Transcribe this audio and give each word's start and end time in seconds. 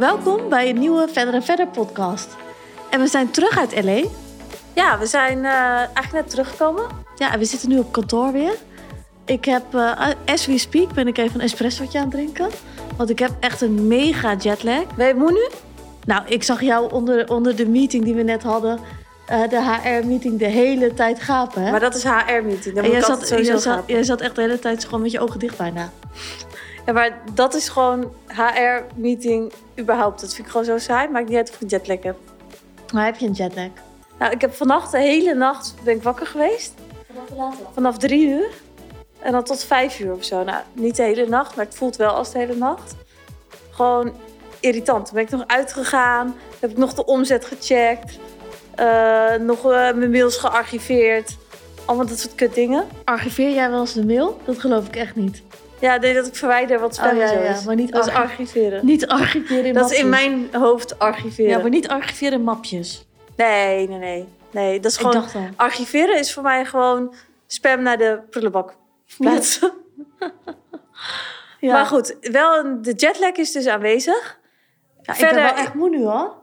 Welkom 0.00 0.48
bij 0.48 0.68
een 0.68 0.78
nieuwe 0.78 1.08
Verder 1.12 1.34
en 1.34 1.42
Verder 1.42 1.66
podcast. 1.66 2.36
En 2.90 3.00
we 3.00 3.06
zijn 3.06 3.30
terug 3.30 3.58
uit 3.58 3.84
LA. 3.84 4.02
Ja, 4.74 4.98
we 4.98 5.06
zijn 5.06 5.44
eh, 5.44 5.52
eigenlijk 5.52 6.12
net 6.12 6.30
teruggekomen. 6.30 6.84
Ja, 7.16 7.38
we 7.38 7.44
zitten 7.44 7.68
nu 7.68 7.78
op 7.78 7.92
kantoor 7.92 8.32
weer. 8.32 8.54
Ik 9.24 9.44
heb, 9.44 9.74
eh, 9.74 10.08
as 10.26 10.46
we 10.46 10.58
speak, 10.58 10.94
ben 10.94 11.08
ik 11.08 11.18
even 11.18 11.34
een 11.34 11.40
espressootje 11.40 11.98
aan 11.98 12.04
het 12.04 12.12
drinken. 12.12 12.48
Want 12.96 13.10
ik 13.10 13.18
heb 13.18 13.30
echt 13.40 13.60
een 13.60 13.86
mega 13.86 14.34
jetlag. 14.36 14.94
Ben 14.96 15.06
je 15.06 15.14
moe 15.14 15.32
nu? 15.32 15.48
Nou, 16.04 16.22
ik 16.26 16.42
zag 16.42 16.60
jou 16.60 16.92
onder, 16.92 17.30
onder 17.30 17.56
de 17.56 17.68
meeting 17.68 18.04
die 18.04 18.14
we 18.14 18.22
net 18.22 18.42
hadden, 18.42 18.78
eh, 19.26 19.48
de 19.48 19.62
HR-meeting, 19.62 20.38
de 20.38 20.44
hele 20.44 20.94
tijd 20.94 21.20
gapen. 21.20 21.62
Hè? 21.62 21.70
Maar 21.70 21.80
dat 21.80 21.94
is 21.94 22.04
HR-meeting. 22.04 22.74
Dan 22.74 22.84
en 22.84 22.90
moet 22.90 23.06
jij 23.06 23.16
zat, 23.16 23.28
jij, 23.28 23.58
zat, 23.58 23.82
jij 23.86 24.02
zat 24.02 24.20
echt 24.20 24.34
de 24.34 24.40
hele 24.40 24.58
tijd 24.58 24.84
gewoon 24.84 25.02
met 25.02 25.10
je 25.10 25.20
ogen 25.20 25.38
dicht 25.38 25.56
bijna. 25.56 25.90
Ja, 26.86 26.92
maar 26.92 27.18
dat 27.34 27.54
is 27.54 27.68
gewoon 27.68 28.12
HR-meeting 28.26 29.52
überhaupt. 29.80 30.20
Dat 30.20 30.34
vind 30.34 30.46
ik 30.46 30.52
gewoon 30.52 30.66
zo 30.66 30.78
saai. 30.78 31.08
Maakt 31.08 31.28
niet 31.28 31.36
uit 31.36 31.50
of 31.50 31.60
ik 31.60 31.70
jetlag 31.70 32.02
heb. 32.02 32.16
Maar 32.92 33.04
heb 33.04 33.16
je 33.16 33.26
een 33.26 33.32
jetlag? 33.32 33.68
Nou, 34.18 34.32
ik 34.32 34.40
heb 34.40 34.54
vannacht 34.54 34.90
de 34.92 34.98
hele 34.98 35.34
nacht 35.34 35.74
ben 35.84 35.94
ik 35.96 36.02
wakker 36.02 36.26
geweest. 36.26 36.72
Vanaf 37.72 37.98
drie 37.98 38.28
uur. 38.28 38.50
En 39.18 39.32
dan 39.32 39.44
tot 39.44 39.64
vijf 39.64 40.00
uur 40.00 40.12
of 40.12 40.24
zo. 40.24 40.44
Nou, 40.44 40.62
niet 40.72 40.96
de 40.96 41.02
hele 41.02 41.26
nacht, 41.26 41.56
maar 41.56 41.64
het 41.64 41.74
voelt 41.74 41.96
wel 41.96 42.10
als 42.10 42.32
de 42.32 42.38
hele 42.38 42.54
nacht. 42.56 42.94
Gewoon 43.70 44.12
irritant. 44.60 45.04
Toen 45.06 45.14
ben 45.14 45.22
ik 45.24 45.30
nog 45.30 45.44
uitgegaan. 45.46 46.36
Heb 46.58 46.70
ik 46.70 46.76
nog 46.76 46.94
de 46.94 47.04
omzet 47.04 47.44
gecheckt. 47.44 48.18
eh, 48.74 49.34
nog 49.34 49.64
eh, 49.64 49.70
mijn 49.70 50.10
mails 50.10 50.36
gearchiveerd. 50.36 51.36
Allemaal 51.84 52.06
dat 52.06 52.18
soort 52.18 52.34
kut 52.34 52.54
dingen. 52.54 52.84
Archiveer 53.04 53.54
jij 53.54 53.70
wel 53.70 53.80
eens 53.80 53.92
de 53.92 54.06
mail? 54.06 54.40
Dat 54.44 54.58
geloof 54.58 54.86
ik 54.86 54.96
echt 54.96 55.14
niet. 55.16 55.42
Ja, 55.80 55.96
nee, 55.96 56.14
dat 56.14 56.26
ik 56.26 56.34
verwijder 56.34 56.80
wat 56.80 56.94
spam 56.94 57.10
Oh, 57.10 57.16
ja, 57.16 57.30
ja, 57.32 57.60
maar 57.66 57.74
niet 57.74 57.92
dat 57.92 58.08
archi- 58.08 58.20
archiveren. 58.20 58.86
Niet 58.86 59.06
archiveren 59.06 59.64
in 59.64 59.74
Dat 59.74 59.90
is 59.90 59.98
in 59.98 60.08
mijn 60.08 60.48
hoofd 60.54 60.98
archiveren. 60.98 61.50
Ja, 61.50 61.58
maar 61.58 61.70
niet 61.70 61.88
archiveren 61.88 62.32
in 62.38 62.44
mapjes. 62.44 63.06
Nee, 63.36 63.88
nee, 63.88 63.98
nee. 63.98 64.28
Nee, 64.50 64.80
dat 64.80 64.90
is 64.90 64.96
gewoon... 64.96 65.24
Archiveren 65.56 66.18
is 66.18 66.32
voor 66.32 66.42
mij 66.42 66.64
gewoon 66.64 67.14
spam 67.46 67.82
naar 67.82 67.98
de 67.98 68.20
prullenbak 68.30 68.76
plaatsen. 69.18 69.72
Ja. 71.60 71.72
Maar 71.72 71.86
goed, 71.86 72.16
wel 72.20 72.82
de 72.82 72.92
jetlag 72.92 73.32
is 73.32 73.52
dus 73.52 73.66
aanwezig. 73.66 74.38
Ja, 75.02 75.14
ik 75.14 75.20
ben 75.20 75.34
wel 75.34 75.54
echt 75.54 75.74
moe 75.74 75.88
nu 75.88 76.04
hoor. 76.04 76.34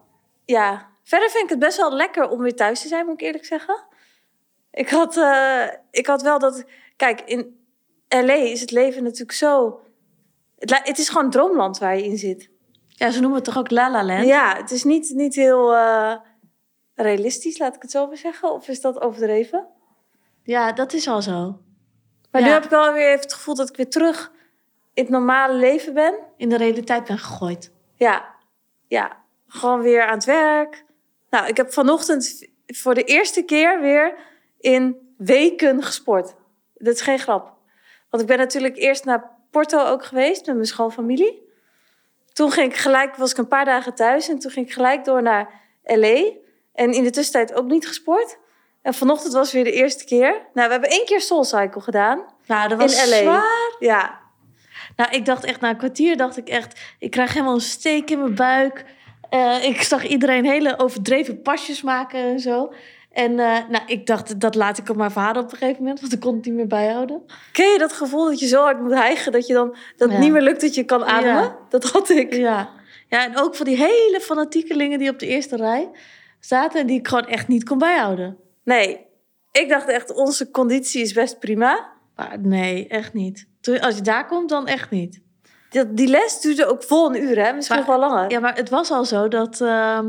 Ja, 0.45 0.87
verder 1.03 1.29
vind 1.29 1.43
ik 1.43 1.49
het 1.49 1.59
best 1.59 1.77
wel 1.77 1.93
lekker 1.93 2.29
om 2.29 2.41
weer 2.41 2.55
thuis 2.55 2.81
te 2.81 2.87
zijn, 2.87 3.05
moet 3.05 3.13
ik 3.13 3.21
eerlijk 3.21 3.45
zeggen. 3.45 3.83
Ik 4.71 4.89
had, 4.89 5.17
eh, 5.17 5.63
ik 5.91 6.07
had 6.07 6.21
wel 6.21 6.39
dat... 6.39 6.63
Kijk, 6.95 7.21
in 7.25 7.56
L.A. 8.09 8.33
is 8.33 8.61
het 8.61 8.71
leven 8.71 9.03
natuurlijk 9.03 9.31
zo... 9.31 9.79
Het, 10.59 10.79
het 10.83 10.97
is 10.97 11.09
gewoon 11.09 11.29
droomland 11.29 11.77
waar 11.77 11.97
je 11.97 12.03
in 12.03 12.17
zit. 12.17 12.49
Ja, 12.87 13.09
ze 13.11 13.19
noemen 13.19 13.35
het 13.37 13.45
toch 13.45 13.57
ook 13.57 13.71
La 13.71 13.91
La 13.91 14.03
Land? 14.05 14.27
Ja, 14.27 14.55
het 14.57 14.71
is 14.71 14.83
niet, 14.83 15.09
niet 15.15 15.35
heel 15.35 15.75
eh, 15.75 16.15
realistisch, 16.95 17.57
laat 17.57 17.75
ik 17.75 17.81
het 17.81 17.91
zo 17.91 18.07
maar 18.07 18.17
zeggen. 18.17 18.51
Of 18.53 18.67
is 18.67 18.81
dat 18.81 19.01
overdreven? 19.01 19.67
Ja, 20.43 20.71
dat 20.71 20.93
is 20.93 21.07
al 21.07 21.21
zo. 21.21 21.59
Maar 22.31 22.41
Ja. 22.41 22.47
nu 22.47 22.53
heb 22.53 22.63
ik 22.63 22.69
wel 22.69 22.93
weer 22.93 23.07
even 23.07 23.19
het 23.21 23.33
gevoel 23.33 23.55
dat 23.55 23.69
ik 23.69 23.75
weer 23.75 23.89
terug 23.89 24.31
in 24.93 25.03
het 25.03 25.11
normale 25.11 25.53
leven 25.53 25.93
ben. 25.93 26.13
In 26.37 26.49
de 26.49 26.57
realiteit 26.57 27.03
ben 27.03 27.17
gegooid. 27.17 27.71
Ja, 27.95 28.35
ja. 28.87 29.17
Gewoon 29.47 29.81
weer 29.81 30.05
aan 30.05 30.13
het 30.15 30.25
werk. 30.25 30.85
Nou, 31.29 31.47
ik 31.47 31.57
heb 31.57 31.73
vanochtend 31.73 32.47
voor 32.65 32.93
de 32.93 33.03
eerste 33.03 33.41
keer 33.43 33.81
weer 33.81 34.13
in 34.59 35.13
weken 35.17 35.83
gesport. 35.83 36.35
Dat 36.73 36.93
is 36.93 37.01
geen 37.01 37.19
grap. 37.19 37.55
Want 38.09 38.23
ik 38.23 38.29
ben 38.29 38.37
natuurlijk 38.37 38.77
eerst 38.77 39.05
naar 39.05 39.31
Porto 39.51 39.85
ook 39.85 40.05
geweest 40.05 40.45
met 40.45 40.55
mijn 40.55 40.67
schoonfamilie. 40.67 41.45
Toen 42.33 42.51
ging 42.51 42.71
ik 42.71 42.77
gelijk, 42.77 43.15
was 43.15 43.31
ik 43.31 43.37
een 43.37 43.47
paar 43.47 43.65
dagen 43.65 43.95
thuis 43.95 44.29
en 44.29 44.39
toen 44.39 44.51
ging 44.51 44.65
ik 44.65 44.73
gelijk 44.73 45.05
door 45.05 45.21
naar 45.21 45.49
LA. 45.83 46.31
En 46.73 46.91
in 46.91 47.03
de 47.03 47.09
tussentijd 47.09 47.53
ook 47.53 47.67
niet 47.67 47.87
gesport. 47.87 48.37
En 48.81 48.93
vanochtend 48.93 49.33
was 49.33 49.51
weer 49.51 49.63
de 49.63 49.71
eerste 49.71 50.05
keer. 50.05 50.31
Nou, 50.53 50.67
we 50.67 50.71
hebben 50.71 50.89
één 50.89 51.05
keer 51.05 51.21
Soul 51.21 51.43
Cycle 51.43 51.81
gedaan. 51.81 52.25
Nou, 52.45 52.69
dat 52.69 52.77
was 52.77 53.03
In 53.03 53.09
LA. 53.09 53.17
zwaar. 53.17 53.75
Ja, 53.79 54.19
Nou, 54.95 55.11
ik 55.11 55.25
dacht 55.25 55.43
echt, 55.43 55.61
na 55.61 55.69
een 55.69 55.77
kwartier 55.77 56.17
dacht 56.17 56.37
ik 56.37 56.49
echt... 56.49 56.79
Ik 56.99 57.11
krijg 57.11 57.33
helemaal 57.33 57.53
een 57.53 57.61
steek 57.61 58.09
in 58.09 58.19
mijn 58.19 58.35
buik. 58.35 58.85
Eh, 59.29 59.63
ik 59.63 59.81
zag 59.81 60.07
iedereen 60.07 60.45
hele 60.45 60.79
overdreven 60.79 61.41
pasjes 61.41 61.81
maken 61.81 62.19
en 62.19 62.39
zo. 62.39 62.73
En 63.17 63.39
eh, 63.39 63.57
nou, 63.69 63.83
ik 63.85 64.05
dacht, 64.05 64.39
dat 64.39 64.55
laat 64.55 64.77
ik 64.77 64.89
op 64.89 64.95
mijn 64.95 65.11
vader 65.11 65.43
op 65.43 65.51
een 65.51 65.57
gegeven 65.57 65.81
moment. 65.81 65.99
Want 66.01 66.13
ik 66.13 66.19
kon 66.19 66.35
het 66.35 66.45
niet 66.45 66.53
meer 66.53 66.67
bijhouden. 66.67 67.21
Ken 67.51 67.71
je 67.71 67.77
dat 67.77 67.93
gevoel 67.93 68.25
dat 68.25 68.39
je 68.39 68.47
zo 68.47 68.61
hard 68.61 68.79
moet 68.81 68.93
hijgen 68.93 69.31
dat 69.31 69.47
je 69.47 69.53
dan 69.53 69.75
dat 69.97 70.11
Ja. 70.11 70.17
niet 70.17 70.31
meer 70.31 70.41
lukt 70.41 70.61
dat 70.61 70.75
je 70.75 70.83
kan 70.83 71.05
ademen? 71.05 71.33
Ja. 71.41 71.57
Dat 71.69 71.83
had 71.83 72.09
ik. 72.09 72.33
Ja. 72.33 72.69
ja, 73.09 73.25
en 73.25 73.37
ook 73.39 73.55
van 73.55 73.65
die 73.65 73.75
hele 73.75 74.19
fanatiekelingen 74.21 74.99
die 74.99 75.09
op 75.09 75.19
de 75.19 75.27
eerste 75.27 75.55
rij 75.55 75.89
zaten... 76.39 76.79
en 76.79 76.87
die 76.87 76.99
ik 76.99 77.07
gewoon 77.07 77.27
echt 77.27 77.47
niet 77.47 77.63
kon 77.63 77.77
bijhouden. 77.77 78.37
Nee, 78.63 79.05
ik 79.51 79.69
dacht 79.69 79.87
echt 79.87 80.13
onze 80.13 80.51
conditie 80.51 81.01
is 81.01 81.13
best 81.13 81.39
prima. 81.39 81.89
Maar 82.15 82.37
nee, 82.41 82.87
echt 82.87 83.13
niet. 83.13 83.47
Als 83.81 83.95
je 83.95 84.01
daar 84.01 84.25
komt, 84.27 84.49
dan 84.49 84.67
echt 84.67 84.89
niet. 84.89 85.21
Die, 85.69 85.93
die 85.93 86.07
les 86.07 86.41
duurde 86.41 86.65
ook 86.65 86.83
vol 86.83 87.05
een 87.15 87.21
uur, 87.23 87.45
hè? 87.45 87.53
Misschien 87.53 87.77
Maar- 87.77 87.87
nog 87.87 87.95
wel 87.99 88.09
langer. 88.09 88.31
Ja, 88.31 88.39
maar 88.39 88.55
het 88.55 88.69
was 88.69 88.91
al 88.91 89.05
zo 89.05 89.27
dat 89.27 89.61
ehm, 89.61 90.05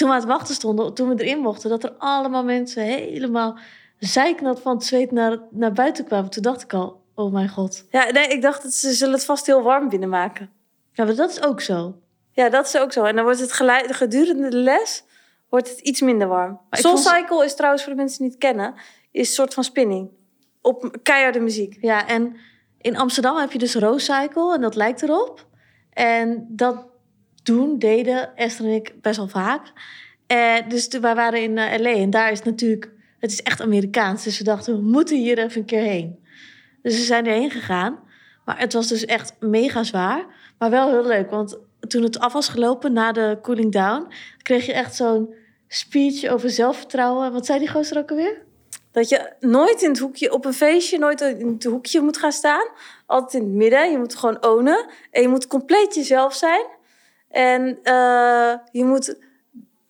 toen 0.00 0.08
we 0.08 0.14
aan 0.14 0.20
het 0.20 0.30
wachten 0.30 0.54
stonden, 0.54 0.94
toen 0.94 1.08
we 1.08 1.24
erin 1.24 1.38
mochten, 1.38 1.70
dat 1.70 1.84
er 1.84 1.92
allemaal 1.98 2.44
mensen 2.44 2.82
helemaal 2.82 3.58
zeiknat 3.98 4.60
van 4.60 4.74
het 4.74 4.84
zweet 4.84 5.10
naar, 5.10 5.38
naar 5.50 5.72
buiten 5.72 6.04
kwamen. 6.04 6.30
Toen 6.30 6.42
dacht 6.42 6.62
ik 6.62 6.72
al, 6.72 7.00
oh 7.14 7.32
mijn 7.32 7.48
god. 7.48 7.86
Ja, 7.90 8.10
nee, 8.10 8.26
ik 8.28 8.42
dacht 8.42 8.62
dat 8.62 8.72
ze 8.72 8.92
zullen 8.92 9.14
het 9.14 9.24
vast 9.24 9.46
heel 9.46 9.62
warm 9.62 9.88
binnenmaken. 9.88 10.50
Ja, 10.92 11.04
maar 11.04 11.14
dat 11.14 11.30
is 11.30 11.42
ook 11.42 11.60
zo. 11.60 11.94
Ja, 12.32 12.48
dat 12.48 12.66
is 12.66 12.76
ook 12.78 12.92
zo. 12.92 13.04
En 13.04 13.14
dan 13.14 13.24
wordt 13.24 13.40
het 13.40 13.52
geleid, 13.52 13.94
gedurende 13.96 14.48
de 14.48 14.56
les 14.56 15.04
wordt 15.48 15.68
het 15.68 15.80
iets 15.80 16.00
minder 16.00 16.28
warm. 16.28 16.60
Soul 16.70 16.96
vond- 16.96 17.08
Cycle 17.08 17.44
is 17.44 17.54
trouwens, 17.54 17.82
voor 17.82 17.92
de 17.92 17.98
mensen 17.98 18.18
die 18.18 18.26
het 18.26 18.36
niet 18.42 18.50
kennen, 18.52 18.74
is 19.10 19.28
een 19.28 19.34
soort 19.34 19.54
van 19.54 19.64
spinning. 19.64 20.10
Op 20.62 20.98
keiharde 21.02 21.40
muziek. 21.40 21.78
Ja, 21.80 22.06
en 22.06 22.36
in 22.80 22.96
Amsterdam 22.96 23.36
heb 23.36 23.52
je 23.52 23.58
dus 23.58 23.74
Rose 23.74 24.12
Cycle 24.12 24.54
en 24.54 24.60
dat 24.60 24.74
lijkt 24.74 25.02
erop. 25.02 25.46
En 25.92 26.46
dat 26.48 26.89
doen, 27.42 27.78
deden 27.78 28.36
Esther 28.36 28.64
en 28.64 28.72
ik 28.74 28.92
best 29.00 29.16
wel 29.16 29.28
vaak. 29.28 29.72
En 30.26 30.68
dus 30.68 30.88
toen- 30.88 31.00
wij 31.00 31.14
waren 31.14 31.42
in 31.42 31.58
eh, 31.58 31.78
LA 31.80 31.92
en 31.92 32.10
daar 32.10 32.30
is 32.32 32.42
natuurlijk, 32.42 32.90
het 33.18 33.32
is 33.32 33.42
echt 33.42 33.60
Amerikaans. 33.60 34.24
Dus 34.24 34.38
we 34.38 34.44
dachten, 34.44 34.74
we 34.76 34.82
moeten 34.82 35.16
hier 35.16 35.38
even 35.38 35.60
een 35.60 35.66
keer 35.66 35.82
heen. 35.82 36.18
Dus 36.82 36.96
we 36.96 37.02
zijn 37.04 37.26
erheen 37.26 37.50
gegaan. 37.50 37.98
Maar 38.44 38.58
het 38.58 38.72
was 38.72 38.88
dus 38.88 39.04
echt 39.04 39.32
mega 39.40 39.82
zwaar. 39.82 40.26
Maar 40.58 40.70
wel 40.70 40.88
heel 40.90 41.06
leuk, 41.06 41.30
want 41.30 41.58
toen 41.88 42.02
het 42.02 42.18
af 42.18 42.32
was 42.32 42.48
gelopen 42.48 42.92
na 42.92 43.12
de 43.12 43.38
cooling 43.42 43.72
down, 43.72 44.06
kreeg 44.42 44.66
je 44.66 44.72
echt 44.72 44.94
zo'n 44.94 45.34
speech 45.68 46.24
over 46.28 46.50
zelfvertrouwen. 46.50 47.32
Wat 47.32 47.46
zei 47.46 47.58
die 47.58 47.68
gozer 47.70 47.98
ook 47.98 48.10
alweer? 48.10 48.42
Dat 48.92 49.08
je 49.08 49.32
nooit 49.40 49.82
in 49.82 49.88
het 49.88 49.98
hoekje, 49.98 50.32
op 50.32 50.44
een 50.44 50.52
feestje, 50.52 50.98
nooit 50.98 51.20
in 51.20 51.48
het 51.48 51.64
hoekje 51.64 52.00
moet 52.00 52.16
gaan 52.16 52.32
staan. 52.32 52.68
Altijd 53.06 53.42
in 53.42 53.48
het 53.48 53.56
midden. 53.56 53.90
Je 53.90 53.98
moet 53.98 54.14
gewoon 54.14 54.44
ownen. 54.46 54.86
En 55.10 55.22
je 55.22 55.28
moet 55.28 55.46
compleet 55.46 55.94
jezelf 55.94 56.34
zijn. 56.34 56.66
En 57.30 57.78
eh, 57.82 58.52
je, 58.72 58.84
moet, 58.84 59.16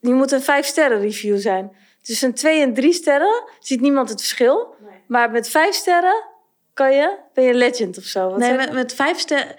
je 0.00 0.12
moet 0.14 0.32
een 0.32 0.42
vijf 0.42 0.66
sterren 0.66 1.00
review 1.00 1.38
zijn. 1.38 1.72
Tussen 2.02 2.34
twee 2.34 2.62
en 2.62 2.74
drie 2.74 2.92
sterren 2.92 3.42
ziet 3.58 3.80
niemand 3.80 4.08
het 4.08 4.18
verschil. 4.20 4.74
Maar 5.06 5.30
met 5.30 5.48
vijf 5.48 5.74
sterren 5.74 6.24
kan 6.74 6.92
je, 6.92 7.18
ben 7.34 7.44
je 7.44 7.50
een 7.50 7.56
legend 7.56 7.98
of 7.98 8.04
zo. 8.04 8.28
Wat 8.28 8.38
nee, 8.38 8.56
met, 8.56 8.72
met 8.72 8.94
vijf 8.94 9.18
sterren. 9.18 9.56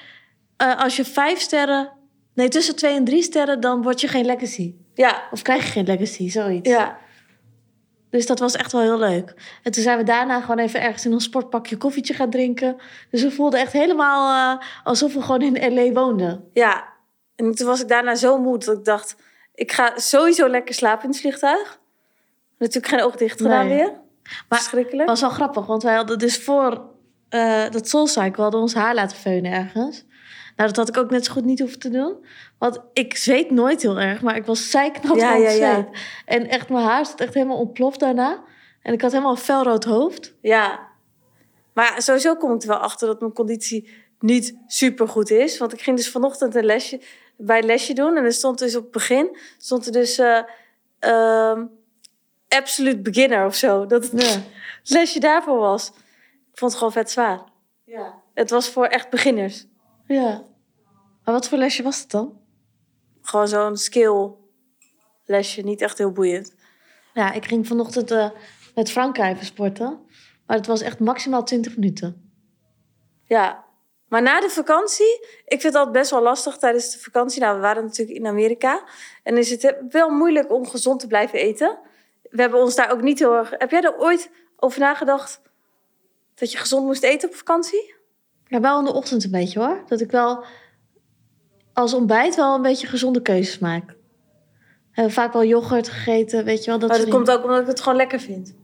als 0.58 0.96
je 0.96 1.06
vijf 1.06 1.40
sterren. 1.40 1.92
Nee, 2.34 2.48
tussen 2.48 2.76
twee 2.76 2.96
en 2.96 3.04
drie 3.06 3.24
sterren, 3.24 3.60
dan 3.60 3.82
word 3.82 4.02
je 4.02 4.08
geen 4.08 4.26
legacy. 4.26 4.76
Ja, 4.94 5.28
Of 5.32 5.42
krijg 5.42 5.64
je 5.66 5.72
geen 5.72 5.86
legacy, 5.86 6.30
zoiets. 6.30 6.70
ja. 6.70 6.98
Dus 8.10 8.26
dat 8.26 8.40
was 8.40 8.56
echt 8.56 8.72
wel 8.72 8.82
heel 8.82 8.98
leuk. 9.00 9.34
En 9.64 9.72
toen 9.72 9.84
zijn 9.84 9.98
we 9.98 10.04
daarna 10.04 10.42
gewoon 10.42 10.60
even 10.60 10.82
ergens 10.82 11.06
in 11.06 11.14
ons 11.14 11.24
sportpakje 11.24 11.78
koffietje 11.78 12.14
gaan 12.14 12.30
drinken. 12.30 12.76
Dus 13.12 13.22
we 13.24 13.32
voelden 13.32 13.60
echt 13.60 13.72
helemaal 13.74 14.58
eh, 14.58 14.66
alsof 14.84 15.14
we 15.14 15.22
gewoon 15.22 15.42
in 15.42 15.74
LA 15.74 15.92
woonden. 15.92 16.50
ja. 16.54 16.90
En 17.42 17.56
toen 17.56 17.68
was 17.68 17.82
ik 17.82 17.88
daarna 17.88 18.16
zo 18.16 18.38
moe 18.38 18.58
dat 18.58 18.78
ik 18.78 18.86
dacht... 18.86 19.16
Ik 19.56 19.72
ga 19.72 19.92
sowieso 19.96 20.48
lekker 20.50 20.76
slapen 20.76 21.04
in 21.04 21.10
het 21.10 21.20
vliegtuig. 21.20 21.80
Natuurlijk 22.58 22.94
geen 22.94 23.04
oog 23.04 23.16
dicht 23.16 23.42
gedaan 23.42 23.68
Nee. 23.68 23.78
weer. 23.78 23.92
Maar 24.50 24.60
Verschrikkelijk. 24.60 25.10
Het 25.10 25.10
was 25.10 25.22
wel 25.22 25.30
grappig, 25.30 25.66
want 25.66 25.84
wij 25.84 25.96
hadden 25.96 26.20
dus 26.20 26.38
voor 26.44 26.90
eh, 27.30 27.70
dat 27.70 27.88
Soul 27.88 28.08
Cycle 28.08 28.44
hadden 28.44 28.62
ons 28.62 28.74
haar 28.74 28.94
laten 28.96 29.18
feunen 29.18 29.52
ergens. 29.52 30.06
Nou, 30.56 30.70
dat 30.70 30.76
had 30.76 30.90
ik 30.90 30.98
ook 30.98 31.10
net 31.12 31.26
zo 31.26 31.32
goed 31.32 31.46
niet 31.46 31.60
hoeven 31.60 31.80
te 31.80 31.90
doen. 31.90 32.26
Want 32.58 32.80
ik 32.94 33.18
zweet 33.18 33.52
nooit 33.52 33.82
heel 33.82 34.00
erg, 34.00 34.22
maar 34.22 34.36
ik 34.36 34.46
was 34.46 34.70
zeiknat 34.70 35.16
Ja, 35.16 35.32
van 35.32 35.44
het 35.44 35.58
ja, 35.58 35.72
ja. 35.72 35.88
En 36.26 36.50
echt, 36.50 36.70
mijn 36.70 36.86
haar 36.86 37.06
zat 37.06 37.20
echt 37.20 37.34
helemaal 37.34 37.58
ontploft 37.58 38.00
daarna. 38.00 38.44
En 38.82 38.94
ik 38.94 39.02
had 39.02 39.12
helemaal 39.12 39.32
een 39.32 39.38
felrood 39.38 39.84
hoofd. 39.84 40.34
Ja. 40.42 40.88
Maar 41.74 42.02
sowieso 42.02 42.36
kom 42.36 42.54
ik 42.54 42.62
er 42.62 42.68
wel 42.68 42.78
achter 42.78 43.08
dat 43.08 43.20
mijn 43.20 43.34
conditie 43.34 43.90
niet 44.20 44.58
super 44.68 45.08
goed 45.08 45.30
is. 45.30 45.58
Want 45.58 45.74
ik 45.74 45.82
ging 45.82 45.98
dus 45.98 46.10
vanochtend 46.10 46.56
een 46.56 46.66
lesje 46.66 47.02
bij 47.46 47.64
lesje 47.64 47.94
doen. 47.94 48.18
En 48.18 48.24
er 48.24 48.34
stond 48.34 48.60
dus 48.60 48.76
op 48.76 48.84
het 48.84 48.92
begin 48.92 49.38
stond 49.58 49.86
er 49.86 49.92
dus 49.92 50.18
eh 50.18 50.42
ehm, 51.00 51.66
absolute 52.48 53.02
beginner 53.02 53.46
of 53.46 53.56
zo. 53.56 53.86
Dat 53.86 54.12
het 54.12 54.44
lesje 54.84 55.20
daarvoor 55.20 55.58
was. 55.58 55.88
Ik 56.52 56.58
vond 56.58 56.72
het 56.72 56.76
gewoon 56.76 56.92
vet 56.92 57.12
zwaar. 57.12 57.42
Ja. 57.86 58.22
Het 58.34 58.50
was 58.50 58.70
voor 58.70 58.86
echt 58.86 59.10
beginners. 59.10 59.66
ja. 60.08 60.50
Maar 61.24 61.34
wat 61.34 61.48
voor 61.48 61.58
lesje 61.58 61.84
was 61.84 62.00
het 62.00 62.12
dan? 62.12 62.40
Gewoon 63.22 63.48
zo'n 63.48 63.78
skill 63.78 64.30
lesje, 65.26 65.62
niet 65.62 65.82
echt 65.82 65.98
heel 65.98 66.12
boeiend. 66.12 66.56
Ja, 67.14 67.32
ik 67.32 67.46
ging 67.46 67.68
vanochtend 67.68 68.12
eh, 68.12 68.30
met 68.76 68.92
Franka 68.92 69.30
even 69.30 69.46
sporten. 69.46 70.00
Maar 70.46 70.58
het 70.58 70.68
was 70.68 70.82
echt 70.82 71.00
maximaal 71.00 71.44
20 71.44 71.76
minuten. 71.76 72.32
Ja, 73.26 73.66
maar 74.12 74.22
na 74.22 74.40
de 74.40 74.50
vakantie, 74.50 75.28
ik 75.46 75.62
vind 75.62 75.76
altijd 75.76 75.96
best 75.96 76.12
wel 76.12 76.22
lastig 76.22 76.58
tijdens 76.58 76.92
de 76.92 77.00
vakantie. 77.00 77.42
Nou, 77.42 77.56
we 77.56 77.62
waren 77.62 77.84
natuurlijk 77.84 78.18
in 78.18 78.28
Amerika. 78.28 78.84
En 79.24 79.38
is 79.38 79.50
het 79.50 79.76
wel 79.90 80.10
moeilijk 80.10 80.52
om 80.52 80.68
gezond 80.68 81.00
te 81.00 81.08
blijven 81.08 81.40
eten. 81.40 81.80
We 82.30 82.42
hebben 82.42 82.60
ons 82.60 82.76
daar 82.76 82.92
ook 82.92 83.02
niet 83.02 83.20
heel 83.20 83.36
erg... 83.36 83.50
Heb 83.58 83.72
jij 83.72 83.82
er 83.82 83.98
ooit 83.98 84.32
over 84.58 84.80
nagedacht 84.80 85.42
dat 86.36 86.52
je 86.52 86.58
gezond 86.58 86.86
moest 86.86 87.04
eten 87.04 87.30
op 87.30 87.36
vakantie? 87.36 87.94
Ja, 88.48 88.60
wel 88.60 88.80
in 88.80 88.86
de 88.86 88.94
ochtend 88.94 89.24
een 89.24 89.32
beetje 89.32 89.60
hoor. 89.60 89.84
Dat 89.88 90.02
ik 90.02 90.12
wel 90.12 90.44
als 91.74 91.94
ontbijt 91.94 92.36
wel 92.36 92.56
een 92.56 92.62
beetje 92.62 92.88
gezonde 92.88 93.22
keuzes 93.22 93.60
maak. 93.60 93.88
We 93.88 93.96
hebben 94.92 95.14
vaak 95.14 95.34
wel 95.34 95.44
yoghurt 95.44 95.90
gegeten, 95.90 96.46
weet 96.46 96.64
je 96.64 96.70
wel. 96.70 96.80
Dat 96.80 96.90
maar 96.90 96.98
dat 96.98 97.08
soort 97.08 97.18
komt 97.18 97.38
ook 97.38 97.44
omdat 97.44 97.62
ik 97.62 97.68
het 97.68 97.82
gewoon 97.82 97.98
lekker 97.98 98.20
vind. 98.20 98.56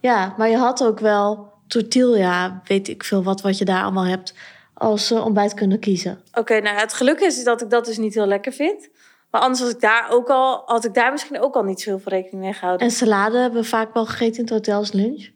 Ja, 0.00 0.34
maar 0.36 0.48
je 0.48 0.56
had 0.56 0.84
ook 0.84 0.98
wel 0.98 1.52
tortilla, 1.66 2.60
weet 2.64 2.88
ik 2.88 3.04
veel 3.04 3.22
wat, 3.22 3.40
wat 3.40 3.58
je 3.58 3.64
daar 3.64 3.82
allemaal 3.82 4.06
hebt, 4.06 4.34
als 4.78 5.12
ontbijt 5.12 5.54
kunnen 5.54 5.78
kiezen. 5.78 6.22
Oké, 6.32 6.60
nou 6.60 6.76
het 6.76 6.92
geluk 6.92 7.20
is 7.20 7.44
dat 7.44 7.62
ik 7.62 7.70
dat 7.70 7.84
dus 7.84 7.98
niet 7.98 8.14
heel 8.14 8.26
lekker 8.26 8.52
vind. 8.52 8.88
Maar 9.30 9.40
anders 9.40 9.60
was 9.60 9.70
ik 9.70 9.80
daar 9.80 10.10
ook 10.10 10.28
al, 10.28 10.62
had 10.66 10.84
ik 10.84 10.94
daar 10.94 11.12
misschien 11.12 11.40
ook 11.40 11.54
al 11.54 11.62
niet 11.62 11.80
zo 11.80 11.90
heel 11.90 11.98
veel 11.98 12.12
rekening 12.12 12.42
mee 12.42 12.52
gehouden. 12.52 12.86
En 12.86 12.92
salade 12.92 13.38
hebben 13.38 13.62
we 13.62 13.68
vaak 13.68 13.94
wel 13.94 14.06
gegeten 14.06 14.36
in 14.36 14.42
het 14.42 14.50
hotel 14.50 14.78
als 14.78 14.92
lunch. 14.92 15.30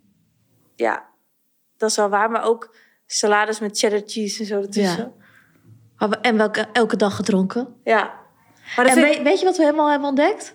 Ja, 0.74 1.04
dat 1.76 1.90
is 1.90 1.96
wel 1.96 2.08
waar. 2.08 2.30
Maar 2.30 2.44
ook 2.44 2.76
salades 3.06 3.60
met 3.60 3.78
cheddar 3.78 4.02
cheese 4.06 4.40
en 4.40 4.46
zo 4.46 4.60
ertussen. 4.60 5.12
Ja. 5.98 6.08
En 6.20 6.36
welke, 6.36 6.66
elke 6.72 6.96
dag 6.96 7.16
gedronken. 7.16 7.74
Ja. 7.84 8.20
Maar 8.76 8.86
en 8.86 8.94
weet, 8.94 9.22
weet, 9.22 9.38
je 9.38 9.44
wat 9.44 9.56
we 9.56 9.62
helemaal 9.62 9.90
hebben 9.90 10.08
ontdekt? 10.08 10.54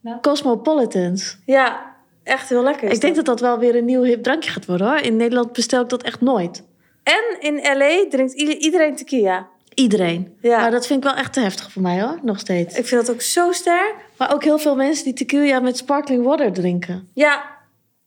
Nou. 0.00 0.20
Cosmopolitans. 0.20 1.38
Ja, 1.46 1.94
echt 2.22 2.48
heel 2.48 2.62
lekker. 2.62 2.90
Ik 2.90 3.00
denk 3.00 3.16
dat 3.16 3.24
dat 3.24 3.40
wel 3.40 3.58
weer 3.58 3.76
een 3.76 3.84
nieuw 3.84 4.02
hip 4.02 4.22
drankje 4.22 4.50
gaat 4.50 4.66
worden 4.66 4.86
hoor. 4.86 4.98
In 4.98 5.16
Nederland 5.16 5.52
bestel 5.52 5.82
ik 5.82 5.88
dat 5.88 6.02
echt 6.02 6.20
nooit. 6.20 6.64
En 7.02 7.40
in 7.40 7.78
LA 7.78 8.06
drinkt 8.08 8.32
iedereen 8.32 8.96
tequila. 8.96 9.48
Iedereen. 9.74 10.36
Ja. 10.40 10.60
Maar 10.60 10.70
dat 10.70 10.86
vind 10.86 11.04
ik 11.04 11.10
wel 11.10 11.18
echt 11.18 11.32
te 11.32 11.40
heftig 11.40 11.72
voor 11.72 11.82
mij 11.82 12.02
hoor, 12.02 12.18
nog 12.22 12.38
steeds. 12.38 12.78
Ik 12.78 12.86
vind 12.86 13.06
dat 13.06 13.14
ook 13.14 13.22
zo 13.22 13.52
sterk. 13.52 13.94
Maar 14.18 14.34
ook 14.34 14.44
heel 14.44 14.58
veel 14.58 14.76
mensen 14.76 15.04
die 15.04 15.14
tequila 15.14 15.60
met 15.60 15.76
sparkling 15.76 16.24
water 16.24 16.52
drinken. 16.52 17.08
Ja. 17.14 17.50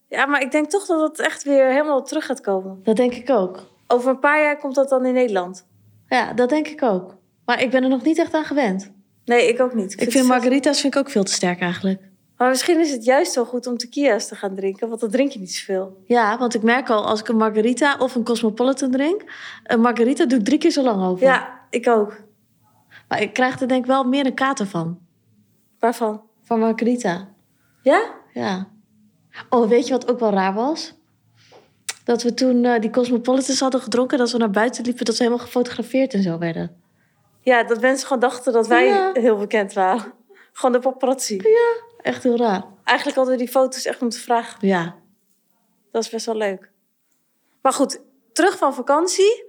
Ja, 0.09 0.25
maar 0.25 0.41
ik 0.41 0.51
denk 0.51 0.69
toch 0.69 0.85
dat 0.85 1.01
het 1.01 1.19
echt 1.19 1.43
weer 1.43 1.67
helemaal 1.67 2.03
terug 2.03 2.25
gaat 2.25 2.41
komen. 2.41 2.79
Dat 2.83 2.95
denk 2.95 3.13
ik 3.13 3.29
ook. 3.29 3.63
Over 3.87 4.09
een 4.09 4.19
paar 4.19 4.41
jaar 4.41 4.57
komt 4.57 4.75
dat 4.75 4.89
dan 4.89 5.05
in 5.05 5.13
Nederland. 5.13 5.65
Ja, 6.07 6.33
dat 6.33 6.49
denk 6.49 6.67
ik 6.67 6.83
ook. 6.83 7.17
Maar 7.45 7.61
ik 7.61 7.69
ben 7.69 7.83
er 7.83 7.89
nog 7.89 8.03
niet 8.03 8.17
echt 8.17 8.33
aan 8.33 8.45
gewend. 8.45 8.91
Nee, 9.25 9.47
ik 9.47 9.61
ook 9.61 9.73
niet. 9.73 9.93
Ik, 9.93 10.01
ik 10.01 10.11
vind 10.11 10.27
margarita's 10.27 10.81
vind 10.81 10.95
ik 10.95 10.99
ook 10.99 11.09
veel 11.09 11.23
te 11.23 11.31
sterk 11.31 11.59
eigenlijk. 11.59 12.01
Maar 12.37 12.49
misschien 12.49 12.79
is 12.79 12.91
het 12.91 13.03
juist 13.03 13.35
wel 13.35 13.45
goed 13.45 13.67
om 13.67 13.77
tequila's 13.77 14.27
te 14.27 14.35
gaan 14.35 14.55
drinken, 14.55 14.87
want 14.87 15.01
dan 15.01 15.09
drink 15.09 15.31
je 15.31 15.39
niet 15.39 15.55
zoveel. 15.55 15.97
Ja, 16.05 16.37
want 16.37 16.53
ik 16.53 16.63
merk 16.63 16.89
al 16.89 17.05
als 17.05 17.19
ik 17.19 17.27
een 17.27 17.37
margarita 17.37 17.97
of 17.97 18.15
een 18.15 18.23
cosmopolitan 18.23 18.91
drink, 18.91 19.23
een 19.63 19.81
margarita 19.81 20.25
doe 20.25 20.39
ik 20.39 20.45
drie 20.45 20.57
keer 20.57 20.71
zo 20.71 20.83
lang 20.83 21.05
over. 21.05 21.25
Ja, 21.25 21.61
ik 21.69 21.87
ook. 21.87 22.23
Maar 23.07 23.21
ik 23.21 23.33
krijg 23.33 23.61
er 23.61 23.67
denk 23.67 23.81
ik 23.81 23.87
wel 23.87 24.03
meer 24.03 24.25
een 24.25 24.33
kater 24.33 24.67
van. 24.67 24.99
Waarvan? 25.79 26.21
Van 26.43 26.59
margarita. 26.59 27.29
Ja? 27.81 28.13
Ja. 28.33 28.67
Oh, 29.49 29.69
weet 29.69 29.87
je 29.87 29.93
wat 29.93 30.09
ook 30.11 30.19
wel 30.19 30.31
raar 30.31 30.53
was? 30.53 30.93
Dat 32.03 32.23
we 32.23 32.33
toen 32.33 32.63
uh, 32.63 32.79
die 32.79 32.89
Cosmopolitans 32.89 33.59
hadden 33.59 33.81
gedronken, 33.81 34.17
dat 34.17 34.31
we 34.31 34.37
naar 34.37 34.49
buiten 34.49 34.83
liepen, 34.83 35.05
dat 35.05 35.17
we 35.17 35.23
helemaal 35.23 35.45
gefotografeerd 35.45 36.13
en 36.13 36.21
zo 36.21 36.37
werden. 36.37 36.81
Ja, 37.41 37.63
dat 37.63 37.81
mensen 37.81 38.07
gewoon 38.07 38.21
dachten 38.21 38.53
dat 38.53 38.67
wij 38.67 38.85
ja. 38.85 39.09
heel 39.13 39.37
bekend 39.37 39.73
waren. 39.73 40.13
Gewoon 40.53 40.71
de 40.71 40.79
paparazzi. 40.79 41.35
Ja, 41.35 41.83
echt 42.05 42.23
heel 42.23 42.37
raar. 42.37 42.65
Eigenlijk 42.83 43.17
hadden 43.17 43.37
we 43.37 43.43
die 43.43 43.51
foto's 43.51 43.85
echt 43.85 44.01
moeten 44.01 44.19
vragen. 44.19 44.67
Ja. 44.67 44.95
Dat 45.91 46.03
is 46.03 46.09
best 46.09 46.25
wel 46.25 46.35
leuk. 46.35 46.71
Maar 47.61 47.73
goed, 47.73 48.01
terug 48.33 48.57
van 48.57 48.73
vakantie. 48.73 49.43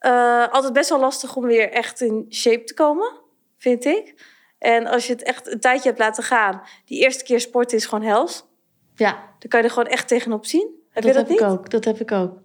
Uh, 0.00 0.48
altijd 0.48 0.72
best 0.72 0.88
wel 0.88 1.00
lastig 1.00 1.36
om 1.36 1.44
weer 1.44 1.70
echt 1.70 2.00
in 2.00 2.26
shape 2.30 2.64
te 2.64 2.74
komen, 2.74 3.20
vind 3.58 3.84
ik. 3.84 4.14
En 4.58 4.86
als 4.86 5.06
je 5.06 5.12
het 5.12 5.22
echt 5.22 5.52
een 5.52 5.60
tijdje 5.60 5.88
hebt 5.88 6.00
laten 6.00 6.24
gaan, 6.24 6.62
die 6.84 7.00
eerste 7.00 7.24
keer 7.24 7.40
sporten 7.40 7.76
is 7.76 7.86
gewoon 7.86 8.04
hels. 8.04 8.46
Ja. 8.94 9.10
Dan 9.38 9.48
kan 9.48 9.60
je 9.60 9.66
er 9.66 9.72
gewoon 9.72 9.88
echt 9.88 10.08
tegenop 10.08 10.46
zien. 10.46 10.70
Heb 10.90 11.02
dat 11.02 11.14
je 11.14 11.18
dat 11.18 11.28
heb 11.28 11.28
niet? 11.28 11.40
ik 11.40 11.46
ook. 11.46 11.70
Dat 11.70 11.84
heb 11.84 12.00
ik 12.00 12.12
ook. 12.12 12.38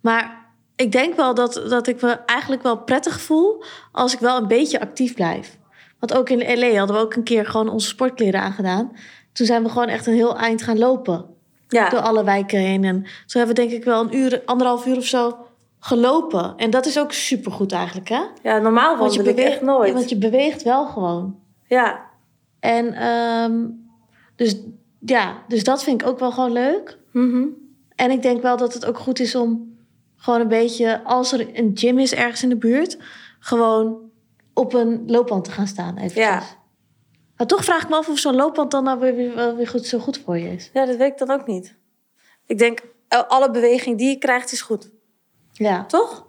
Maar 0.00 0.46
ik 0.76 0.92
denk 0.92 1.14
wel 1.14 1.34
dat, 1.34 1.54
dat 1.54 1.86
ik 1.86 2.00
me 2.00 2.12
eigenlijk 2.12 2.62
wel 2.62 2.78
prettig 2.78 3.20
voel 3.20 3.64
als 3.92 4.12
ik 4.12 4.18
wel 4.18 4.36
een 4.36 4.48
beetje 4.48 4.80
actief 4.80 5.14
blijf. 5.14 5.58
Want 6.06 6.18
ook 6.18 6.28
in 6.28 6.58
LA 6.58 6.78
hadden 6.78 6.96
we 6.96 7.02
ook 7.02 7.14
een 7.14 7.22
keer 7.22 7.46
gewoon 7.46 7.68
onze 7.68 7.88
sportkleren 7.88 8.40
aangedaan. 8.40 8.92
Toen 9.32 9.46
zijn 9.46 9.62
we 9.62 9.68
gewoon 9.68 9.88
echt 9.88 10.06
een 10.06 10.14
heel 10.14 10.38
eind 10.38 10.62
gaan 10.62 10.78
lopen. 10.78 11.24
Ja. 11.68 11.88
Door 11.88 12.00
alle 12.00 12.24
wijken 12.24 12.58
heen. 12.58 12.84
En 12.84 13.06
zo 13.26 13.38
hebben 13.38 13.56
we 13.56 13.62
denk 13.62 13.72
ik 13.72 13.84
wel 13.84 14.00
een 14.00 14.16
uur, 14.16 14.42
anderhalf 14.44 14.86
uur 14.86 14.96
of 14.96 15.04
zo 15.04 15.36
gelopen. 15.78 16.54
En 16.56 16.70
dat 16.70 16.86
is 16.86 16.98
ook 16.98 17.12
supergoed 17.12 17.72
eigenlijk, 17.72 18.08
hè? 18.08 18.22
Ja, 18.42 18.58
normaal 18.58 18.96
Want 18.96 19.14
je 19.14 19.22
beweegt 19.22 19.48
echt 19.48 19.60
nooit. 19.60 19.92
Want 19.92 20.08
je 20.08 20.16
beweegt 20.16 20.62
wel 20.62 20.86
gewoon. 20.86 21.38
Ja, 21.66 22.04
En 22.60 22.94
ehm, 22.94 23.66
dus 24.36 24.56
ja, 24.98 25.42
dus 25.48 25.64
dat 25.64 25.82
vind 25.82 26.02
ik 26.02 26.08
ook 26.08 26.18
wel 26.18 26.32
gewoon 26.32 26.52
leuk. 26.52 26.98
Mhm. 27.10 27.44
En 27.94 28.10
ik 28.10 28.22
denk 28.22 28.42
wel 28.42 28.56
dat 28.56 28.74
het 28.74 28.86
ook 28.86 28.98
goed 28.98 29.20
is 29.20 29.34
om 29.34 29.76
gewoon 30.16 30.40
een 30.40 30.48
beetje, 30.48 31.04
als 31.04 31.32
er 31.32 31.58
een 31.58 31.70
gym 31.74 31.98
is 31.98 32.14
ergens 32.14 32.42
in 32.42 32.48
de 32.48 32.56
buurt, 32.56 32.98
gewoon 33.38 34.03
op 34.54 34.74
een 34.74 35.02
loopband 35.06 35.44
te 35.44 35.50
gaan 35.50 35.66
staan. 35.66 35.96
Eventjes. 35.96 36.24
Ja. 36.24 36.42
Maar 37.36 37.46
toch 37.46 37.64
vraag 37.64 37.82
ik 37.82 37.88
me 37.88 37.96
af 37.96 38.08
of 38.08 38.18
zo'n 38.18 38.34
loopband 38.34 38.70
dan 38.70 38.84
nou 38.84 38.98
weer, 38.98 39.14
weer, 39.14 39.56
weer 39.56 39.68
goed, 39.68 39.86
zo 39.86 39.98
goed 39.98 40.18
voor 40.18 40.38
je 40.38 40.48
is. 40.52 40.70
ja, 40.72 40.84
dat 40.86 40.96
weet 40.96 41.12
ik 41.12 41.18
dan 41.18 41.30
ook 41.30 41.46
niet. 41.46 41.76
Ik 42.46 42.58
denk, 42.58 42.80
alle 43.08 43.50
beweging 43.50 43.98
die 43.98 44.08
je 44.08 44.18
krijgt 44.18 44.52
is 44.52 44.60
goed. 44.62 44.90
Ja, 45.52 45.84
Toch? 45.84 46.26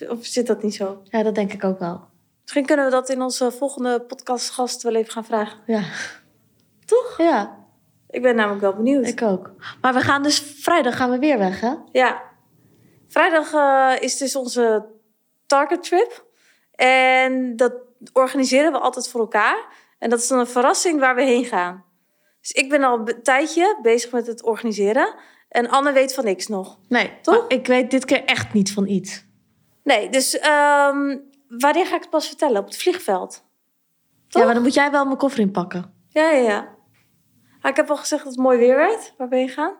Of- 0.00 0.08
Of 0.08 0.24
zit 0.26 0.46
dat 0.46 0.62
niet 0.62 0.74
zo? 0.74 1.00
ja 1.04 1.22
dat 1.22 1.34
denk 1.34 1.52
ik 1.52 1.64
ook 1.64 1.78
wel. 1.78 2.00
Misschien 2.42 2.66
kunnen 2.66 2.84
we 2.84 2.90
dat 2.90 3.08
in 3.08 3.22
onze 3.22 3.50
volgende 3.52 4.00
podcastgast 4.00 4.82
wel 4.82 4.94
even 4.94 5.12
gaan 5.12 5.24
vragen. 5.24 5.58
Ja, 5.66 5.82
Toch? 6.84 7.14
ja 7.18 7.64
Ik 8.10 8.22
ben 8.22 8.36
namelijk 8.36 8.60
wel 8.60 8.74
benieuwd. 8.74 9.06
ik 9.06 9.22
ook. 9.22 9.52
Maar 9.80 9.94
we 9.94 10.00
gaan 10.00 10.22
dus 10.22 10.38
vrijdag 10.40 10.96
gaan 10.96 11.10
we 11.10 11.18
weer 11.18 11.38
weg, 11.38 11.60
hè? 11.60 11.74
Ja. 11.92 12.22
Vrijdag 13.08 13.52
eh, 13.52 14.02
is 14.02 14.16
dus 14.16 14.36
onze 14.36 14.86
target 15.46 15.82
trip. 15.82 16.24
En 16.76 17.56
dat 17.56 17.72
organiseren 18.12 18.72
we 18.72 18.78
altijd 18.78 19.08
voor 19.08 19.20
elkaar. 19.20 19.66
En 19.98 20.10
dat 20.10 20.18
is 20.18 20.28
dan 20.28 20.38
een 20.38 20.46
verrassing 20.46 21.00
waar 21.00 21.14
we 21.14 21.22
heen 21.22 21.44
gaan. 21.44 21.84
Dus 22.40 22.50
ik 22.50 22.68
ben 22.68 22.82
al 22.82 22.98
een 22.98 23.22
tijdje 23.22 23.78
bezig 23.82 24.12
met 24.12 24.26
het 24.26 24.42
organiseren. 24.42 25.14
En 25.48 25.68
Anne 25.68 25.92
weet 25.92 26.14
van 26.14 26.24
niks 26.24 26.46
nog. 26.46 26.78
Nee, 26.88 27.12
Toch? 27.22 27.44
ik 27.48 27.66
weet 27.66 27.90
dit 27.90 28.04
keer 28.04 28.24
echt 28.24 28.52
niet 28.52 28.72
van 28.72 28.86
iets. 28.86 29.24
Nee, 29.82 30.08
dus 30.10 30.38
ehm, 30.38 31.16
wanneer 31.48 31.86
ga 31.86 31.94
ik 31.94 32.00
het 32.00 32.10
pas 32.10 32.26
vertellen? 32.26 32.60
Op 32.60 32.66
het 32.66 32.76
vliegveld. 32.76 33.44
Toch? 34.28 34.40
Ja, 34.40 34.44
maar 34.44 34.54
dan 34.54 34.62
moet 34.62 34.74
jij 34.74 34.90
wel 34.90 35.04
mijn 35.04 35.16
koffer 35.16 35.40
inpakken. 35.40 35.94
Ja, 36.08 36.30
ja, 36.30 36.38
ja. 36.48 36.74
Ah, 37.60 37.70
ik 37.70 37.76
heb 37.76 37.90
al 37.90 37.96
gezegd 37.96 38.24
dat 38.24 38.32
het 38.32 38.42
mooi 38.42 38.58
weer 38.58 38.76
werd. 38.76 39.14
Waar 39.16 39.28
ben 39.28 39.40
je 39.40 39.48
gaan? 39.48 39.74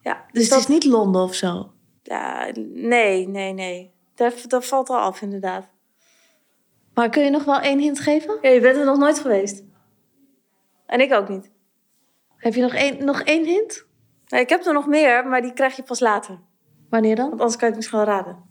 Ja, 0.00 0.24
Dus 0.32 0.48
dat... 0.48 0.58
het 0.58 0.68
is 0.68 0.74
niet 0.74 0.84
Londen 0.84 1.22
of 1.22 1.34
zo. 1.34 1.72
Ja, 2.02 2.48
nee, 2.72 3.28
nee, 3.28 3.52
nee. 3.52 3.94
Dat, 4.14 4.44
dat 4.46 4.66
valt 4.66 4.90
al 4.90 4.98
af, 4.98 5.22
inderdaad. 5.22 5.70
Maar 6.94 7.08
kun 7.08 7.22
je 7.22 7.30
nog 7.30 7.44
wel 7.44 7.60
één 7.60 7.78
hint 7.78 8.00
geven? 8.00 8.38
Ja, 8.42 8.48
je 8.48 8.60
bent 8.60 8.76
er 8.76 8.84
nog 8.84 8.98
nooit 8.98 9.18
geweest. 9.18 9.62
En 10.86 11.00
ik 11.00 11.12
ook 11.12 11.28
niet. 11.28 11.50
Heb 12.36 12.54
je 12.54 12.62
nog 12.62 12.74
één, 12.74 13.04
nog 13.04 13.20
één 13.22 13.44
hint? 13.44 13.86
Ik 14.28 14.48
heb 14.48 14.66
er 14.66 14.72
nog 14.72 14.86
meer, 14.86 15.26
maar 15.26 15.42
die 15.42 15.52
krijg 15.52 15.76
je 15.76 15.82
pas 15.82 16.00
later. 16.00 16.38
Wanneer 16.90 17.16
dan? 17.16 17.28
Want 17.28 17.40
anders 17.40 17.58
kan 17.58 17.68
je 17.68 17.74
het 17.74 17.76
misschien 17.76 17.98
wel 17.98 18.08
raden. 18.16 18.44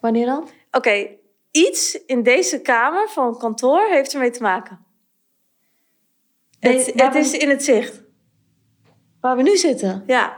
Wanneer 0.00 0.26
dan? 0.26 0.48
Oké, 0.70 1.08
iets 1.50 2.04
in 2.04 2.22
deze 2.22 2.60
kamer 2.60 3.08
van 3.08 3.26
het 3.26 3.38
kantoor 3.38 3.86
heeft 3.88 4.12
ermee 4.12 4.30
te 4.30 4.42
maken. 4.42 4.86
Nee, 6.60 6.76
Het, 6.78 6.86
het 7.00 7.12
we- 7.12 7.18
is 7.18 7.32
in 7.32 7.48
het 7.48 7.64
zicht. 7.64 8.02
Waar 9.20 9.36
we 9.36 9.42
nu 9.42 9.56
zitten. 9.56 10.02
Ja. 10.06 10.37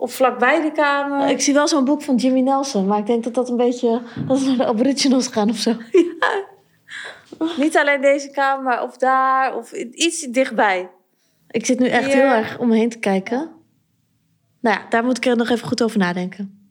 Of 0.00 0.12
vlakbij 0.12 0.62
de 0.62 0.72
kamer. 0.72 1.28
Ik 1.28 1.40
zie 1.40 1.54
wel 1.54 1.68
zo'n 1.68 1.84
boek 1.84 2.02
van 2.02 2.16
Jimmy 2.16 2.40
Nelson, 2.40 2.86
maar 2.86 2.98
ik 2.98 3.06
denk 3.06 3.24
dat 3.24 3.34
dat 3.34 3.48
een 3.48 3.56
beetje 3.56 4.02
dat 4.26 4.40
we 4.40 4.46
naar 4.46 4.56
de 4.56 4.66
Aboriginals 4.66 5.26
gaan 5.26 5.50
of 5.50 5.56
zo. 5.56 5.76
Niet 7.56 7.76
alleen 7.76 8.00
deze 8.00 8.30
kamer, 8.30 8.64
maar 8.64 8.82
of 8.82 8.96
daar, 8.96 9.56
of 9.56 9.72
iets 9.72 10.20
dichtbij. 10.20 10.90
Ik 11.50 11.66
zit 11.66 11.78
nu 11.78 11.86
echt 11.86 12.12
heel 12.12 12.22
erg 12.22 12.58
om 12.58 12.68
me 12.68 12.76
heen 12.76 12.88
te 12.88 12.98
kijken. 12.98 13.50
Nou 14.60 14.76
ja, 14.76 14.86
daar 14.88 15.04
moet 15.04 15.16
ik 15.16 15.26
er 15.26 15.36
nog 15.36 15.48
even 15.48 15.68
goed 15.68 15.82
over 15.82 15.98
nadenken. 15.98 16.70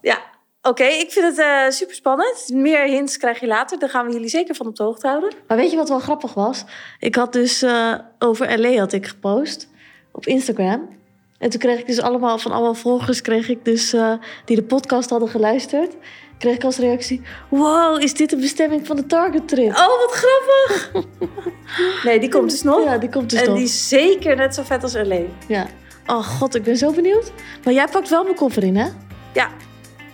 Ja, 0.00 0.18
oké. 0.62 0.84
ik 0.84 1.10
vind 1.10 1.26
het 1.26 1.38
eh 1.38 1.70
super 1.70 1.94
spannend. 1.94 2.48
Meer 2.52 2.86
hints 2.86 3.16
krijg 3.16 3.40
je 3.40 3.46
later. 3.46 3.78
Daar 3.78 3.88
gaan 3.90 4.06
we 4.06 4.12
jullie 4.12 4.28
zeker 4.28 4.54
van 4.54 4.66
op 4.66 4.76
de 4.76 4.82
hoogte 4.82 5.06
houden. 5.06 5.32
Maar 5.48 5.56
weet 5.56 5.70
je 5.70 5.76
wat 5.76 5.88
wel 5.88 5.98
grappig 5.98 6.34
was? 6.34 6.64
Ik 6.98 7.14
had 7.14 7.32
dus 7.32 7.62
eh, 7.62 7.94
over 8.18 8.60
LA 8.60 8.78
had 8.78 8.92
ik 8.92 9.06
gepost 9.06 9.68
op 10.12 10.26
Instagram. 10.26 10.95
En 11.38 11.50
toen 11.50 11.60
kreeg 11.60 11.78
ik 11.78 11.86
dus 11.86 12.00
allemaal 12.00 12.38
van 12.38 12.52
allemaal 12.52 12.74
volgers, 12.74 13.20
kreeg 13.20 13.48
ik 13.48 13.64
dus, 13.64 13.92
eh, 13.92 14.12
die 14.44 14.56
de 14.56 14.62
podcast 14.62 15.10
hadden 15.10 15.28
geluisterd, 15.28 15.96
kreeg 16.38 16.54
ik 16.54 16.64
als 16.64 16.76
reactie: 16.76 17.22
Wow, 17.48 18.02
is 18.02 18.14
dit 18.14 18.30
de 18.30 18.36
bestemming 18.36 18.86
van 18.86 18.96
de 18.96 19.06
Target 19.06 19.48
Trip? 19.48 19.70
Oh, 19.70 19.76
wat 19.76 20.10
grappig! 20.12 21.04
nee, 22.04 22.20
die 22.20 22.28
komt 22.28 22.50
dus 22.50 22.62
nog. 22.62 22.84
Ja, 22.84 22.98
die 22.98 23.08
komt 23.08 23.30
dus 23.30 23.40
en 23.40 23.46
nog. 23.46 23.56
die 23.56 23.64
is 23.64 23.88
zeker 23.88 24.36
net 24.36 24.54
zo 24.54 24.62
vet 24.62 24.82
als 24.82 24.94
LA. 24.94 25.20
Ja. 25.48 25.66
Oh 26.06 26.26
god, 26.26 26.54
ik 26.54 26.62
ben 26.62 26.76
zo 26.76 26.92
benieuwd. 26.92 27.32
Maar 27.64 27.72
jij 27.72 27.86
pakt 27.86 28.08
wel 28.08 28.24
mijn 28.24 28.36
koffer 28.36 28.64
in, 28.64 28.76
hè? 28.76 28.88
Ja. 29.34 29.48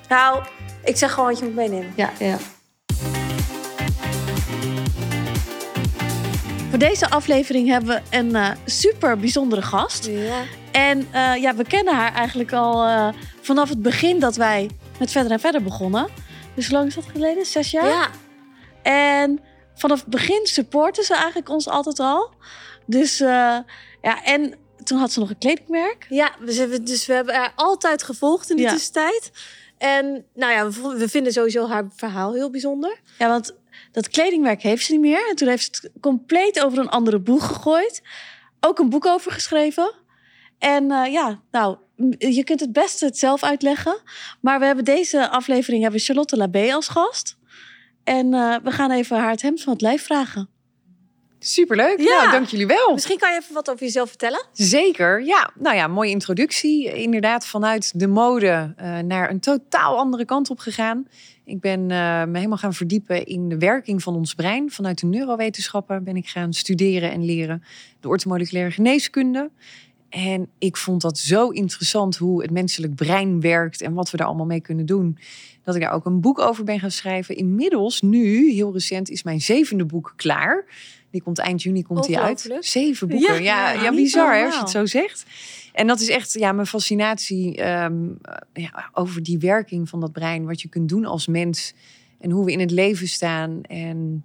Nou, 0.08 0.42
ik 0.84 0.96
zeg 0.96 1.12
gewoon 1.12 1.28
wat 1.28 1.38
je 1.38 1.44
moet 1.44 1.54
meenemen. 1.54 1.92
Ja, 1.96 2.10
ja. 2.18 2.36
Voor 6.70 6.78
deze 6.78 7.10
aflevering 7.10 7.68
hebben 7.68 7.88
we 8.10 8.16
een 8.16 8.34
eh, 8.34 8.50
super 8.64 9.16
bijzondere 9.18 9.62
gast. 9.62 10.06
Ja. 10.06 10.42
En 10.72 11.08
eh, 11.12 11.36
ja, 11.36 11.54
we 11.54 11.64
kennen 11.64 11.94
haar 11.94 12.14
eigenlijk 12.14 12.52
al 12.52 12.84
eh, 12.84 13.08
vanaf 13.40 13.68
het 13.68 13.82
begin 13.82 14.18
dat 14.18 14.36
wij 14.36 14.70
met 14.98 15.10
Verder 15.10 15.32
en 15.32 15.40
Verder 15.40 15.62
begonnen. 15.62 16.08
Dus 16.54 16.66
hoe 16.66 16.76
lang 16.76 16.88
is 16.88 16.94
dat 16.94 17.04
geleden? 17.12 17.46
Zes 17.46 17.70
jaar? 17.70 17.88
Ja. 17.88 18.10
En 18.82 19.40
vanaf 19.74 20.00
het 20.00 20.08
begin 20.08 20.46
supporten 20.46 21.04
ze 21.04 21.14
eigenlijk 21.14 21.48
ons 21.48 21.68
altijd 21.68 22.00
al. 22.00 22.30
Dus 22.86 23.20
eh, 23.20 23.58
ja, 24.02 24.24
en 24.24 24.54
toen 24.84 24.98
had 24.98 25.12
ze 25.12 25.18
nog 25.18 25.30
een 25.30 25.38
kledingmerk. 25.38 26.06
Ja, 26.08 26.32
dus 26.44 26.54
we, 26.54 26.60
hebben, 26.60 26.84
dus 26.84 27.06
we 27.06 27.12
hebben 27.12 27.34
haar 27.34 27.52
altijd 27.56 28.02
gevolgd 28.02 28.50
in 28.50 28.56
die 28.56 28.64
Ja. 28.64 28.72
tussentijd. 28.72 29.30
En 29.78 30.24
nou 30.34 30.52
ja, 30.52 30.68
we 30.98 31.08
vinden 31.08 31.32
sowieso 31.32 31.68
haar 31.68 31.88
verhaal 31.96 32.32
heel 32.32 32.50
bijzonder. 32.50 33.00
Ja, 33.18 33.28
want 33.28 33.54
dat 33.92 34.08
kledingmerk 34.08 34.62
heeft 34.62 34.84
ze 34.84 34.92
niet 34.92 35.00
meer. 35.00 35.28
En 35.28 35.36
toen 35.36 35.48
heeft 35.48 35.74
ze 35.76 35.80
het 35.92 36.00
compleet 36.00 36.64
over 36.64 36.78
een 36.78 36.88
andere 36.88 37.18
boeg 37.18 37.46
gegooid. 37.46 38.02
Ook 38.60 38.78
een 38.78 38.90
boek 38.90 39.06
over 39.06 39.32
geschreven. 39.32 39.92
En 40.62 40.90
eh, 40.90 41.12
ja, 41.12 41.40
nou, 41.50 41.76
je 42.18 42.44
kunt 42.44 42.60
het 42.60 42.72
beste 42.72 43.04
het 43.04 43.18
zelf 43.18 43.42
uitleggen. 43.42 44.00
Maar 44.40 44.58
we 44.58 44.64
hebben 44.64 44.84
deze 44.84 45.30
aflevering 45.30 45.82
hebben 45.82 46.00
we 46.00 46.06
Charlotte 46.06 46.36
Labé 46.36 46.72
als 46.74 46.88
gast. 46.88 47.36
En 48.04 48.34
eh, 48.34 48.56
we 48.62 48.70
gaan 48.70 48.90
even 48.90 49.16
haar 49.16 49.30
het 49.30 49.42
hemd 49.42 49.62
van 49.62 49.72
het 49.72 49.82
lijf 49.82 50.04
vragen. 50.04 50.48
Superleuk. 51.38 51.98
Ja. 52.00 52.20
Nou, 52.20 52.30
dank 52.30 52.46
jullie 52.46 52.66
wel. 52.66 52.92
Misschien 52.92 53.18
kan 53.18 53.32
je 53.32 53.38
even 53.38 53.54
wat 53.54 53.70
over 53.70 53.82
jezelf 53.82 54.08
vertellen. 54.08 54.46
Zeker. 54.52 55.24
Ja, 55.24 55.50
nou 55.58 55.76
ja, 55.76 55.86
mooie 55.86 56.10
introductie. 56.10 56.92
Inderdaad, 56.94 57.46
vanuit 57.46 58.00
de 58.00 58.06
mode 58.06 58.74
eh, 58.76 58.98
naar 58.98 59.30
een 59.30 59.40
totaal 59.40 59.96
andere 59.98 60.24
kant 60.24 60.50
op 60.50 60.58
gegaan. 60.58 61.06
Ik 61.44 61.60
ben 61.60 61.86
me 61.86 62.32
helemaal 62.32 62.56
gaan 62.56 62.74
verdiepen 62.74 63.24
in 63.24 63.48
de 63.48 63.58
werking 63.58 64.02
van 64.02 64.14
ons 64.14 64.34
brein. 64.34 64.70
Vanuit 64.70 65.00
de 65.00 65.06
neurowetenschappen 65.06 66.04
ben 66.04 66.16
ik 66.16 66.28
gaan 66.28 66.52
studeren 66.52 67.10
en 67.10 67.24
leren 67.24 67.62
de 68.00 68.08
orthomoleculaire 68.08 68.70
geneeskunde. 68.70 69.50
En 70.12 70.48
ik 70.58 70.76
vond 70.76 71.00
dat 71.00 71.18
zo 71.18 71.48
interessant 71.48 72.16
hoe 72.16 72.42
het 72.42 72.50
menselijk 72.50 72.94
brein 72.94 73.40
werkt 73.40 73.80
en 73.80 73.92
wat 73.92 74.10
we 74.10 74.16
daar 74.16 74.26
allemaal 74.26 74.46
mee 74.46 74.60
kunnen 74.60 74.86
doen. 74.86 75.18
Dat 75.64 75.74
ik 75.74 75.80
daar 75.80 75.92
ook 75.92 76.04
een 76.04 76.20
boek 76.20 76.38
over 76.38 76.64
ben 76.64 76.80
gaan 76.80 76.90
schrijven. 76.90 77.36
Inmiddels, 77.36 78.00
nu, 78.00 78.50
heel 78.50 78.72
recent, 78.72 79.10
is 79.10 79.22
mijn 79.22 79.40
zevende 79.40 79.84
boek 79.84 80.12
klaar. 80.16 80.64
Die 81.10 81.22
komt 81.22 81.38
eind 81.38 81.62
juni 81.62 81.82
komt 81.82 82.06
die 82.06 82.18
uit. 82.18 82.56
Zeven 82.60 83.08
boeken. 83.08 83.42
Ja, 83.42 83.72
Ja, 83.72 83.94
bizar 83.94 84.36
hè, 84.36 84.44
als 84.44 84.54
je 84.54 84.60
het 84.60 84.70
zo 84.70 84.86
zegt. 84.86 85.24
En 85.72 85.86
dat 85.86 86.00
is 86.00 86.08
echt 86.08 86.32
ja, 86.32 86.52
mijn 86.52 86.66
fascinatie 86.66 87.56
ehm, 87.56 88.08
eh, 88.22 88.64
ja, 88.64 88.90
over 88.92 89.22
die 89.22 89.38
werking 89.38 89.88
van 89.88 90.00
dat 90.00 90.12
brein. 90.12 90.44
Wat 90.44 90.60
je 90.60 90.68
kunt 90.68 90.88
doen 90.88 91.04
als 91.04 91.26
mens. 91.26 91.74
En 92.20 92.30
hoe 92.30 92.44
we 92.44 92.52
in 92.52 92.60
het 92.60 92.70
leven 92.70 93.08
staan. 93.08 93.62
En 93.62 94.24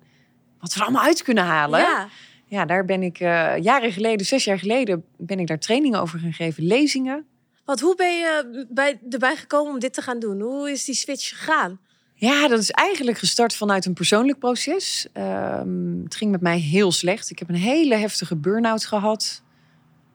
wat 0.59 0.73
we 0.73 0.79
er 0.79 0.85
allemaal 0.85 1.03
uit 1.03 1.23
kunnen 1.23 1.43
halen. 1.43 1.79
Ja. 1.79 2.07
Ja, 2.49 2.65
daar 2.65 2.85
ben 2.85 3.03
ik 3.03 3.19
eh, 3.19 3.57
jaren 3.61 3.91
geleden, 3.91 4.25
zes 4.25 4.43
jaar 4.43 4.59
geleden, 4.59 5.03
ben 5.17 5.39
ik 5.39 5.47
daar 5.47 5.59
trainingen 5.59 6.01
over 6.01 6.19
gaan 6.19 6.33
geven. 6.33 6.63
Lezingen. 6.63 7.25
Want 7.65 7.79
hoe 7.79 7.95
ben 7.95 8.17
je 8.17 8.65
bij, 8.69 8.99
erbij 9.09 9.35
gekomen 9.35 9.73
om 9.73 9.79
dit 9.79 9.93
te 9.93 10.01
gaan 10.01 10.19
doen? 10.19 10.41
Hoe 10.41 10.71
is 10.71 10.85
die 10.85 10.95
switch 10.95 11.29
gegaan? 11.29 11.79
Ja, 12.13 12.47
dat 12.47 12.59
is 12.59 12.71
eigenlijk 12.71 13.17
gestart 13.17 13.55
vanuit 13.55 13.85
een 13.85 13.93
persoonlijk 13.93 14.39
proces. 14.39 15.07
Ehm, 15.13 16.03
het 16.03 16.15
ging 16.15 16.31
met 16.31 16.41
mij 16.41 16.59
heel 16.59 16.91
slecht. 16.91 17.29
Ik 17.29 17.39
heb 17.39 17.49
een 17.49 17.55
hele 17.55 17.95
heftige 17.95 18.35
burn-out 18.35 18.85
gehad. 18.85 19.43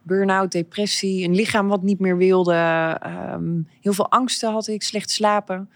Burn-out, 0.03 0.53
depressie, 0.53 1.25
een 1.25 1.35
lichaam 1.35 1.69
wat 1.69 1.83
niet 1.83 1.99
meer 1.99 2.17
wilde. 2.17 2.55
ehm, 3.01 3.61
heel 3.81 3.93
veel 3.93 4.11
angsten 4.11 4.53
had 4.53 4.67
ik, 4.67 4.83
slecht 4.83 5.11
slapen. 5.11 5.71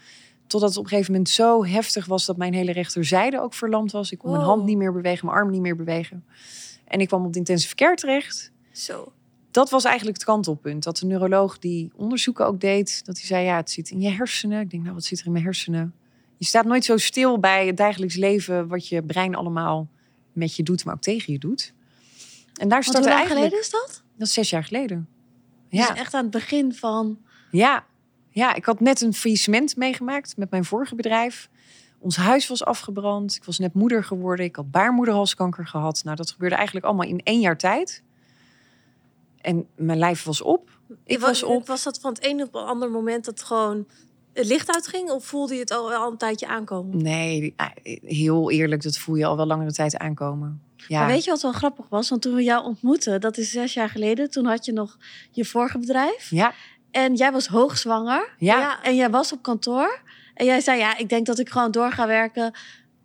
Totdat 0.47 0.69
het 0.69 0.77
op 0.77 0.83
een 0.83 0.89
gegeven 0.89 1.11
moment 1.11 1.29
zo 1.29 1.65
heftig 1.65 2.05
was 2.05 2.25
dat 2.25 2.37
mijn 2.37 2.53
hele 2.53 2.71
rechterzijde 2.71 3.41
ook 3.41 3.53
verlamd 3.53 3.91
was. 3.91 4.11
Ik 4.11 4.17
kon 4.17 4.31
mijn 4.31 4.43
hand 4.43 4.63
niet 4.63 4.77
meer 4.77 4.93
bewegen, 4.93 5.25
mijn 5.25 5.37
arm 5.37 5.49
niet 5.51 5.61
meer 5.61 5.75
bewegen. 5.75 6.25
En 6.85 6.99
ik 6.99 7.07
kwam 7.07 7.25
op 7.25 7.33
de 7.33 7.39
intensive 7.39 7.75
care 7.75 7.95
terecht. 7.95 8.51
Zo. 8.71 9.11
Dat 9.51 9.69
was 9.69 9.83
eigenlijk 9.83 10.17
het 10.17 10.25
kantelpunt. 10.25 10.83
Dat 10.83 10.97
de 10.97 11.05
neuroloog 11.05 11.59
die 11.59 11.91
onderzoeken 11.95 12.45
ook 12.45 12.59
deed, 12.59 13.05
dat 13.05 13.17
hij 13.17 13.25
zei: 13.25 13.45
Ja, 13.45 13.55
het 13.55 13.71
zit 13.71 13.89
in 13.89 14.01
je 14.01 14.09
hersenen. 14.09 14.59
Ik 14.61 14.69
denk, 14.69 14.83
nou, 14.83 14.95
wat 14.95 15.03
zit 15.03 15.19
er 15.19 15.25
in 15.25 15.31
mijn 15.31 15.43
hersenen? 15.43 15.93
Je 16.37 16.45
staat 16.45 16.65
nooit 16.65 16.85
zo 16.85 16.97
stil 16.97 17.39
bij 17.39 17.67
het 17.67 17.77
dagelijks 17.77 18.15
leven, 18.15 18.67
wat 18.67 18.87
je 18.87 19.03
brein 19.03 19.35
allemaal 19.35 19.87
met 20.33 20.55
je 20.55 20.63
doet, 20.63 20.85
maar 20.85 20.93
ook 20.93 21.01
tegen 21.01 21.33
je 21.33 21.39
doet. 21.39 21.73
En 22.53 22.67
daar 22.67 22.83
startte 22.83 23.09
hoe 23.09 23.17
lang 23.17 23.27
eigenlijk. 23.27 23.53
geleden 23.53 23.59
is 23.59 23.69
dat? 23.69 24.03
Dat 24.17 24.27
is 24.27 24.33
zes 24.33 24.49
jaar 24.49 24.63
geleden. 24.63 25.07
Ja. 25.69 25.81
Ja, 25.81 25.87
Dus 25.87 25.97
echt 25.97 26.13
aan 26.13 26.21
het 26.21 26.31
begin 26.31 26.73
van... 26.73 27.17
ja, 27.51 27.85
ja, 28.37 28.53
ik 28.53 28.65
had 28.65 28.79
net 28.79 29.01
een 29.01 29.13
faillissement 29.13 29.75
meegemaakt 29.75 30.37
met 30.37 30.51
mijn 30.51 30.65
vorige 30.65 30.95
bedrijf. 30.95 31.49
Ons 31.99 32.15
huis 32.15 32.47
was 32.47 32.65
afgebrand. 32.65 33.35
Ik 33.35 33.43
was 33.43 33.59
net 33.59 33.73
moeder 33.73 34.03
geworden. 34.03 34.45
Ik 34.45 34.55
had 34.55 34.71
baarmoederhalskanker 34.71 35.67
gehad. 35.67 36.01
Nou, 36.03 36.15
dat 36.15 36.31
gebeurde 36.31 36.55
eigenlijk 36.55 36.85
allemaal 36.85 37.07
in 37.07 37.21
één 37.23 37.39
jaar 37.39 37.57
tijd. 37.57 38.03
En 39.41 39.67
mijn 39.75 39.97
lijf 39.97 40.23
was 40.23 40.41
op. 40.41 40.69
Ik 41.05 41.19
was 41.19 41.43
op. 41.43 41.67
Was 41.67 41.83
dat 41.83 41.99
van 41.99 42.13
het 42.13 42.25
een 42.25 42.41
op 42.41 42.53
het 42.53 42.63
andere 42.63 42.91
moment 42.91 43.25
dat 43.25 43.43
gewoon 43.43 43.87
het 44.33 44.45
licht 44.45 44.73
uitging? 44.73 45.09
Of 45.09 45.25
voelde 45.25 45.53
je 45.53 45.59
het 45.59 45.71
al, 45.71 45.93
al 45.93 46.11
een 46.11 46.17
tijdje 46.17 46.47
aankomen? 46.47 46.97
Nee, 46.97 47.53
ah, 47.55 47.69
heel 48.03 48.51
eerlijk, 48.51 48.83
dat 48.83 48.97
voel 48.97 49.15
je 49.15 49.25
al 49.25 49.37
wel 49.37 49.45
langere 49.45 49.71
tijd 49.71 49.97
aankomen. 49.97 50.61
Ja, 50.87 50.99
Maar 50.99 51.07
weet 51.07 51.23
je 51.23 51.29
wat 51.29 51.41
wel 51.41 51.51
grappig 51.51 51.89
was? 51.89 52.09
Want 52.09 52.21
toen 52.21 52.35
we 52.35 52.43
jou 52.43 52.65
ontmoetten, 52.65 53.21
dat 53.21 53.37
is 53.37 53.51
zes 53.51 53.73
jaar 53.73 53.89
geleden. 53.89 54.29
Toen 54.29 54.45
had 54.45 54.65
je 54.65 54.73
nog 54.73 54.97
je 55.31 55.45
vorige 55.45 55.77
bedrijf. 55.77 56.29
ja, 56.29 56.53
En 56.91 57.15
jij 57.15 57.31
was 57.31 57.47
hoogzwanger. 57.47 58.29
ja, 58.37 58.83
En 58.83 58.95
jij 58.95 59.09
was 59.09 59.33
op 59.33 59.41
kantoor. 59.41 59.99
En 60.33 60.45
jij 60.45 60.61
zei, 60.61 60.79
ja, 60.79 60.97
ik 60.97 61.09
denk 61.09 61.25
dat 61.25 61.39
ik 61.39 61.49
gewoon 61.49 61.71
door 61.71 61.91
ga 61.91 62.07
werken... 62.07 62.53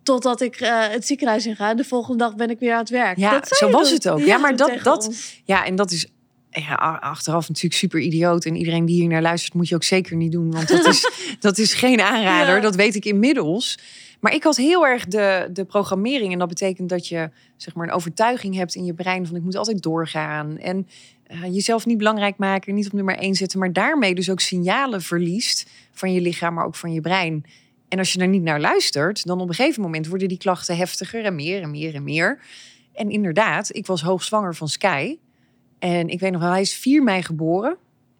totdat 0.03 0.41
ik 0.41 0.55
eh, 0.55 0.87
het 0.87 1.05
ziekenhuis 1.05 1.45
in 1.45 1.55
ga. 1.55 1.69
En 1.69 1.77
de 1.77 1.83
volgende 1.83 2.17
dag 2.17 2.35
ben 2.35 2.49
ik 2.49 2.59
weer 2.59 2.73
aan 2.73 2.79
het 2.79 2.89
werk. 2.89 3.17
ja, 3.17 3.31
Dat 3.31 3.47
zo 3.47 3.69
was 3.69 3.89
het 3.89 4.09
ook. 4.09 4.19
Ja, 4.19 4.37
maar 4.37 4.55
dat, 4.55 4.83
dat, 4.83 5.05
ons. 5.07 5.41
ja, 5.43 5.65
en 5.65 5.75
dat 5.75 5.91
is 5.91 6.07
ja, 6.49 6.75
achteraf 7.01 7.47
natuurlijk 7.47 7.75
super 7.75 7.99
idioot. 7.99 8.45
En 8.45 8.55
iedereen 8.55 8.85
die 8.85 8.99
hier 8.99 9.09
naar 9.09 9.21
luistert, 9.21 9.53
moet 9.53 9.67
je 9.67 9.75
ook 9.75 9.83
zeker 9.83 10.15
niet 10.15 10.31
doen. 10.31 10.51
Want 10.51 10.67
dat 10.67 10.85
is, 10.85 11.09
dat 11.39 11.57
is 11.57 11.73
geen 11.73 12.01
aanrader. 12.01 12.55
Ja. 12.55 12.61
Dat 12.61 12.75
weet 12.75 12.95
ik 12.95 13.05
inmiddels. 13.05 13.77
Maar 14.19 14.33
ik 14.33 14.43
had 14.43 14.57
heel 14.57 14.85
erg 14.85 15.05
de, 15.05 15.49
de 15.53 15.65
programmering. 15.65 16.33
En 16.33 16.39
dat 16.39 16.47
betekent 16.47 16.89
dat 16.89 17.07
je 17.07 17.29
zeg 17.57 17.75
maar, 17.75 17.87
een 17.87 17.93
overtuiging 17.93 18.55
hebt 18.55 18.75
in 18.75 18.85
je 18.85 18.93
brein 18.93 19.27
van 19.27 19.35
ik 19.35 19.41
moet 19.43 19.55
altijd 19.55 19.81
doorgaan. 19.81 20.57
En 20.57 20.87
jezelf 21.51 21.85
niet 21.85 21.97
belangrijk 21.97 22.37
maken, 22.37 22.73
niet 22.73 22.85
op 22.85 22.93
nummer 22.93 23.17
één 23.17 23.35
zetten. 23.35 23.59
Maar 23.59 23.73
daarmee 23.73 24.15
dus 24.15 24.29
ook 24.29 24.39
signalen 24.39 25.01
verliest 25.01 25.69
van 25.91 26.13
je 26.13 26.21
lichaam, 26.21 26.53
maar 26.53 26.65
ook 26.65 26.75
van 26.75 26.93
je 26.93 27.01
brein. 27.01 27.45
En 27.87 27.99
als 27.99 28.13
je 28.13 28.19
daar 28.19 28.27
niet 28.27 28.41
naar 28.41 28.59
luistert, 28.59 29.25
dan 29.25 29.41
op 29.41 29.49
een 29.49 29.55
gegeven 29.55 29.81
moment 29.81 30.07
worden 30.07 30.27
die 30.27 30.37
klachten 30.37 30.77
heftiger 30.77 31.25
en 31.25 31.35
meer 31.35 31.61
en 31.61 31.71
meer 31.71 31.95
en 31.95 32.03
meer. 32.03 32.39
En 32.93 33.09
inderdaad, 33.09 33.75
ik 33.75 33.85
was 33.85 34.01
hoogzwanger 34.01 34.55
van 34.55 34.67
Sky. 34.67 35.17
En 35.79 36.07
ik 36.07 36.19
weet 36.19 36.31
nog 36.31 36.41
wel, 36.41 36.51
hij 36.51 36.61
is 36.61 36.75
4 36.75 37.03
mei 37.03 37.21
geboren. 37.21 37.77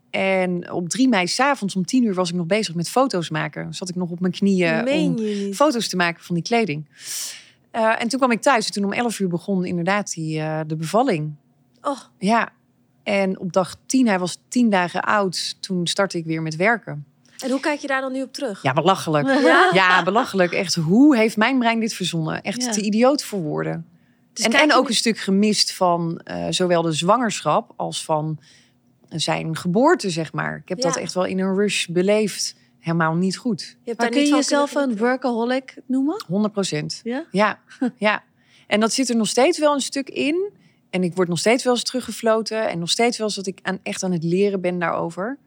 En 0.09 0.71
op 0.71 0.89
3 0.89 1.07
mei 1.07 1.27
s'avonds 1.27 1.75
om 1.75 1.85
10 1.85 2.03
uur 2.03 2.13
was 2.13 2.29
ik 2.29 2.35
nog 2.35 2.45
bezig 2.45 2.75
met 2.75 2.89
foto's 2.89 3.29
maken. 3.29 3.73
Zat 3.73 3.89
ik 3.89 3.95
nog 3.95 4.09
op 4.09 4.19
mijn 4.19 4.33
knieën 4.33 4.83
Meen 4.83 5.09
om 5.09 5.17
je 5.17 5.53
foto's 5.53 5.87
te 5.87 5.95
maken 5.95 6.23
van 6.23 6.35
die 6.35 6.43
kleding. 6.43 6.85
Eh, 7.71 8.01
en 8.01 8.07
toen 8.07 8.19
kwam 8.19 8.31
ik 8.31 8.41
thuis 8.41 8.65
en 8.65 8.71
toen 8.71 8.83
om 8.83 8.93
11 8.93 9.19
uur 9.19 9.27
begon 9.27 9.65
inderdaad 9.65 10.13
die, 10.13 10.39
eh, 10.39 10.59
de 10.67 10.75
bevalling. 10.75 11.35
Oh, 11.81 11.99
Ja, 12.17 12.51
en 13.03 13.39
op 13.39 13.53
dag 13.53 13.75
10, 13.85 14.07
hij 14.07 14.19
was 14.19 14.37
10 14.47 14.69
dagen 14.69 15.01
oud, 15.01 15.61
toen 15.61 15.87
startte 15.87 16.17
ik 16.17 16.25
weer 16.25 16.41
met 16.41 16.55
werken. 16.55 17.05
en 17.43 17.49
hoe 17.51 17.59
kijk 17.59 17.79
je 17.79 17.87
daar 17.87 18.01
dan 18.01 18.11
nu 18.11 18.21
op 18.21 18.33
terug? 18.33 18.61
Ja, 18.61 18.73
belachelijk. 18.73 19.27
Ja? 19.27 19.69
Ja, 19.73 20.03
belachelijk. 20.03 20.51
Echt, 20.51 20.75
hoe 20.75 21.17
heeft 21.17 21.37
mijn 21.37 21.59
brein 21.59 21.79
dit 21.79 21.93
verzonnen? 21.93 22.41
Echt 22.41 22.63
Ja. 22.63 22.71
te 22.71 22.81
idioot 22.81 23.23
voor 23.23 23.39
woorden. 23.41 23.87
Dus 24.33 24.45
en, 24.45 24.51
en 24.53 24.73
ook 24.73 24.83
nu- 24.83 24.87
een 24.89 24.95
stuk 24.95 25.17
gemist 25.17 25.73
van 25.73 26.19
eh, 26.23 26.45
zowel 26.49 26.81
de 26.81 26.91
zwangerschap 26.91 27.73
als 27.75 28.03
van 28.05 28.39
zijn 29.09 29.55
geboorte, 29.57 30.09
zeg 30.09 30.33
maar. 30.33 30.57
Ik 30.57 30.69
heb 30.69 30.81
dat 30.81 30.95
echt 30.95 31.13
wel 31.13 31.25
in 31.25 31.39
een 31.39 31.55
rush 31.55 31.85
beleefd. 31.87 32.55
Helemaal 32.79 33.13
niet 33.15 33.37
goed. 33.37 33.61
Je 33.61 33.77
hebt 33.89 33.97
Maar 33.99 34.09
kun 34.09 34.21
je 34.21 34.29
jezelf 34.29 34.75
een 34.75 34.97
workaholic 34.97 35.75
noemen? 35.85 36.23
100 36.27 36.53
procent. 36.53 36.99
Ja? 37.03 37.25
Ja, 37.31 37.59
ja. 37.95 38.23
En 38.67 38.79
dat 38.79 38.93
zit 38.93 39.09
er 39.09 39.15
nog 39.15 39.27
steeds 39.27 39.59
wel 39.59 39.73
een 39.73 39.79
stuk 39.81 40.09
in. 40.09 40.51
En 40.93 41.03
ik 41.03 41.15
word 41.15 41.27
nog 41.27 41.39
steeds 41.39 41.63
wel 41.63 41.73
eens 41.73 41.83
teruggefloten. 41.83 42.69
En 42.69 42.79
nog 42.79 42.89
steeds 42.89 43.17
wel 43.17 43.27
eens 43.27 43.35
dat 43.35 43.47
ik 43.47 43.59
aan, 43.61 43.79
echt 43.83 44.03
aan 44.03 44.11
het 44.11 44.23
leren 44.23 44.61
ben 44.61 44.79
daarover. 44.79 45.37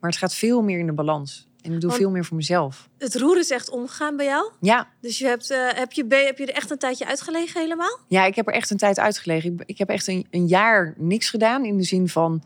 Maar 0.00 0.10
het 0.10 0.18
gaat 0.18 0.34
veel 0.34 0.62
meer 0.62 0.78
in 0.78 0.86
de 0.86 0.92
balans. 0.92 1.48
En 1.60 1.72
ik 1.72 1.80
doe 1.80 1.88
Want- 1.90 2.00
veel 2.02 2.10
meer 2.10 2.24
voor 2.24 2.36
mezelf. 2.36 2.88
Het 2.98 3.14
roer 3.16 3.38
is 3.38 3.50
echt 3.50 3.70
omgegaan 3.70 4.16
bij 4.16 4.26
jou. 4.26 4.50
Ja, 4.60 4.88
Dus 5.00 5.18
je 5.18 5.26
hebt, 5.26 5.50
eh, 5.50 5.58
heb, 5.74 5.92
je- 5.92 6.06
heb 6.08 6.38
je 6.38 6.46
er 6.46 6.54
echt 6.54 6.70
een 6.70 6.78
tijdje 6.78 7.06
uitgelegen 7.06 7.60
helemaal? 7.60 7.98
Ja, 8.08 8.24
ik 8.24 8.34
heb 8.34 8.46
er 8.48 8.54
echt 8.54 8.70
een 8.70 8.76
tijd 8.76 8.98
uitgelegen. 8.98 9.52
Ik, 9.52 9.62
ik 9.66 9.78
heb 9.78 9.88
echt 9.88 10.06
een, 10.06 10.26
een 10.30 10.46
jaar 10.46 10.94
niks 10.96 11.30
gedaan. 11.30 11.64
In 11.64 11.76
de 11.76 11.82
zin 11.84 12.08
van 12.08 12.42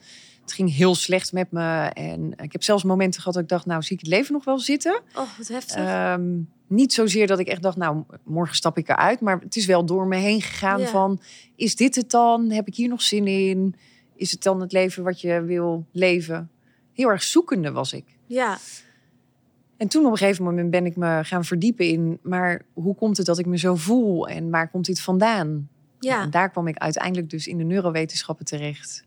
Het 0.47 0.55
ging 0.55 0.75
heel 0.75 0.95
slecht 0.95 1.33
met 1.33 1.51
me. 1.53 1.91
En 1.93 2.33
ik 2.43 2.53
heb 2.53 2.63
zelfs 2.63 2.83
momenten 2.85 3.21
gehad 3.21 3.35
dat 3.35 3.43
ik 3.43 3.49
dacht, 3.49 3.67
nou 3.67 3.83
zie 3.83 3.97
ik 3.97 4.01
het 4.03 4.11
leven 4.11 4.33
nog 4.33 4.45
wel 4.45 4.59
zitten. 4.59 5.01
Oh, 5.15 5.39
wat 5.39 5.49
heftig. 5.49 5.77
Ehm, 5.77 6.39
niet 6.67 6.93
zozeer 6.93 7.27
dat 7.27 7.39
ik 7.39 7.47
echt 7.47 7.63
dacht, 7.63 7.77
nou, 7.77 8.03
morgen 8.25 8.57
stap 8.57 8.79
ik 8.79 8.89
eruit. 8.89 9.21
Maar 9.21 9.41
het 9.41 9.57
is 9.57 9.67
wel 9.67 9.85
door 9.85 10.07
me 10.07 10.17
heen 10.17 10.43
gegaan 10.43 10.81
Ja. 10.81 10.87
van, 10.87 11.21
is 11.57 11.77
dit 11.77 11.95
het 11.95 12.11
dan? 12.11 12.51
Heb 12.51 12.67
ik 12.67 12.75
hier 12.75 12.89
nog 12.89 13.03
zin 13.03 13.27
in? 13.27 13.75
Is 14.15 14.31
het 14.31 14.43
dan 14.43 14.61
het 14.61 14.73
leven 14.73 15.03
wat 15.05 15.21
je 15.21 15.43
wil 15.43 15.87
leven? 15.93 16.51
Heel 16.93 17.09
erg 17.09 17.23
zoekende 17.23 17.73
was 17.73 17.93
ik. 17.93 18.05
ja, 18.27 18.59
En 19.77 19.89
toen 19.89 20.05
op 20.07 20.11
een 20.13 20.19
gegeven 20.19 20.45
moment 20.45 20.71
ben 20.71 20.87
ik 20.87 20.97
me 20.97 21.21
gaan 21.23 21.45
verdiepen 21.45 21.87
in, 21.89 22.19
maar 22.23 22.63
hoe 22.73 22.95
komt 22.95 23.17
het 23.17 23.27
dat 23.27 23.39
ik 23.39 23.47
me 23.47 23.59
zo 23.59 23.75
voel? 23.75 24.29
En 24.29 24.51
waar 24.51 24.69
komt 24.71 24.87
dit 24.87 25.01
vandaan? 25.01 25.69
ja. 26.01 26.23
En 26.23 26.31
daar 26.31 26.51
kwam 26.51 26.67
ik 26.67 26.77
uiteindelijk 26.79 27.31
dus 27.31 27.47
in 27.47 27.59
de 27.59 27.65
neurowetenschappen 27.65 28.45
terecht. 28.45 29.05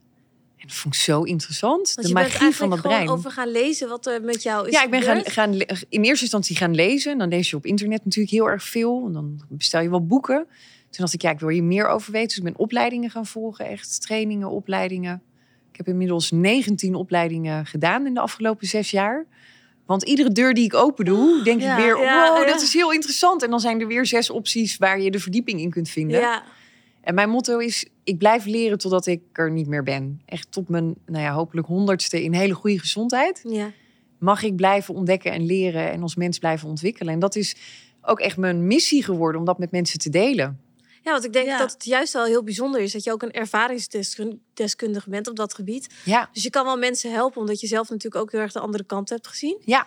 En 0.60 0.66
dat 0.66 0.76
vond 0.76 0.94
ik 0.94 1.00
zo 1.00 1.22
interessant. 1.22 1.92
Want 1.94 2.06
de 2.08 2.14
magie 2.14 2.54
van 2.54 2.70
het 2.70 2.82
brein. 2.82 3.08
over 3.08 3.30
gaan 3.30 3.48
lezen 3.48 3.88
wat 3.88 4.06
er 4.06 4.22
met 4.22 4.42
jou 4.42 4.66
is 4.68 4.72
Ja, 4.72 4.82
ik 4.82 4.90
ben 4.90 5.02
gaan, 5.02 5.24
gaan 5.24 5.52
in 5.88 6.02
eerste 6.02 6.22
instantie 6.22 6.56
gaan 6.56 6.74
lezen. 6.74 7.18
Dan 7.18 7.28
lees 7.28 7.50
je 7.50 7.56
op 7.56 7.66
internet 7.66 8.04
natuurlijk 8.04 8.34
heel 8.34 8.48
erg 8.48 8.62
veel. 8.62 9.04
En 9.06 9.12
dan 9.12 9.40
bestel 9.48 9.80
je 9.80 9.90
wel 9.90 10.06
boeken. 10.06 10.46
Toen 10.90 11.00
dacht 11.04 11.12
ik, 11.12 11.22
ja, 11.22 11.30
ik 11.30 11.40
wil 11.40 11.48
hier 11.48 11.64
meer 11.64 11.88
over 11.88 12.12
weten. 12.12 12.28
Dus 12.28 12.36
ik 12.36 12.42
ben 12.42 12.58
opleidingen 12.58 13.10
gaan 13.10 13.26
volgen. 13.26 13.66
Echt 13.66 14.02
trainingen, 14.02 14.50
opleidingen. 14.50 15.22
Ik 15.70 15.76
heb 15.76 15.88
inmiddels 15.88 16.30
19 16.30 16.94
opleidingen 16.94 17.66
gedaan 17.66 18.06
in 18.06 18.14
de 18.14 18.20
afgelopen 18.20 18.66
zes 18.66 18.90
jaar. 18.90 19.26
Want 19.86 20.02
iedere 20.02 20.32
deur 20.32 20.54
die 20.54 20.64
ik 20.64 20.74
open 20.74 21.04
doe, 21.04 21.42
denk 21.42 21.60
Ja, 21.60 21.76
ik 21.76 21.84
weer... 21.84 22.02
ja, 22.02 22.28
wow, 22.28 22.42
ja. 22.42 22.52
dat 22.52 22.62
is 22.62 22.72
heel 22.72 22.92
interessant. 22.92 23.42
En 23.42 23.50
dan 23.50 23.60
zijn 23.60 23.80
er 23.80 23.86
weer 23.86 24.06
zes 24.06 24.30
opties 24.30 24.76
waar 24.76 25.00
je 25.00 25.10
de 25.10 25.20
verdieping 25.20 25.60
in 25.60 25.70
kunt 25.70 25.88
vinden. 25.88 26.20
Ja, 26.20 26.42
En 27.00 27.14
mijn 27.14 27.28
motto 27.28 27.58
is, 27.58 27.86
ik 28.04 28.18
blijf 28.18 28.44
leren 28.44 28.78
totdat 28.78 29.06
ik 29.06 29.20
er 29.32 29.50
niet 29.50 29.66
meer 29.66 29.82
ben. 29.82 30.22
Echt 30.26 30.52
tot 30.52 30.68
mijn, 30.68 30.94
nou 31.06 31.24
ja, 31.24 31.32
hopelijk 31.32 31.66
honderdste 31.66 32.22
in 32.22 32.32
hele 32.32 32.54
goede 32.54 32.78
gezondheid 32.78 33.40
ja. 33.48 33.72
mag 34.18 34.42
ik 34.42 34.56
blijven 34.56 34.94
ontdekken 34.94 35.32
en 35.32 35.46
leren 35.46 35.90
en 35.90 36.02
als 36.02 36.14
mens 36.16 36.38
blijven 36.38 36.68
ontwikkelen. 36.68 37.12
En 37.12 37.18
dat 37.18 37.36
is 37.36 37.56
ook 38.02 38.20
echt 38.20 38.36
mijn 38.36 38.66
missie 38.66 39.04
geworden 39.04 39.40
om 39.40 39.46
dat 39.46 39.58
met 39.58 39.70
mensen 39.70 39.98
te 39.98 40.10
delen. 40.10 40.60
ja, 41.02 41.10
want 41.12 41.24
ik 41.24 41.32
denk 41.32 41.46
Ja. 41.46 41.58
dat 41.58 41.72
het 41.72 41.84
juist 41.84 42.12
wel 42.12 42.24
heel 42.24 42.42
bijzonder 42.44 42.80
is 42.80 42.92
dat 42.92 43.04
je 43.04 43.12
ook 43.12 43.22
een 43.22 43.32
ervaringsdeskundige 43.32 45.10
bent 45.10 45.28
op 45.28 45.36
dat 45.36 45.54
gebied. 45.54 45.94
Ja, 46.04 46.28
Dus 46.32 46.42
je 46.42 46.50
kan 46.50 46.64
wel 46.64 46.76
mensen 46.78 47.12
helpen, 47.12 47.40
omdat 47.40 47.60
je 47.60 47.66
zelf 47.66 47.88
natuurlijk 47.88 48.22
ook 48.22 48.32
heel 48.32 48.40
erg 48.40 48.52
de 48.52 48.60
andere 48.60 48.84
kant 48.84 49.08
hebt 49.08 49.26
gezien. 49.26 49.58
ja, 49.64 49.86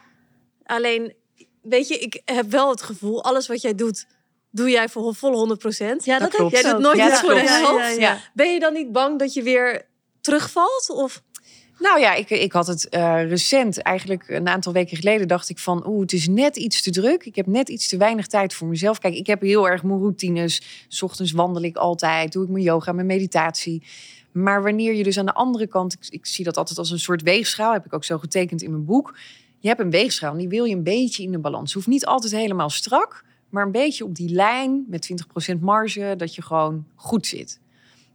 Alleen, 0.63 1.13
weet 1.62 1.88
je, 1.88 1.98
ik 2.00 2.22
heb 2.25 2.51
wel 2.51 2.70
het 2.70 2.82
gevoel, 2.82 3.24
alles 3.24 3.48
wat 3.48 3.62
jij 3.62 3.75
doet, 3.75 4.08
doe 4.53 4.69
jij 4.69 4.89
voor 4.89 5.15
vol 5.15 5.33
100 5.33 5.60
procent. 5.60 6.05
Ja, 6.05 6.19
Dat 6.19 6.31
dat, 6.31 6.51
Jij 6.51 6.62
doet 6.62 6.74
ook. 6.74 6.79
nooit 6.79 6.98
iets 7.12 7.19
voor 7.19 7.33
de 7.33 7.50
helft. 7.50 7.98
Ja. 7.98 8.17
Ben 8.33 8.53
je 8.53 8.60
dan 8.60 8.74
niet 8.74 8.91
bang 8.91 9.19
dat 9.19 9.33
je 9.33 9.43
weer 9.43 9.86
terugvalt? 10.22 10.89
Of 10.89 11.22
Nou 11.79 12.00
ja, 12.00 12.13
ik, 12.13 12.29
ik 12.29 12.51
had 12.51 12.67
het 12.67 12.89
eh, 12.89 13.29
recent, 13.29 13.81
eigenlijk 13.81 14.29
een 14.29 14.48
aantal 14.48 14.74
weken 14.74 14.98
geleden, 14.98 15.27
dacht 15.27 15.50
ik 15.50 15.60
van, 15.60 15.88
oeh, 15.88 16.01
het 16.01 16.13
is 16.13 16.27
net 16.27 16.55
iets 16.55 16.81
te 16.81 16.91
druk. 16.91 17.25
Ik 17.25 17.36
heb 17.36 17.48
net 17.48 17.69
iets 17.69 17.88
te 17.88 17.98
weinig 17.98 18.27
tijd 18.27 18.53
voor 18.53 18.67
mezelf. 18.67 19.00
Kijk, 19.00 19.15
ik 19.15 19.27
heb 19.27 19.41
heel 19.41 19.69
erg 19.69 19.83
mijn 19.83 20.00
routines. 20.00 20.62
's 20.88 21.01
ochtends 21.01 21.31
wandel 21.31 21.63
ik 21.63 21.75
altijd, 21.77 22.31
doe 22.31 22.43
ik 22.43 22.50
mijn 22.50 22.63
yoga, 22.63 22.91
mijn 22.91 23.07
meditatie. 23.07 23.83
Maar 24.31 24.63
wanneer 24.63 24.93
je 24.93 25.03
dus 25.03 25.17
aan 25.17 25.25
de 25.25 25.33
andere 25.33 25.67
kant, 25.67 25.93
ik, 25.93 26.00
ik 26.10 26.25
zie 26.25 26.45
dat 26.45 26.57
altijd 26.57 26.77
als 26.77 26.91
een 26.91 27.00
soort 27.00 27.22
weegschaal, 27.22 27.74
heb 27.74 27.86
ik 27.86 27.93
ook 27.93 28.03
zo 28.03 28.17
getekend 28.17 28.62
in 28.62 28.72
mijn 28.72 28.86
boek. 28.86 29.17
Je 29.60 29.67
hebt 29.67 29.79
een 29.79 29.89
weegschaal 29.89 30.31
en 30.31 30.38
die 30.38 30.48
wil 30.48 30.63
je 30.63 30.75
een 30.75 30.83
beetje 30.83 31.24
in 31.24 31.31
de 31.31 31.39
balans. 31.39 31.74
Hoeft 31.74 31.88
niet 31.88 32.05
altijd 32.05 32.33
helemaal 32.33 32.69
strak, 32.69 33.24
maar 33.53 33.65
een 33.65 33.72
beetje 33.72 34.05
op 34.05 34.15
die 34.15 34.29
lijn 34.29 34.86
met 34.88 35.10
20% 35.53 35.60
marge, 35.60 36.13
dat 36.17 36.36
je 36.36 36.41
gewoon 36.41 36.86
goed 36.95 37.27
zit. 37.27 37.60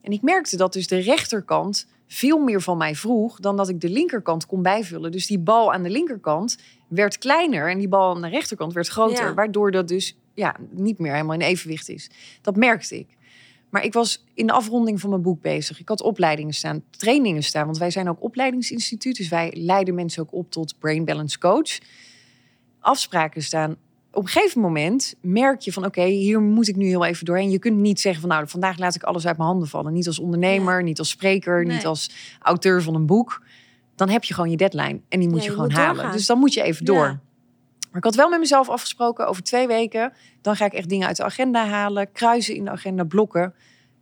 En 0.01 0.13
ik 0.13 0.23
merkte 0.23 0.57
dat 0.57 0.73
dus 0.73 0.87
de 0.87 0.99
rechterkant 0.99 1.89
veel 2.07 2.39
meer 2.39 2.61
van 2.61 2.77
mij 2.77 2.95
vroeg 2.95 3.41
dan 3.41 3.57
dat 3.57 3.69
ik 3.69 3.81
de 3.81 3.89
linkerkant 3.89 4.47
kon 4.47 4.63
bijvullen. 4.63 5.13
Dus 5.13 5.27
die 5.27 5.39
bal 5.39 5.73
aan 5.73 5.83
de 5.83 5.91
linkerkant 5.91 6.59
werd 6.89 7.19
kleiner 7.19 7.71
en 7.71 7.79
die 7.79 7.89
bal 7.89 8.15
aan 8.15 8.23
de 8.23 8.29
rechterkant 8.29 8.73
werd 8.73 8.89
groter. 8.89 9.25
Ja. 9.25 9.35
Waardoor 9.35 9.71
dat 9.71 9.89
dus 9.89 10.19
ja, 10.35 10.57
niet 10.71 10.99
meer 10.99 11.13
helemaal 11.13 11.35
in 11.35 11.41
evenwicht 11.41 11.89
is. 11.89 12.11
Dat 12.43 12.57
merkte 12.57 12.99
ik. 12.99 13.07
Maar 13.71 13.85
ik 13.85 13.93
was 13.93 14.25
in 14.35 14.47
de 14.47 14.53
afronding 14.53 15.01
van 15.01 15.11
mijn 15.11 15.23
boek 15.23 15.41
bezig. 15.41 15.81
Ik 15.81 15.89
had 15.89 16.01
opleidingen 16.01 16.55
staan, 16.55 16.83
trainingen 16.91 17.43
staan. 17.43 17.65
Want 17.65 17.79
wij 17.79 17.91
zijn 17.91 18.09
ook 18.09 18.23
opleidingsinstituut. 18.23 19.17
Dus 19.17 19.29
wij 19.29 19.53
leiden 19.57 19.95
mensen 19.95 20.23
ook 20.23 20.33
op 20.33 20.51
tot 20.51 20.79
Brain 20.79 21.05
Balance 21.05 21.39
Coach. 21.39 21.79
Afspraken 22.81 23.43
staan. 23.43 23.77
Op 24.13 24.23
een 24.23 24.29
gegeven 24.29 24.61
moment 24.61 25.15
merk 25.21 25.61
je 25.61 25.73
van 25.73 25.85
oké, 25.85 26.03
hier 26.05 26.41
moet 26.41 26.69
ik 26.69 26.77
nu 26.77 26.87
heel 26.87 27.05
even 27.05 27.25
doorheen. 27.25 27.51
Je 27.51 27.59
kunt 27.59 27.77
niet 27.77 28.01
zeggen 28.01 28.21
van 28.21 28.31
nou, 28.31 28.49
vandaag 28.49 28.79
laat 28.79 28.95
ik 28.95 29.03
alles 29.03 29.27
uit 29.27 29.37
mijn 29.37 29.49
handen 29.49 29.69
vallen. 29.69 29.93
Niet 29.93 30.07
als 30.07 30.19
ondernemer, 30.19 30.83
niet 30.83 30.99
als 30.99 31.09
spreker, 31.09 31.65
Nee. 31.65 31.77
niet 31.77 31.87
als 31.87 32.11
auteur 32.41 32.83
van 32.83 32.95
een 32.95 33.07
boek. 33.07 33.43
Dan 33.95 34.09
heb 34.09 34.25
je 34.25 34.35
gewoon 34.35 34.51
je 34.51 34.57
deadline 34.57 35.01
en 35.09 35.21
die 35.21 35.29
moet 35.29 35.37
Ja, 35.39 35.43
je 35.43 35.49
je 35.49 35.51
gewoon 35.55 35.69
moet 35.69 35.77
halen. 35.79 35.95
doorgaan. 35.95 36.13
Dus 36.17 36.27
dan 36.27 36.39
moet 36.39 36.53
je 36.55 36.63
even 36.63 36.85
door. 36.85 37.05
Ja. 37.07 37.21
Maar 37.89 37.97
ik 37.99 38.05
had 38.05 38.15
wel 38.15 38.29
met 38.29 38.39
mezelf 38.39 38.69
afgesproken 38.69 39.27
over 39.29 39.43
twee 39.43 39.67
weken. 39.67 40.13
Dan 40.41 40.57
ga 40.57 40.65
ik 40.65 40.73
echt 40.73 40.89
dingen 40.89 41.07
uit 41.07 41.17
de 41.17 41.25
agenda 41.25 41.67
halen, 41.67 42.13
kruisen 42.13 42.55
in 42.55 42.65
de 42.65 42.71
agenda, 42.71 43.05
blokken. 43.05 43.55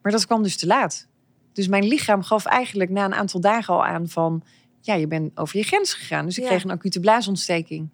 Maar 0.02 0.12
dat 0.12 0.26
kwam 0.26 0.42
dus 0.42 0.56
te 0.56 0.66
laat. 0.66 1.06
Dus 1.52 1.68
mijn 1.68 1.84
lichaam 1.84 2.22
gaf 2.22 2.44
eigenlijk 2.44 2.90
na 2.90 3.04
een 3.04 3.14
aantal 3.14 3.40
dagen 3.40 3.74
al 3.74 3.84
aan 3.84 4.08
van... 4.08 4.42
ja, 4.80 4.94
je 4.94 5.06
bent 5.06 5.38
over 5.38 5.56
je 5.58 5.64
grens 5.64 5.94
gegaan. 5.94 6.24
Dus 6.24 6.36
ik 6.36 6.42
Ja. 6.42 6.48
kreeg 6.48 6.64
een 6.64 6.70
acute 6.70 7.00
blaasontsteking. 7.00 7.88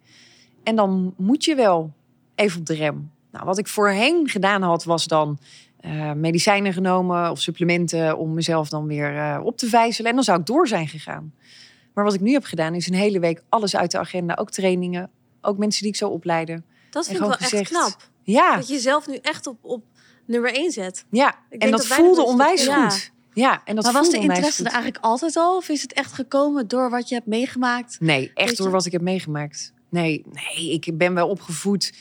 En 0.63 0.75
dan 0.75 1.13
moet 1.17 1.43
je 1.43 1.55
wel 1.55 1.93
even 2.35 2.59
op 2.59 2.65
de 2.65 2.73
rem. 2.75 3.11
Nou, 3.31 3.45
wat 3.45 3.57
ik 3.57 3.67
voorheen 3.67 4.29
gedaan 4.29 4.61
had, 4.61 4.83
was 4.83 5.07
dan 5.07 5.39
eh, 5.79 6.11
medicijnen 6.13 6.73
genomen 6.73 7.31
of 7.31 7.41
supplementen... 7.41 8.17
om 8.17 8.33
mezelf 8.33 8.69
dan 8.69 8.87
weer 8.87 9.17
eh, 9.17 9.39
op 9.43 9.57
te 9.57 9.67
vijzelen. 9.67 10.09
En 10.09 10.15
dan 10.15 10.23
zou 10.25 10.39
ik 10.39 10.45
door 10.45 10.67
zijn 10.67 10.87
gegaan. 10.87 11.33
Maar 11.93 12.03
wat 12.03 12.13
ik 12.13 12.21
nu 12.21 12.31
heb 12.31 12.43
gedaan, 12.43 12.75
is 12.75 12.87
een 12.87 12.93
hele 12.93 13.19
week 13.19 13.43
alles 13.49 13.75
uit 13.75 13.91
de 13.91 13.99
agenda. 13.99 14.35
Ook 14.35 14.51
trainingen, 14.51 15.09
ook 15.41 15.57
mensen 15.57 15.81
die 15.81 15.91
ik 15.91 15.97
zou 15.97 16.11
opleiden. 16.11 16.65
dat 16.89 17.05
vind 17.05 17.17
ik 17.17 17.23
wel 17.23 17.35
echt 17.37 17.67
knap. 17.69 18.09
Ja, 18.23 18.55
Dat 18.55 18.67
je 18.67 18.73
jezelf 18.73 19.07
nu 19.07 19.15
echt 19.21 19.47
op, 19.47 19.57
op 19.61 19.83
nummer 20.25 20.53
1 20.53 20.71
zet. 20.71 21.05
ja. 21.09 21.29
Ik 21.29 21.35
en 21.49 21.59
denk 21.59 21.71
dat, 21.71 21.81
dat 21.87 21.97
voelde 21.97 22.15
dat 22.15 22.27
onwijs 22.27 22.67
goed. 22.67 23.11
Ja, 23.33 23.61
en 23.65 23.75
dat 23.75 23.83
maar 23.83 23.93
was 23.93 24.09
de 24.09 24.17
interesse 24.17 24.55
goed. 24.57 24.65
er 24.65 24.71
eigenlijk 24.71 25.03
altijd 25.03 25.35
al? 25.35 25.55
Of 25.55 25.69
is 25.69 25.81
het 25.81 25.93
echt 25.93 26.13
gekomen 26.13 26.67
door 26.67 26.89
wat 26.89 27.09
je 27.09 27.15
hebt 27.15 27.27
meegemaakt? 27.27 27.97
Nee, 27.99 28.31
echt 28.33 28.47
Weet 28.49 28.57
door 28.57 28.67
je? 28.67 28.71
wat 28.73 28.85
ik 28.85 28.91
heb 28.91 29.01
meegemaakt. 29.01 29.73
Nee, 29.89 30.23
nee, 30.31 30.71
ik 30.71 30.97
ben 30.97 31.13
wel 31.13 31.27
opgevoed. 31.29 31.93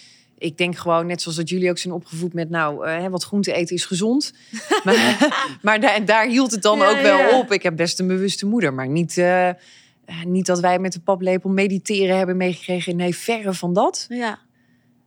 Ik 0.43 0.59
denk 0.59 0.77
gewoon, 0.77 1.07
net 1.07 1.23
zoals 1.23 1.37
dat 1.37 1.49
jullie 1.49 1.71
ook 1.71 1.79
zijn 1.79 1.95
opgevoed 1.95 2.33
met... 2.33 2.51
nou, 2.51 2.87
eh, 2.87 3.07
wat 3.07 3.25
groente 3.25 3.53
eten 3.53 3.77
is 3.77 3.85
gezond. 3.85 4.33
maar 4.85 5.29
maar 5.63 5.81
daar, 5.81 6.05
daar 6.05 6.27
hield 6.27 6.51
het 6.51 6.63
dan 6.63 6.79
Ja, 6.79 6.91
ook 6.91 7.01
wel 7.01 7.19
ja. 7.19 7.39
op. 7.39 7.53
Ik 7.53 7.63
heb 7.63 7.77
best 7.77 7.99
een 7.99 8.07
bewuste 8.07 8.47
moeder. 8.47 8.75
Maar 8.75 8.89
niet, 8.89 9.19
eh, 9.19 9.49
eh, 9.49 9.55
niet 10.25 10.47
dat 10.47 10.61
wij 10.61 10.79
met 10.79 10.93
de 10.93 11.01
paplepel 11.01 11.51
mediteren 11.51 12.17
hebben 12.17 12.37
meegekregen. 12.37 12.97
Nee, 12.97 13.17
verre 13.17 13.55
van 13.55 13.73
dat. 13.73 14.07
Ja. 14.09 14.39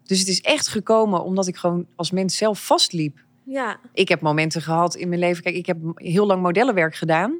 Dus 0.03 0.19
het 0.19 0.27
is 0.27 0.41
echt 0.41 0.67
gekomen 0.67 1.23
omdat 1.23 1.47
ik 1.47 1.55
gewoon 1.55 1.85
als 1.95 2.11
mens 2.11 2.37
zelf 2.37 2.65
vastliep. 2.65 3.23
Ja, 3.43 3.79
Ik 3.93 4.09
heb 4.09 4.21
momenten 4.21 4.61
gehad 4.61 4.95
in 4.95 5.09
mijn 5.09 5.19
leven. 5.19 5.43
Kijk, 5.43 5.55
ik 5.55 5.65
heb 5.65 5.77
heel 5.95 6.25
lang 6.25 6.41
modellenwerk 6.41 6.95
gedaan. 6.95 7.39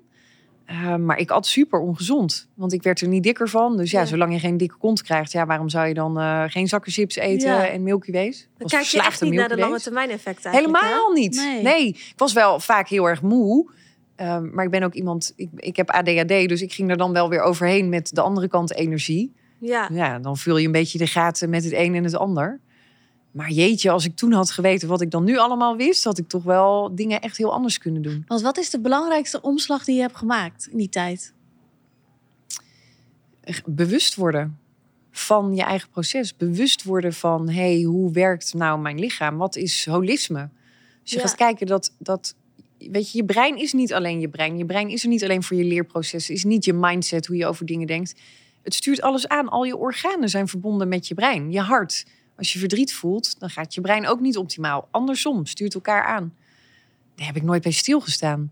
Eh, 0.65 0.95
maar 0.95 1.17
ik 1.17 1.32
at 1.32 1.47
super 1.47 1.80
ongezond. 1.80 2.47
Want 2.54 2.73
ik 2.73 2.84
werd 2.84 3.01
er 3.01 3.08
niet 3.08 3.23
dikker 3.23 3.49
van. 3.49 3.78
Dus 3.78 3.91
ja, 3.91 3.99
Ja. 3.99 4.06
zolang 4.06 4.34
je 4.34 4.39
geen 4.39 4.58
dikke 4.58 4.75
kont 4.78 5.01
krijgt, 5.04 5.32
ja, 5.32 5.45
waarom 5.45 5.69
zou 5.69 5.88
je 5.88 5.93
dan 5.93 6.19
eh, 6.19 6.43
geen 6.47 6.67
zakken 6.67 6.91
chips 6.91 7.15
eten 7.15 7.49
Ja. 7.49 7.67
en 7.67 7.84
Milky 7.84 8.12
Ways? 8.12 8.47
Dan 8.58 8.67
kijk 8.67 8.84
je 8.86 9.01
echt 9.01 9.21
niet 9.21 9.34
naar 9.34 9.49
de 9.49 9.58
lange 9.58 9.80
termijn 9.80 10.10
effecten 10.10 10.51
hè? 10.51 10.58
Helemaal 10.58 11.12
niet. 11.12 11.36
Nee. 11.36 11.62
Nee. 11.62 11.88
ik 11.88 12.13
was 12.15 12.34
wel 12.34 12.60
vaak 12.60 12.88
heel 12.89 13.10
erg 13.10 13.21
moe. 13.21 13.69
Eh, 14.15 14.39
maar 14.39 14.65
ik 14.65 14.71
ben 14.71 14.84
ook 14.84 14.93
iemand, 14.93 15.34
ik, 15.36 15.49
ik 15.56 15.75
heb 15.75 15.89
ADHD, 15.89 16.28
dus 16.49 16.62
ik 16.62 16.73
ging 16.73 16.89
er 16.89 16.97
dan 16.97 17.13
wel 17.13 17.30
weer 17.30 17.41
overheen 17.41 17.89
met 17.89 18.10
de 18.13 18.21
andere 18.21 18.47
kant 18.47 18.73
energie. 18.75 19.34
Ja, 19.60 19.89
Ja, 19.93 20.19
dan 20.19 20.38
vul 20.38 20.58
je 20.58 20.65
een 20.65 20.71
beetje 20.71 20.97
de 20.97 21.08
gaten 21.08 21.49
met 21.49 21.63
het 21.63 21.73
een 21.73 21.95
en 21.95 22.04
het 22.04 22.15
ander. 22.15 22.60
Maar 23.36 23.52
jeetje, 23.52 23.89
als 23.91 24.06
ik 24.06 24.15
toen 24.15 24.32
had 24.32 24.52
geweten 24.52 24.88
wat 24.88 25.02
ik 25.02 25.12
dan 25.12 25.24
nu 25.24 25.38
allemaal 25.38 25.76
wist, 25.76 26.04
had 26.04 26.17
ik 26.17 26.28
toch 26.28 26.43
wel 26.43 26.95
dingen 26.95 27.21
echt 27.21 27.38
heel 27.38 27.54
anders 27.54 27.78
kunnen 27.78 28.02
doen. 28.02 28.24
Want 28.28 28.41
wat 28.41 28.58
is 28.58 28.69
de 28.69 28.80
belangrijkste 28.80 29.41
omslag 29.41 29.84
die 29.84 29.95
je 29.95 30.02
hebt 30.02 30.15
gemaakt 30.17 30.67
in 30.71 30.78
die 30.78 30.89
tijd? 30.89 31.34
Bewust 33.65 34.15
worden 34.15 34.60
van 35.12 35.56
je 35.56 35.62
eigen 35.63 35.89
proces. 35.89 36.38
Bewust 36.38 36.84
worden 36.84 37.13
van, 37.13 37.50
hey, 37.50 37.82
hoe 37.82 38.12
werkt 38.12 38.54
nou 38.54 38.80
mijn 38.80 39.00
lichaam? 39.00 39.38
Wat 39.38 39.56
is 39.56 39.86
holisme? 39.86 40.50
Als 41.02 41.12
je 41.12 41.15
Ja. 41.17 41.21
gaat 41.21 41.36
kijken 41.36 41.67
dat, 41.67 41.93
dat, 41.98 42.36
weet 42.78 43.12
je, 43.12 43.17
je 43.17 43.26
brein 43.26 43.58
is 43.58 43.74
niet 43.74 43.93
alleen 43.93 44.19
je 44.19 44.30
brein. 44.30 44.58
Je 44.58 44.65
brein 44.65 44.89
is 44.89 45.04
er 45.04 45.10
niet 45.10 45.24
alleen 45.24 45.43
voor 45.43 45.58
je 45.58 45.63
leerproces. 45.63 46.30
Is 46.30 46.43
niet 46.43 46.65
je 46.65 46.74
mindset, 46.74 47.26
hoe 47.26 47.36
je 47.36 47.45
over 47.45 47.65
dingen 47.65 47.88
denkt. 47.88 48.15
Het 48.62 48.74
stuurt 48.74 49.02
alles 49.02 49.28
aan. 49.28 49.50
Al 49.50 49.63
je 49.63 49.78
organen 49.78 50.30
zijn 50.30 50.48
verbonden 50.48 50.88
met 50.88 51.08
je 51.08 51.13
brein. 51.13 51.52
Je 51.52 51.62
hart. 51.62 52.06
Als 52.38 52.54
je 52.54 52.60
verdriet 52.60 52.93
voelt, 52.93 53.39
dan 53.39 53.50
gaat 53.50 53.74
je 53.74 53.82
brein 53.82 54.08
ook 54.08 54.19
niet 54.19 54.38
optimaal. 54.38 54.88
Andersom, 54.91 55.45
stuurt 55.45 55.74
elkaar 55.74 56.04
aan. 56.04 56.34
Daar 57.15 57.26
heb 57.26 57.36
ik 57.36 57.43
nooit 57.43 57.63
bij 57.63 57.71
stilgestaan. 57.71 58.52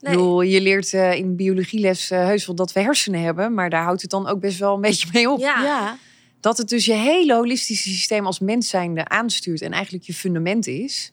nee. 0.00 0.12
Bedoel, 0.14 0.42
je 0.42 0.60
leert 0.60 0.94
eh, 0.94 1.14
in 1.14 1.36
biologieles 1.36 2.10
eh, 2.10 2.24
heus 2.24 2.46
wel 2.46 2.56
dat 2.56 2.72
we 2.72 2.80
hersenen 2.80 3.22
hebben, 3.22 3.54
maar 3.54 3.70
daar 3.70 3.82
houdt 3.82 4.02
het 4.02 4.10
dan 4.10 4.26
ook 4.26 4.40
best 4.40 4.58
wel 4.58 4.74
een 4.74 4.80
beetje 4.90 5.08
mee 5.12 5.30
op. 5.30 5.38
Ja. 5.38 5.62
Ja. 5.62 5.98
Dat 6.40 6.58
het 6.58 6.68
dus 6.68 6.84
je 6.84 6.92
hele 6.92 7.34
holistische 7.34 7.88
systeem 7.88 8.26
als 8.26 8.38
mens 8.38 8.68
zijnde 8.68 9.08
aanstuurt 9.08 9.60
en 9.62 9.72
eigenlijk 9.72 10.04
je 10.04 10.14
fundament 10.14 10.66
is. 10.66 11.12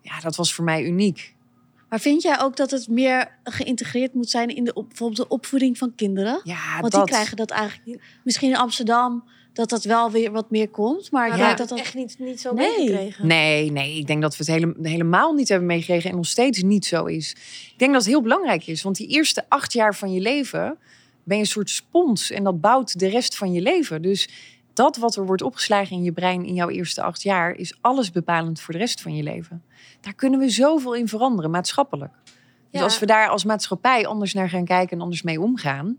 Ja, 0.00 0.20
dat 0.20 0.36
was 0.36 0.54
voor 0.54 0.64
mij 0.64 0.84
uniek. 0.84 1.34
Maar 1.88 2.00
vind 2.00 2.22
jij 2.22 2.40
ook 2.40 2.56
dat 2.56 2.70
het 2.70 2.88
meer 2.88 3.38
geïntegreerd 3.44 4.14
moet 4.14 4.30
zijn 4.30 4.48
in 4.48 4.64
de 4.64 4.72
op, 4.72 4.88
bijvoorbeeld 4.88 5.28
de 5.28 5.34
opvoeding 5.34 5.78
van 5.78 5.94
kinderen? 5.94 6.40
Ja, 6.44 6.80
Want 6.80 6.92
dat, 6.92 7.04
die 7.06 7.14
krijgen 7.14 7.36
dat 7.36 7.50
eigenlijk 7.50 7.86
niet. 7.86 8.00
Misschien 8.24 8.50
in 8.50 8.56
Amsterdam 8.56 9.24
dat 9.54 9.68
dat 9.68 9.84
wel 9.84 10.10
weer 10.10 10.30
wat 10.32 10.50
meer 10.50 10.68
komt. 10.68 11.10
Maar 11.10 11.26
ik 11.28 11.32
Ja. 11.36 11.46
denk 11.46 11.58
dat 11.58 11.68
dat 11.68 11.68
dat... 11.68 11.78
echt 11.86 11.94
niet, 11.94 12.16
niet 12.18 12.40
zo 12.40 12.52
Nee. 12.54 12.68
meegekregen. 12.78 13.26
Nee, 13.26 13.70
nee, 13.72 13.98
ik 13.98 14.06
denk 14.06 14.22
dat 14.22 14.36
we 14.36 14.44
het 14.44 14.52
hele, 14.60 14.74
helemaal 14.82 15.32
niet 15.32 15.48
hebben 15.48 15.66
meegekregen 15.68 16.10
en 16.10 16.16
nog 16.16 16.26
steeds 16.26 16.62
niet 16.62 16.86
zo 16.86 17.04
is. 17.04 17.30
Ik 17.72 17.74
denk 17.78 17.92
dat 17.92 18.00
het 18.02 18.10
heel 18.10 18.22
belangrijk 18.22 18.66
is, 18.66 18.82
want 18.82 18.96
die 18.96 19.08
eerste 19.08 19.44
acht 19.48 19.72
jaar 19.72 19.94
van 19.94 20.12
je 20.12 20.20
leven 20.20 20.76
ben 21.24 21.36
je 21.36 21.42
een 21.42 21.48
soort 21.48 21.70
spons 21.70 22.30
en 22.30 22.44
dat 22.44 22.60
bouwt 22.60 22.98
de 22.98 23.06
rest 23.08 23.36
van 23.36 23.52
je 23.52 23.60
leven. 23.60 24.02
Dus 24.02 24.28
dat 24.72 24.96
wat 24.96 25.16
er 25.16 25.26
wordt 25.26 25.42
opgeslagen 25.42 25.96
in 25.96 26.02
je 26.02 26.12
brein 26.12 26.44
in 26.44 26.54
jouw 26.54 26.68
eerste 26.68 27.02
acht 27.02 27.22
jaar 27.22 27.54
is 27.54 27.78
alles 27.80 28.10
bepalend 28.10 28.60
voor 28.60 28.72
de 28.74 28.80
rest 28.80 29.00
van 29.00 29.16
je 29.16 29.22
leven. 29.22 29.62
Daar 30.00 30.14
kunnen 30.14 30.40
we 30.40 30.48
zoveel 30.50 30.94
in 30.94 31.08
veranderen, 31.08 31.50
maatschappelijk. 31.50 32.12
Dus 32.24 32.32
Ja. 32.70 32.82
als 32.82 32.98
we 32.98 33.06
daar 33.06 33.28
als 33.28 33.44
maatschappij 33.44 34.06
anders 34.06 34.32
naar 34.34 34.48
gaan 34.48 34.64
kijken 34.64 34.96
en 34.96 35.02
anders 35.02 35.22
mee 35.22 35.40
omgaan, 35.40 35.96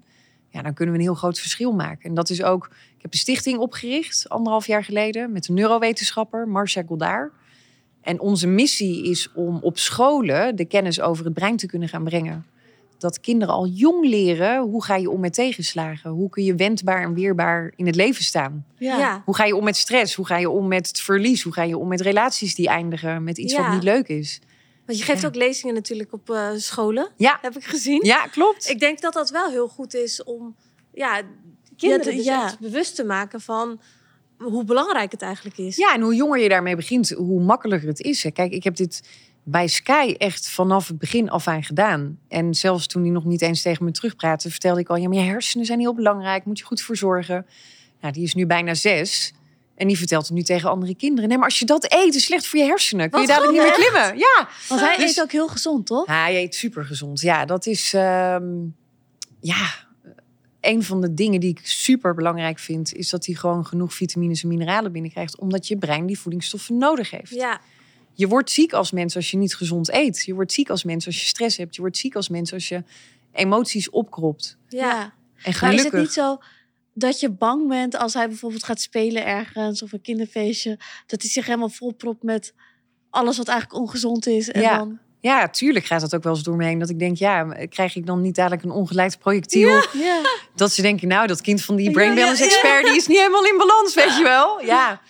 ja, 0.56 0.62
dan 0.62 0.74
kunnen 0.74 0.94
we 0.94 1.00
een 1.00 1.06
heel 1.06 1.16
groot 1.16 1.40
verschil 1.40 1.72
maken. 1.72 2.10
En 2.10 2.16
dat 2.16 2.30
is 2.30 2.44
ook, 2.44 2.66
ik 2.96 3.02
heb 3.02 3.14
een 3.14 3.20
stichting 3.20 3.58
opgericht 3.58 4.30
anderhalf 4.30 4.68
jaar 4.68 4.84
geleden 4.84 5.32
met 5.32 5.48
een 5.48 5.54
neurowetenschapper, 5.54 6.48
Marcia 6.48 6.84
Goddard. 6.88 7.32
En 8.02 8.20
onze 8.20 8.48
missie 8.48 9.04
is 9.04 9.32
om 9.34 9.58
op 9.62 9.78
scholen 9.78 10.56
de 10.56 10.66
kennis 10.66 11.02
over 11.02 11.26
het 11.26 11.34
brein 11.34 11.58
te 11.58 11.66
kunnen 11.66 11.90
gaan 11.90 12.04
brengen. 12.04 12.46
Dat 12.98 13.20
kinderen 13.20 13.54
al 13.54 13.68
jong 13.68 14.06
leren 14.08 14.62
hoe 14.62 14.84
ga 14.84 14.96
je 14.96 15.10
om 15.10 15.20
met 15.20 15.34
tegenslagen? 15.34 16.10
Hoe 16.12 16.30
kun 16.30 16.44
je 16.44 16.56
wendbaar 16.56 17.04
en 17.04 17.14
weerbaar 17.14 17.74
in 17.76 17.86
het 17.86 17.96
leven 17.96 18.24
staan? 18.24 18.66
Ja. 18.78 18.98
Ja. 18.98 19.22
Hoe 19.26 19.36
ga 19.36 19.46
je 19.46 19.56
om 19.56 19.64
met 19.64 19.78
stress? 19.78 20.16
Hoe 20.16 20.26
ga 20.26 20.38
je 20.38 20.50
om 20.50 20.68
met 20.68 20.88
het 20.88 21.02
verlies? 21.02 21.44
Hoe 21.44 21.54
ga 21.54 21.64
je 21.64 21.78
om 21.78 21.88
met 21.88 22.02
relaties 22.02 22.56
die 22.56 22.68
eindigen 22.68 23.24
met 23.24 23.38
iets 23.38 23.54
Ja. 23.54 23.62
wat 23.62 23.72
niet 23.72 23.84
leuk 23.84 24.08
is? 24.08 24.42
Want 24.86 24.98
je 24.98 25.04
geeft 25.04 25.22
Ja. 25.22 25.28
ook 25.28 25.36
lezingen 25.36 25.74
natuurlijk 25.76 26.14
op 26.14 26.30
eh, 26.30 26.50
scholen, 26.56 27.10
Ja, 27.18 27.38
heb 27.42 27.56
ik 27.56 27.64
gezien. 27.64 28.06
ja 28.06 28.28
klopt. 28.28 28.70
Ik 28.70 28.80
denk 28.80 29.02
dat 29.02 29.14
dat 29.14 29.30
wel 29.30 29.50
heel 29.50 29.68
goed 29.68 29.94
is 29.94 30.24
om 30.24 30.56
ja, 30.94 31.22
kinderen 31.78 32.12
Ja, 32.12 32.18
dus 32.18 32.26
ja. 32.26 32.44
echt 32.46 32.60
bewust 32.60 32.96
te 32.96 33.04
maken 33.04 33.42
van 33.42 33.82
hoe 34.38 34.64
belangrijk 34.64 35.12
het 35.12 35.22
eigenlijk 35.22 35.58
is. 35.58 35.76
Ja, 35.76 35.94
en 35.94 36.02
hoe 36.02 36.16
jonger 36.16 36.40
je 36.40 36.50
daarmee 36.50 36.76
begint, 36.76 37.10
hoe 37.10 37.42
makkelijker 37.42 37.88
het 37.88 38.00
is. 38.02 38.26
Kijk, 38.34 38.52
ik 38.52 38.64
heb 38.64 38.76
dit 38.76 39.02
bij 39.44 39.68
Sky 39.68 40.16
echt 40.18 40.50
vanaf 40.50 40.88
het 40.88 40.98
begin 40.98 41.30
af 41.30 41.48
aan 41.48 41.64
gedaan. 41.64 42.20
En 42.28 42.54
zelfs 42.54 42.88
toen 42.88 43.02
hij 43.02 43.12
nog 43.12 43.26
niet 43.26 43.42
eens 43.42 43.62
tegen 43.62 43.86
me 43.86 43.92
terugpraatte, 43.92 44.50
vertelde 44.50 44.80
ik 44.80 44.90
al: 44.90 44.96
ja, 44.96 45.08
maar 45.08 45.18
je 45.18 45.24
hersenen 45.24 45.66
zijn 45.66 45.80
heel 45.80 45.94
belangrijk, 45.96 46.46
moet 46.46 46.60
je 46.60 46.66
goed 46.66 46.82
voor 46.82 46.98
zorgen. 46.98 47.46
Nou, 48.02 48.14
die 48.14 48.24
is 48.24 48.34
nu 48.34 48.46
bijna 48.46 48.74
zes. 48.74 49.34
En 49.76 49.88
die 49.88 49.98
vertelt 49.98 50.24
het 50.28 50.34
nu 50.34 50.42
tegen 50.44 50.70
andere 50.70 50.96
kinderen. 50.96 51.30
Nee, 51.30 51.38
maar 51.38 51.48
als 51.48 51.60
je 51.60 51.66
dat 51.66 51.94
eet, 51.94 52.16
is 52.16 52.24
slecht 52.24 52.48
voor 52.48 52.60
je 52.60 52.66
hersenen. 52.66 53.10
Kun 53.10 53.22
je 53.22 53.28
dadelijk 53.28 53.52
niet 53.54 53.62
meer 53.62 53.72
klimmen. 53.90 54.18
Ja. 54.18 54.48
Want 54.68 54.82
hij 54.82 54.98
Dus- 54.98 55.10
eet 55.18 55.22
ook 55.24 55.32
heel 55.32 55.48
gezond, 55.48 55.86
toch? 55.86 56.06
Hij 56.06 56.42
eet 56.42 56.56
super 56.56 56.86
gezond. 56.86 57.22
Ja, 57.22 57.46
dat 57.46 57.66
is 57.66 57.94
ehm, 57.94 58.44
ja, 59.42 59.84
een 60.62 60.84
van 60.84 61.02
de 61.02 61.14
dingen 61.14 61.40
die 61.40 61.50
ik 61.50 61.60
super 61.64 62.14
belangrijk 62.14 62.60
vind, 62.60 62.94
is 62.94 63.10
dat 63.10 63.26
hij 63.26 63.36
gewoon 63.36 63.66
genoeg 63.66 63.94
vitamines 63.94 64.44
en 64.44 64.48
mineralen 64.50 64.92
binnenkrijgt, 64.92 65.38
omdat 65.40 65.68
je 65.68 65.78
brein 65.78 66.06
die 66.06 66.20
voedingsstoffen 66.20 66.78
nodig 66.78 67.12
heeft. 67.12 67.30
Ja, 67.30 67.62
Je 68.14 68.28
wordt 68.28 68.52
ziek 68.52 68.74
als 68.74 68.92
mens 68.92 69.16
als 69.16 69.32
je 69.32 69.38
niet 69.38 69.56
gezond 69.56 69.92
eet. 69.94 70.24
Je 70.26 70.34
wordt 70.34 70.52
ziek 70.54 70.70
als 70.70 70.84
mens 70.84 71.06
als 71.06 71.20
je 71.22 71.28
stress 71.28 71.58
hebt. 71.58 71.76
Je 71.76 71.82
wordt 71.82 71.98
ziek 71.98 72.16
als 72.16 72.30
mens 72.30 72.54
als 72.54 72.68
je 72.68 72.84
emoties 73.34 73.90
opkropt. 73.90 74.58
ja. 74.70 75.14
En 75.36 75.52
Maar 75.52 75.54
gelukkig. 75.54 75.86
is 75.86 75.92
het 75.92 76.02
niet 76.02 76.12
zo 76.14 76.38
dat 76.98 77.20
je 77.20 77.30
bang 77.30 77.68
bent 77.68 77.98
als 77.98 78.14
hij 78.14 78.28
bijvoorbeeld 78.28 78.64
gaat 78.64 78.82
spelen 78.82 79.26
ergens 79.26 79.84
of 79.84 79.92
een 79.94 80.02
kinderfeestje, 80.02 80.80
dat 81.06 81.22
hij 81.22 81.30
zich 81.32 81.46
helemaal 81.46 81.70
volpropt 81.70 82.24
met 82.24 82.54
alles 83.10 83.38
wat 83.38 83.48
eigenlijk 83.48 83.80
ongezond 83.82 84.28
is? 84.28 84.50
En 84.52 84.62
Ja. 84.62 84.78
dan... 84.78 85.00
Ja, 85.20 85.48
tuurlijk 85.50 85.86
gaat 85.86 86.02
dat 86.02 86.16
ook 86.16 86.24
wel 86.24 86.34
eens 86.34 86.44
door 86.44 86.56
me 86.56 86.66
heen. 86.66 86.80
Dat 86.80 86.90
ik 86.90 87.00
denk, 87.00 87.18
ja, 87.18 87.44
krijg 87.70 87.96
ik 87.96 88.06
dan 88.06 88.22
niet 88.22 88.36
dadelijk 88.36 88.64
een 88.64 88.72
ongeleid 88.72 89.20
projectiel? 89.20 89.70
Ja. 89.94 90.22
Dat 90.56 90.72
ze 90.72 90.82
denken, 90.82 91.08
nou, 91.08 91.28
dat 91.28 91.42
kind 91.42 91.62
van 91.62 91.76
die 91.76 91.92
brain 91.92 92.16
balance 92.16 92.44
expert, 92.44 92.86
die 92.86 92.96
is 92.96 93.08
niet 93.08 93.18
helemaal 93.18 93.46
in 93.46 93.58
balans, 93.58 93.94
weet 93.94 94.18
je 94.18 94.24
wel? 94.24 94.62
Ja. 94.62 95.02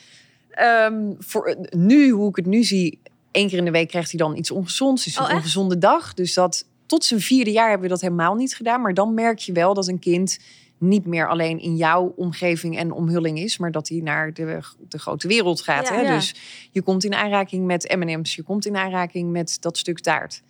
Ehm, 0.50 1.14
voor 1.20 1.58
nu, 1.70 2.10
hoe 2.10 2.30
ik 2.30 2.36
het 2.36 2.46
nu 2.46 2.64
zie, 2.64 3.00
één 3.32 3.48
keer 3.50 3.58
in 3.58 3.66
de 3.66 3.72
week 3.72 3.88
krijgt 3.88 4.10
hij 4.12 4.20
dan 4.20 4.38
iets 4.38 4.52
ongezonds. 4.52 5.06
Is 5.06 5.16
een 5.18 5.24
Oh, 5.24 5.34
ongezonde 5.34 5.78
dag. 5.78 6.14
Dus 6.14 6.34
dat 6.34 6.66
tot 6.86 7.06
zijn 7.06 7.22
vierde 7.22 7.52
jaar 7.52 7.70
hebben 7.70 7.88
we 7.88 7.94
dat 7.94 8.02
helemaal 8.02 8.36
niet 8.36 8.56
gedaan. 8.56 8.82
Maar 8.82 8.94
dan 8.94 9.14
merk 9.14 9.40
je 9.40 9.52
wel 9.52 9.74
dat 9.74 9.88
een 9.88 10.00
kind 10.00 10.40
niet 10.88 11.06
meer 11.06 11.30
alleen 11.30 11.60
in 11.60 11.76
jouw 11.76 12.14
omgeving 12.16 12.78
en 12.78 12.92
omhulling 12.92 13.40
is, 13.40 13.58
maar 13.58 13.72
dat 13.72 13.90
hij 13.90 14.00
naar 14.00 14.34
de, 14.34 14.60
de 14.88 15.00
grote 15.00 15.28
wereld 15.28 15.62
gaat. 15.62 15.88
Ja. 15.88 15.94
hè? 15.94 16.02
Ja. 16.02 16.16
Dus 16.16 16.36
je 16.72 16.82
komt 16.82 17.04
in 17.04 17.14
aanraking 17.14 17.66
met 17.66 17.96
M&M's, 17.98 18.36
je 18.36 18.44
komt 18.44 18.66
in 18.66 18.76
aanraking 18.76 19.32
met 19.32 19.58
dat 19.60 19.78
stuk 19.78 20.00
taart. 20.00 20.42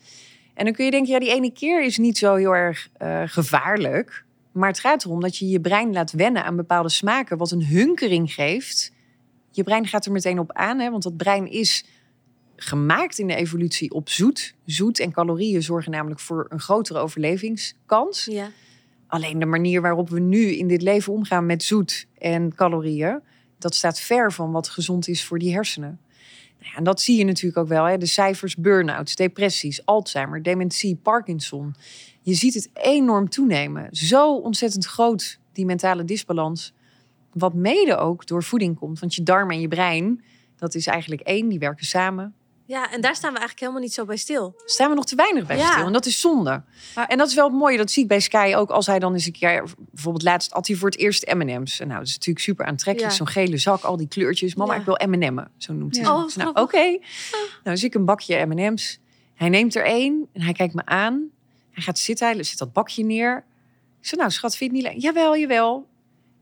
En 0.53 0.65
dan 0.65 0.73
kun 0.73 0.85
je 0.85 0.91
denken, 0.91 1.13
ja, 1.13 1.19
die 1.19 1.33
ene 1.33 1.51
keer 1.51 1.83
is 1.83 1.97
niet 1.97 2.17
zo 2.17 2.35
heel 2.35 2.55
erg 2.55 2.89
eh, 2.93 3.21
gevaarlijk. 3.25 4.25
Maar 4.51 4.69
het 4.69 4.79
gaat 4.79 5.05
erom 5.05 5.21
dat 5.21 5.37
je 5.37 5.47
je 5.47 5.59
brein 5.59 5.93
laat 5.93 6.11
wennen 6.11 6.43
aan 6.43 6.55
bepaalde 6.55 6.89
smaken, 6.89 7.37
wat 7.37 7.51
een 7.51 7.65
hunkering 7.65 8.33
geeft. 8.33 8.91
Je 9.51 9.63
brein 9.63 9.87
gaat 9.87 10.05
er 10.05 10.11
meteen 10.11 10.39
op 10.39 10.51
aan, 10.51 10.79
hè, 10.79 10.91
want 10.91 11.03
dat 11.03 11.17
brein 11.17 11.51
is 11.51 11.85
gemaakt 12.55 13.19
in 13.19 13.27
de 13.27 13.35
evolutie 13.35 13.91
op 13.91 14.09
zoet. 14.09 14.55
Zoet 14.65 14.99
en 14.99 15.11
calorieën 15.11 15.63
zorgen 15.63 15.91
namelijk 15.91 16.19
voor 16.19 16.45
een 16.49 16.59
grotere 16.59 16.99
overlevingskans. 16.99 18.25
ja. 18.25 18.51
Alleen 19.15 19.39
de 19.39 19.45
manier 19.45 19.81
waarop 19.81 20.09
we 20.09 20.19
nu 20.19 20.45
in 20.45 20.67
dit 20.67 20.81
leven 20.81 21.13
omgaan 21.13 21.45
met 21.45 21.63
zoet 21.63 22.07
en 22.17 22.55
calorieën, 22.55 23.21
dat 23.59 23.75
staat 23.75 23.99
ver 23.99 24.33
van 24.33 24.51
wat 24.51 24.69
gezond 24.69 25.07
is 25.07 25.25
voor 25.25 25.39
die 25.39 25.53
hersenen. 25.53 25.99
Nou 26.59 26.71
ja, 26.71 26.77
en 26.77 26.83
dat 26.83 27.01
zie 27.01 27.17
je 27.17 27.23
natuurlijk 27.23 27.57
ook 27.57 27.67
wel. 27.67 27.83
Hè? 27.83 27.97
De 27.97 28.05
cijfers 28.05 28.55
burn-outs, 28.55 29.15
depressies, 29.15 29.85
Alzheimer, 29.85 30.43
dementie, 30.43 30.95
Parkinson. 30.95 31.75
Je 32.21 32.33
ziet 32.33 32.53
het 32.53 32.69
enorm 32.73 33.29
toenemen. 33.29 33.87
Zo 33.91 34.35
ontzettend 34.35 34.85
groot, 34.85 35.39
die 35.53 35.65
mentale 35.65 36.03
disbalans. 36.03 36.73
Wat 37.33 37.53
mede 37.53 37.97
ook 37.97 38.27
door 38.27 38.43
voeding 38.43 38.79
komt. 38.79 38.99
Want 38.99 39.15
je 39.15 39.23
darm 39.23 39.51
en 39.51 39.59
je 39.59 39.67
brein, 39.67 40.23
dat 40.55 40.75
is 40.75 40.87
eigenlijk 40.87 41.21
één, 41.21 41.47
die 41.47 41.59
werken 41.59 41.85
samen. 41.85 42.33
Ja, 42.65 42.91
en 42.91 43.01
daar 43.01 43.15
staan 43.15 43.31
we 43.33 43.37
eigenlijk 43.39 43.59
helemaal 43.59 43.81
niet 43.81 43.93
zo 43.93 44.05
bij 44.05 44.17
stil. 44.17 44.55
staan 44.65 44.89
we 44.89 44.95
nog 44.95 45.05
te 45.05 45.15
weinig 45.15 45.45
bij 45.45 45.57
Ja. 45.57 45.71
stil. 45.71 45.85
En 45.85 45.93
dat 45.93 46.05
is 46.05 46.19
zonde. 46.19 46.61
Maar- 46.95 47.07
en 47.07 47.17
dat 47.17 47.27
is 47.27 47.33
wel 47.33 47.45
het 47.47 47.53
mooie. 47.55 47.77
Dat 47.77 47.91
zie 47.91 48.03
ik 48.03 48.09
bij 48.09 48.19
Sky 48.19 48.53
ook. 48.55 48.69
Als 48.69 48.85
hij 48.85 48.99
dan 48.99 49.13
eens 49.13 49.25
een 49.25 49.31
keer... 49.31 49.63
Bijvoorbeeld 49.91 50.23
laatst 50.23 50.53
at 50.53 50.67
hij 50.67 50.75
voor 50.75 50.89
het 50.89 50.97
eerst 50.99 51.33
M&M's. 51.33 51.79
En 51.79 51.87
nou, 51.87 51.99
dat 51.99 52.07
is 52.07 52.13
natuurlijk 52.13 52.45
super 52.45 52.65
aantrekkelijk. 52.65 53.11
Ja. 53.11 53.17
Zo'n 53.17 53.27
gele 53.27 53.57
zak, 53.57 53.81
al 53.83 53.97
die 53.97 54.07
kleurtjes. 54.07 54.55
Mama, 54.55 54.73
Ja. 54.73 54.79
ik 54.79 54.85
wil 54.85 54.99
M&M'en. 55.07 55.51
Zo 55.57 55.73
noemt 55.73 55.97
hij. 55.97 56.07
Oh, 56.09 56.23
Dus 56.23 56.35
nou, 56.35 56.49
oké. 56.53 56.77
Nou, 56.83 56.99
dus 57.63 57.83
ik 57.83 57.93
een 57.93 58.05
bakje 58.05 58.45
M&M's. 58.45 58.99
Hij 59.35 59.49
neemt 59.49 59.75
er 59.75 59.85
één 59.85 60.27
en 60.33 60.41
hij 60.41 60.53
kijkt 60.53 60.73
me 60.73 60.85
aan. 60.85 61.29
Hij 61.71 61.83
gaat 61.83 61.99
zitten. 61.99 62.27
Hij 62.27 62.43
zet 62.43 62.57
dat 62.57 62.73
bakje 62.73 63.03
neer. 63.03 63.45
Ik 64.01 64.07
zeg, 64.07 64.19
nou 64.19 64.31
schat, 64.31 64.55
vind 64.57 64.71
je 64.71 64.77
het 64.77 64.85
niet 64.85 64.93
lekker? 64.93 65.01
Jawel, 65.15 65.37
jawel. 65.37 65.87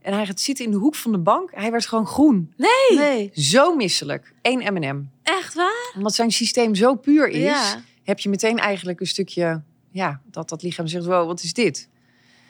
En 0.04 0.12
hij 0.12 0.26
gaat 0.26 0.40
zitten 0.40 0.64
in 0.64 0.70
de 0.70 0.76
hoek 0.76 0.94
van 0.94 1.12
de 1.12 1.18
bank. 1.18 1.50
Hij 1.54 1.70
werd 1.70 1.86
gewoon 1.86 2.06
groen. 2.06 2.54
Nee. 2.56 3.30
Zo 3.34 3.74
misselijk. 3.76 4.32
Eén 4.42 4.74
M&M. 4.74 5.02
Echt 5.22 5.54
waar? 5.54 5.92
Omdat 5.96 6.14
zijn 6.14 6.30
systeem 6.32 6.74
zo 6.74 6.94
puur 6.94 7.28
is 7.28 7.42
Ja. 7.42 7.82
heb 8.04 8.18
je 8.18 8.28
meteen 8.28 8.58
eigenlijk 8.58 9.00
een 9.00 9.06
stukje, 9.06 9.62
ja, 9.90 10.20
dat 10.30 10.48
dat 10.48 10.62
lichaam 10.62 10.86
zegt, 10.86 11.04
wow, 11.04 11.26
wat 11.26 11.42
is 11.42 11.52
dit? 11.52 11.88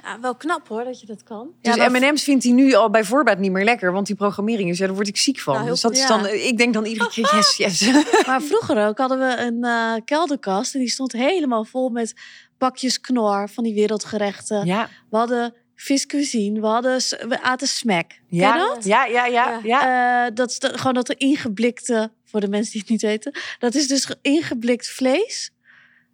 Ja, 0.02 0.20
wel 0.20 0.34
knap 0.34 0.68
hoor 0.68 0.84
dat 0.84 1.00
je 1.00 1.06
dat 1.06 1.22
kan. 1.22 1.48
Dus 1.60 1.76
M&M's 1.76 2.22
vindt 2.22 2.44
hij 2.44 2.52
nu 2.52 2.74
al 2.74 2.90
bij 2.90 3.04
voorbaat 3.04 3.38
niet 3.38 3.52
meer 3.52 3.64
lekker, 3.64 3.92
want 3.92 4.06
die 4.06 4.16
programmering 4.16 4.70
is, 4.70 4.78
ja, 4.78 4.86
daar 4.86 4.94
word 4.94 5.08
ik 5.08 5.16
ziek 5.16 5.40
van. 5.40 5.54
Nou, 5.54 5.66
dus 5.68 5.80
dat 5.80 5.92
is 5.96 6.06
dan, 6.06 6.26
ik 6.26 6.56
denk 6.56 6.74
dan 6.74 6.84
iedere 6.84 7.08
keer, 7.08 7.34
yes, 7.34 7.56
yes. 7.56 7.90
Maar 8.26 8.42
vroeger 8.42 8.86
ook 8.86 8.98
hadden 8.98 9.18
we 9.18 9.36
een 9.38 9.64
eh, 9.64 9.92
kelderkast 10.04 10.74
en 10.74 10.80
die 10.80 10.88
stond 10.88 11.12
helemaal 11.12 11.64
vol 11.64 11.88
met 11.88 12.14
bakjes 12.58 13.00
knor 13.00 13.48
van 13.48 13.64
die 13.64 13.74
wereldgerechten. 13.74 14.66
ja, 14.66 14.88
We 15.10 15.16
hadden 15.16 15.54
viscuisine, 15.76 16.60
we, 16.60 16.66
hadden, 16.66 16.96
we 17.28 17.38
aten 17.42 17.66
smack. 17.68 18.08
Ken 18.08 18.18
je 18.28 18.36
ja, 18.36 18.58
dat? 18.58 18.84
ja, 18.84 19.04
ja, 19.04 19.26
ja, 19.26 19.60
Ja. 19.62 20.24
Eh, 20.26 20.34
dat 20.34 20.50
is 20.50 20.58
de- 20.58 20.78
gewoon 20.78 20.94
dat 20.94 21.08
er 21.08 21.20
ingeblikte, 21.20 22.10
voor 22.24 22.40
de 22.40 22.48
mensen 22.48 22.72
die 22.72 22.80
het 22.80 22.90
niet 22.90 23.02
weten, 23.02 23.32
dat 23.58 23.74
is 23.74 23.86
dus 23.88 24.04
ge- 24.04 24.18
ingeblikt 24.22 24.88
vlees. 24.88 25.50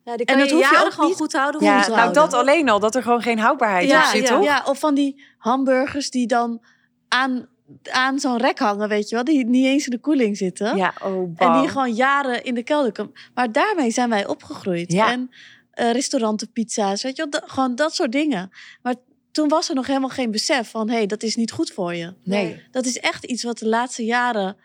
Ja, 0.04 0.16
die 0.16 0.26
En 0.26 0.38
dat 0.38 0.48
je 0.48 0.54
hoef 0.54 0.70
je 0.70 0.84
ook 0.84 0.92
gewoon 0.92 1.08
niet 1.08 1.18
goed 1.18 1.32
houden. 1.32 1.62
Ja, 1.64 1.78
nou 1.80 1.92
houden. 1.92 2.14
dat 2.14 2.34
alleen 2.34 2.68
al, 2.68 2.80
dat 2.80 2.94
er 2.94 3.02
gewoon 3.02 3.22
geen 3.22 3.38
houdbaarheid 3.38 3.88
ja, 3.88 3.98
op 4.00 4.04
zit, 4.14 4.28
ja, 4.28 4.34
toch? 4.34 4.44
ja, 4.44 4.62
of 4.66 4.78
van 4.78 4.94
die 4.94 5.22
hamburgers 5.38 6.10
die 6.10 6.26
dan 6.26 6.62
aan, 7.08 7.48
aan 7.90 8.18
zo'n 8.18 8.36
rek 8.38 8.58
hangen, 8.58 8.88
weet 8.88 9.08
je 9.08 9.14
wel, 9.14 9.24
die 9.24 9.44
niet 9.46 9.66
eens 9.66 9.84
in 9.84 9.90
de 9.90 9.98
koeling 9.98 10.36
zitten. 10.36 10.76
Ja, 10.76 10.94
oh, 11.02 11.12
En 11.12 11.34
bam. 11.34 11.60
die 11.60 11.68
gewoon 11.70 11.92
jaren 11.94 12.44
in 12.44 12.54
de 12.54 12.62
kelder 12.62 12.92
komen. 12.92 13.12
Maar 13.34 13.52
daarmee 13.52 13.90
zijn 13.90 14.08
wij 14.10 14.26
opgegroeid. 14.26 14.92
Ja. 14.92 15.10
En 15.10 15.30
eh 15.70 15.92
restauranten, 15.92 16.52
pizza's, 16.52 17.02
weet 17.02 17.16
je 17.16 17.26
wel, 17.30 17.40
gewoon 17.46 17.74
dat 17.74 17.94
soort 17.94 18.12
dingen. 18.12 18.50
Maar 18.82 18.94
toen 19.32 19.48
was 19.48 19.68
er 19.68 19.74
nog 19.74 19.86
helemaal 19.86 20.08
geen 20.08 20.30
besef 20.30 20.70
van, 20.70 20.88
hé, 20.88 20.94
hey, 20.96 21.06
dat 21.06 21.22
is 21.22 21.36
niet 21.36 21.50
goed 21.52 21.70
voor 21.70 21.94
je. 21.94 22.14
Nee, 22.24 22.62
Dat 22.70 22.86
is 22.86 22.98
echt 22.98 23.24
iets 23.24 23.42
wat 23.42 23.58
de 23.58 23.66
laatste 23.68 24.04
jaren 24.04 24.56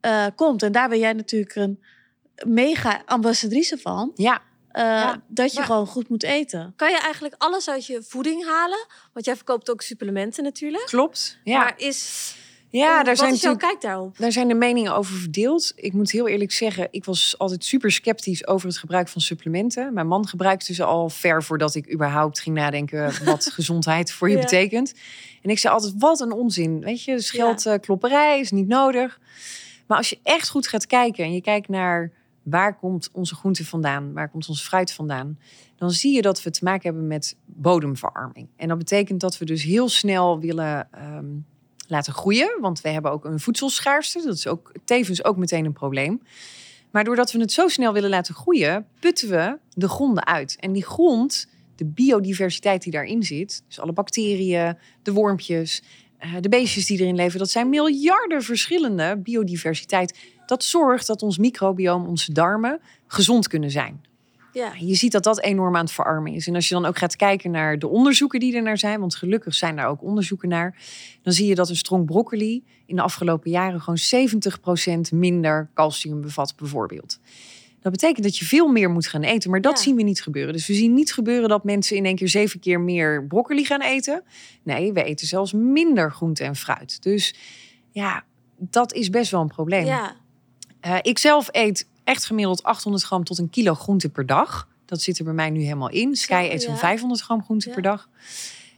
eh, 0.00 0.26
komt. 0.34 0.62
En 0.62 0.72
daar 0.72 0.88
ben 0.88 0.98
jij 0.98 1.12
natuurlijk 1.12 1.54
een 1.54 1.82
mega 2.46 3.02
ambassadrice 3.06 3.78
van. 3.78 4.12
ja, 4.14 4.42
eh, 4.70 4.82
Ja. 4.82 5.22
Dat 5.28 5.50
je 5.52 5.58
Maar- 5.58 5.66
gewoon 5.66 5.86
goed 5.86 6.08
moet 6.08 6.22
eten. 6.22 6.72
Kan 6.76 6.90
je 6.90 6.98
eigenlijk 6.98 7.34
alles 7.38 7.68
uit 7.68 7.86
je 7.86 8.02
voeding 8.02 8.44
halen? 8.46 8.86
Want 9.12 9.26
jij 9.26 9.36
verkoopt 9.36 9.70
ook 9.70 9.82
supplementen 9.82 10.44
natuurlijk. 10.44 10.86
klopt. 10.86 11.38
Ja. 11.44 11.58
Maar 11.58 11.74
is, 11.76 12.34
Ja, 12.78 12.96
daar 12.96 13.04
Wat 13.04 13.16
zijn 13.18 13.32
is 13.32 13.40
jouw 13.40 13.52
natuurlijk 13.52 13.80
kijk 13.80 13.92
daarop? 13.92 14.18
Daar 14.18 14.32
zijn 14.32 14.48
de 14.48 14.54
meningen 14.54 14.96
over 14.96 15.14
verdeeld. 15.14 15.72
Ik 15.76 15.92
moet 15.92 16.10
heel 16.10 16.28
eerlijk 16.28 16.52
zeggen, 16.52 16.88
ik 16.90 17.04
was 17.04 17.34
altijd 17.38 17.64
super 17.64 17.92
sceptisch 17.92 18.46
over 18.46 18.68
het 18.68 18.78
gebruik 18.78 19.08
van 19.08 19.20
supplementen. 19.20 19.94
Mijn 19.94 20.06
man 20.06 20.28
gebruikte 20.28 20.74
ze 20.74 20.84
al 20.84 21.08
ver 21.10 21.42
voordat 21.42 21.74
ik 21.74 21.92
überhaupt 21.92 22.40
ging 22.40 22.56
nadenken 22.56 23.24
wat 23.24 23.46
gezondheid 23.54 24.12
voor 24.12 24.28
je 24.30 24.36
Ja. 24.36 24.40
betekent. 24.40 24.94
En 25.42 25.50
ik 25.50 25.58
zei 25.58 25.74
altijd, 25.74 25.94
wat 25.98 26.20
een 26.20 26.32
onzin. 26.32 26.80
Weet 26.80 27.04
je, 27.04 27.20
scheldklopperij 27.20 28.40
is 28.40 28.50
niet 28.50 28.68
nodig. 28.68 29.20
Maar 29.86 29.98
als 29.98 30.08
je 30.10 30.18
echt 30.22 30.48
goed 30.48 30.68
gaat 30.68 30.86
kijken 30.86 31.24
en 31.24 31.32
je 31.32 31.40
kijkt 31.40 31.68
naar 31.68 32.10
waar 32.42 32.76
komt 32.76 33.08
onze 33.12 33.34
groente 33.34 33.64
vandaan, 33.64 34.12
waar 34.12 34.28
komt 34.30 34.48
ons 34.48 34.62
fruit 34.62 34.92
vandaan, 34.92 35.38
dan 35.76 35.90
zie 35.90 36.14
je 36.14 36.22
dat 36.22 36.42
we 36.42 36.50
te 36.50 36.64
maken 36.64 36.82
hebben 36.82 37.06
met 37.06 37.36
bodemverarming. 37.44 38.48
En 38.56 38.68
dat 38.68 38.78
betekent 38.78 39.20
dat 39.20 39.38
we 39.38 39.44
dus 39.44 39.62
heel 39.62 39.88
snel 39.88 40.40
willen 40.40 40.88
ehm, 40.92 41.26
laten 41.88 42.12
groeien, 42.12 42.58
want 42.60 42.80
we 42.80 42.88
hebben 42.88 43.10
ook 43.10 43.24
een 43.24 43.40
voedselschaarste. 43.40 44.22
Dat 44.24 44.34
is 44.34 44.46
ook 44.46 44.72
tevens 44.84 45.24
ook 45.24 45.36
meteen 45.36 45.64
een 45.64 45.72
probleem. 45.72 46.22
Maar 46.90 47.04
doordat 47.04 47.32
we 47.32 47.40
het 47.40 47.52
zo 47.52 47.68
snel 47.68 47.92
willen 47.92 48.10
laten 48.10 48.34
groeien, 48.34 48.86
putten 49.00 49.28
we 49.28 49.58
de 49.74 49.88
gronden 49.88 50.26
uit. 50.26 50.56
En 50.60 50.72
die 50.72 50.84
grond, 50.84 51.48
de 51.76 51.84
biodiversiteit 51.84 52.82
die 52.82 52.92
daarin 52.92 53.22
zit, 53.22 53.62
dus 53.66 53.80
alle 53.80 53.92
bacteriën, 53.92 54.78
de 55.02 55.12
wormpjes, 55.12 55.82
eh, 56.18 56.32
de 56.40 56.48
beestjes 56.48 56.86
die 56.86 57.00
erin 57.00 57.14
leven, 57.14 57.38
dat 57.38 57.50
zijn 57.50 57.68
miljarden 57.68 58.42
verschillende 58.42 59.16
biodiversiteit. 59.16 60.18
Dat 60.46 60.64
zorgt 60.64 61.06
dat 61.06 61.22
ons 61.22 61.38
microbioom, 61.38 62.06
onze 62.06 62.32
darmen, 62.32 62.80
gezond 63.06 63.48
kunnen 63.48 63.70
zijn. 63.70 64.04
Ja. 64.54 64.72
Je 64.78 64.94
ziet 64.94 65.12
dat 65.12 65.22
dat 65.24 65.40
enorm 65.40 65.76
aan 65.76 65.84
het 65.84 65.92
verarmen 65.92 66.32
is. 66.32 66.46
En 66.46 66.54
als 66.54 66.68
je 66.68 66.74
dan 66.74 66.84
ook 66.84 66.98
gaat 66.98 67.16
kijken 67.16 67.50
naar 67.50 67.78
de 67.78 67.88
onderzoeken 67.88 68.40
die 68.40 68.56
er 68.56 68.62
naar 68.62 68.78
zijn, 68.78 69.00
want 69.00 69.14
gelukkig 69.14 69.54
zijn 69.54 69.76
daar 69.76 69.88
ook 69.88 70.02
onderzoeken 70.02 70.48
naar, 70.48 70.76
dan 71.22 71.32
zie 71.32 71.46
je 71.46 71.54
dat 71.54 71.68
een 71.68 71.76
strong 71.76 72.06
broccoli 72.06 72.64
in 72.86 72.96
de 72.96 73.02
afgelopen 73.02 73.50
jaren 73.50 73.80
gewoon 73.80 74.30
70% 75.12 75.12
minder 75.12 75.70
calcium 75.74 76.20
bevat, 76.20 76.54
bijvoorbeeld. 76.56 77.18
Dat 77.80 77.92
betekent 77.92 78.24
dat 78.24 78.38
je 78.38 78.44
veel 78.44 78.68
meer 78.68 78.90
moet 78.90 79.06
gaan 79.06 79.22
eten, 79.22 79.50
maar 79.50 79.60
dat 79.60 79.76
Ja. 79.76 79.82
zien 79.82 79.96
we 79.96 80.02
niet 80.02 80.22
gebeuren. 80.22 80.52
Dus 80.52 80.66
we 80.66 80.74
zien 80.74 80.94
niet 80.94 81.12
gebeuren 81.12 81.48
dat 81.48 81.64
mensen 81.64 81.96
in 81.96 82.04
één 82.04 82.16
keer 82.16 82.28
zeven 82.28 82.60
keer 82.60 82.80
meer 82.80 83.26
broccoli 83.26 83.64
gaan 83.64 83.82
eten. 83.82 84.22
Nee, 84.62 84.92
we 84.92 85.02
eten 85.04 85.26
zelfs 85.26 85.52
minder 85.52 86.12
groente 86.12 86.44
en 86.44 86.56
fruit. 86.56 87.02
Dus 87.02 87.34
ja, 87.90 88.24
dat 88.58 88.92
is 88.92 89.10
best 89.10 89.30
wel 89.30 89.40
een 89.40 89.46
probleem. 89.46 89.84
Ja. 89.84 90.16
Eh, 90.80 90.96
ik 91.02 91.18
zelf 91.18 91.48
eet 91.50 91.88
echt 92.04 92.24
gemiddeld 92.24 92.62
800 92.62 93.04
gram 93.04 93.24
tot 93.24 93.38
een 93.38 93.50
kilo 93.50 93.74
groente 93.74 94.08
per 94.08 94.26
dag. 94.26 94.68
Dat 94.84 95.00
zit 95.00 95.18
er 95.18 95.24
bij 95.24 95.32
mij 95.32 95.50
nu 95.50 95.62
helemaal 95.62 95.90
in. 95.90 96.16
Sky 96.16 96.48
eet 96.50 96.62
zo'n 96.62 96.72
ja. 96.72 96.78
500 96.78 97.20
gram 97.20 97.42
groente 97.44 97.70
per 97.70 97.82
dag. 97.82 98.08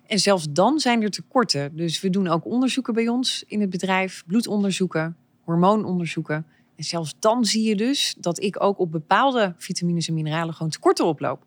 En 0.07 0.19
zelfs 0.19 0.47
dan 0.51 0.79
zijn 0.79 1.03
er 1.03 1.11
tekorten. 1.11 1.77
Dus 1.77 2.01
we 2.01 2.11
doen 2.11 2.29
ook 2.29 2.45
onderzoeken 2.45 2.95
bij 2.95 3.09
ons 3.09 3.45
in 3.47 3.61
het 3.61 3.71
bedrijf. 3.71 4.23
Bloedonderzoeken, 4.27 5.17
hormoononderzoeken. 5.45 6.47
En 6.77 6.85
zelfs 6.85 7.15
dan 7.19 7.45
zie 7.45 7.69
je 7.69 7.77
dus 7.77 8.15
dat 8.19 8.43
ik 8.43 8.63
ook 8.63 8.79
op 8.79 8.93
bepaalde 8.93 9.55
vitamines 9.59 10.09
en 10.09 10.15
mineralen 10.15 10.55
gewoon 10.55 10.73
tekorten 10.73 11.05
oploop. 11.05 11.45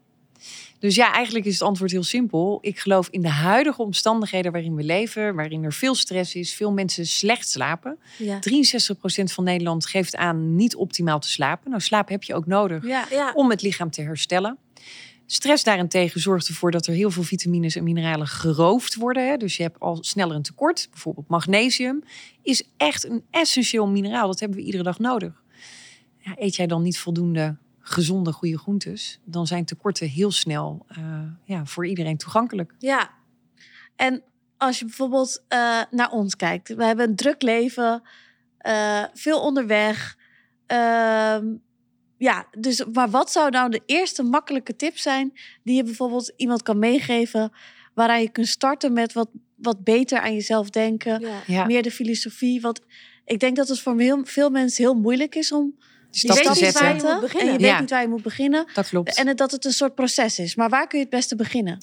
Dus 0.80 0.96
ja, 0.96 1.14
eigenlijk 1.14 1.46
is 1.46 1.54
het 1.54 1.62
antwoord 1.62 1.92
heel 1.92 2.04
simpel. 2.04 2.58
Ik 2.62 2.80
geloof 2.80 3.08
in 3.12 3.22
de 3.22 3.30
huidige 3.30 3.82
omstandigheden 3.82 4.52
waarin 4.52 4.76
we 4.76 4.84
leven, 4.84 5.36
waarin 5.36 5.64
er 5.64 5.74
veel 5.74 5.96
stress 5.96 6.36
is, 6.36 6.54
veel 6.54 6.72
mensen 6.72 7.06
slecht 7.06 7.50
slapen. 7.50 7.98
Ja. 8.18 8.40
63% 8.40 9.24
van 9.24 9.44
Nederland 9.44 9.86
geeft 9.86 10.16
aan 10.16 10.56
niet 10.56 10.76
optimaal 10.76 11.20
te 11.20 11.30
slapen. 11.30 11.70
Nou, 11.70 11.82
slaap 11.82 12.10
heb 12.10 12.24
je 12.24 12.36
ook 12.36 12.46
nodig 12.46 12.86
Ja. 12.86 13.06
ja. 13.10 13.32
om 13.34 13.50
het 13.50 13.62
lichaam 13.62 13.92
te 13.92 14.02
herstellen. 14.02 14.58
Stress 15.26 15.64
daarentegen 15.64 16.22
zorgt 16.22 16.48
ervoor 16.48 16.72
dat 16.72 16.88
er 16.88 16.94
heel 16.94 17.12
veel 17.12 17.24
vitamines 17.24 17.76
en 17.76 17.84
mineralen 17.84 18.28
geroofd 18.28 18.96
worden. 18.96 19.28
Hè? 19.28 19.38
Dus 19.38 19.58
je 19.58 19.64
hebt 19.64 19.80
al 19.80 19.98
sneller 20.02 20.36
een 20.36 20.42
tekort. 20.42 20.88
Bijvoorbeeld 20.92 21.28
magnesium 21.28 22.04
is 22.42 22.64
echt 22.78 23.06
een 23.06 23.24
essentieel 23.32 23.88
mineraal. 23.88 24.28
Dat 24.28 24.40
hebben 24.40 24.58
we 24.58 24.64
iedere 24.64 24.84
dag 24.84 25.00
nodig. 25.00 25.44
Ja, 26.18 26.36
eet 26.36 26.56
jij 26.56 26.68
dan 26.68 26.82
niet 26.82 27.00
voldoende 27.00 27.58
gezonde, 27.90 28.32
goede 28.32 28.58
groentes, 28.58 29.20
dan 29.24 29.48
zijn 29.48 29.66
tekorten 29.66 30.08
heel 30.08 30.32
snel 30.32 30.86
eh, 30.88 31.22
ja, 31.44 31.66
voor 31.66 31.88
iedereen 31.88 32.18
toegankelijk. 32.18 32.74
Ja. 32.78 33.10
En 33.96 34.24
als 34.58 34.80
je 34.80 34.86
bijvoorbeeld 34.86 35.44
eh, 35.48 35.82
naar 35.92 36.12
ons 36.12 36.36
kijkt. 36.36 36.76
We 36.76 36.86
hebben 36.86 37.10
een 37.10 37.16
druk 37.16 37.42
leven. 37.42 38.02
eh, 38.58 39.04
veel 39.14 39.42
onderweg. 39.42 40.18
Ehm, 40.66 41.46
ja, 42.18 42.48
dus 42.58 42.86
maar 42.94 43.10
wat 43.10 43.32
zou 43.32 43.50
nou 43.50 43.70
de 43.70 43.82
eerste 43.86 44.24
makkelijke 44.24 44.76
tip 44.76 44.98
zijn... 44.98 45.34
die 45.64 45.76
je 45.76 45.84
bijvoorbeeld 45.84 46.34
iemand 46.36 46.62
kan 46.62 46.80
meegeven... 46.80 47.52
waaraan 47.94 48.22
je 48.22 48.30
kunt 48.30 48.48
starten 48.48 48.94
met 48.94 49.14
wat, 49.14 49.30
wat 49.56 49.84
beter 49.84 50.20
aan 50.20 50.34
jezelf 50.34 50.70
denken... 50.70 51.22
Ja. 51.22 51.42
Ja, 51.48 51.66
meer 51.66 51.84
de 51.84 51.92
filosofie. 51.92 52.62
Want 52.62 52.82
ik 53.26 53.40
denk 53.40 53.56
dat 53.56 53.68
het 53.68 53.80
voor 53.80 54.00
heel, 54.00 54.26
veel 54.26 54.50
mensen 54.50 54.84
heel 54.84 54.94
moeilijk 54.94 55.36
is 55.36 55.52
om 55.52 55.76
die 56.12 56.22
te 56.22 56.28
weet 56.28 56.62
niet 56.62 56.74
waar 56.74 56.88
je 56.88 57.02
moet. 57.02 57.12
En 57.12 57.20
beginnen. 57.20 57.54
je 57.54 57.60
weet 57.60 57.68
Ja. 57.68 57.80
niet 57.80 57.90
waar 57.90 58.02
je 58.02 58.08
moet 58.08 58.22
beginnen. 58.24 58.66
Dat 58.74 58.90
klopt. 58.90 59.18
En 59.18 59.36
dat 59.36 59.52
het 59.52 59.66
een 59.66 59.72
soort 59.72 59.96
proces 59.96 60.40
is. 60.40 60.56
Maar 60.56 60.70
waar 60.70 60.88
kun 60.88 60.98
je 60.98 61.04
het 61.04 61.14
beste 61.14 61.36
beginnen? 61.36 61.78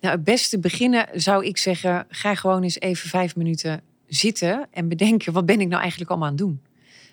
Nou, 0.00 0.14
het 0.14 0.24
beste 0.24 0.58
beginnen 0.58 1.08
zou 1.14 1.44
ik 1.44 1.58
zeggen, 1.58 2.06
ga 2.08 2.34
gewoon 2.34 2.62
eens 2.62 2.80
even 2.80 3.08
vijf 3.08 3.36
minuten 3.36 3.82
zitten 4.06 4.66
en 4.70 4.88
bedenken, 4.88 5.32
wat 5.32 5.46
ben 5.46 5.60
ik 5.60 5.68
nou 5.68 5.80
eigenlijk 5.80 6.10
allemaal 6.10 6.28
aan 6.28 6.34
het 6.34 6.44
doen? 6.44 6.60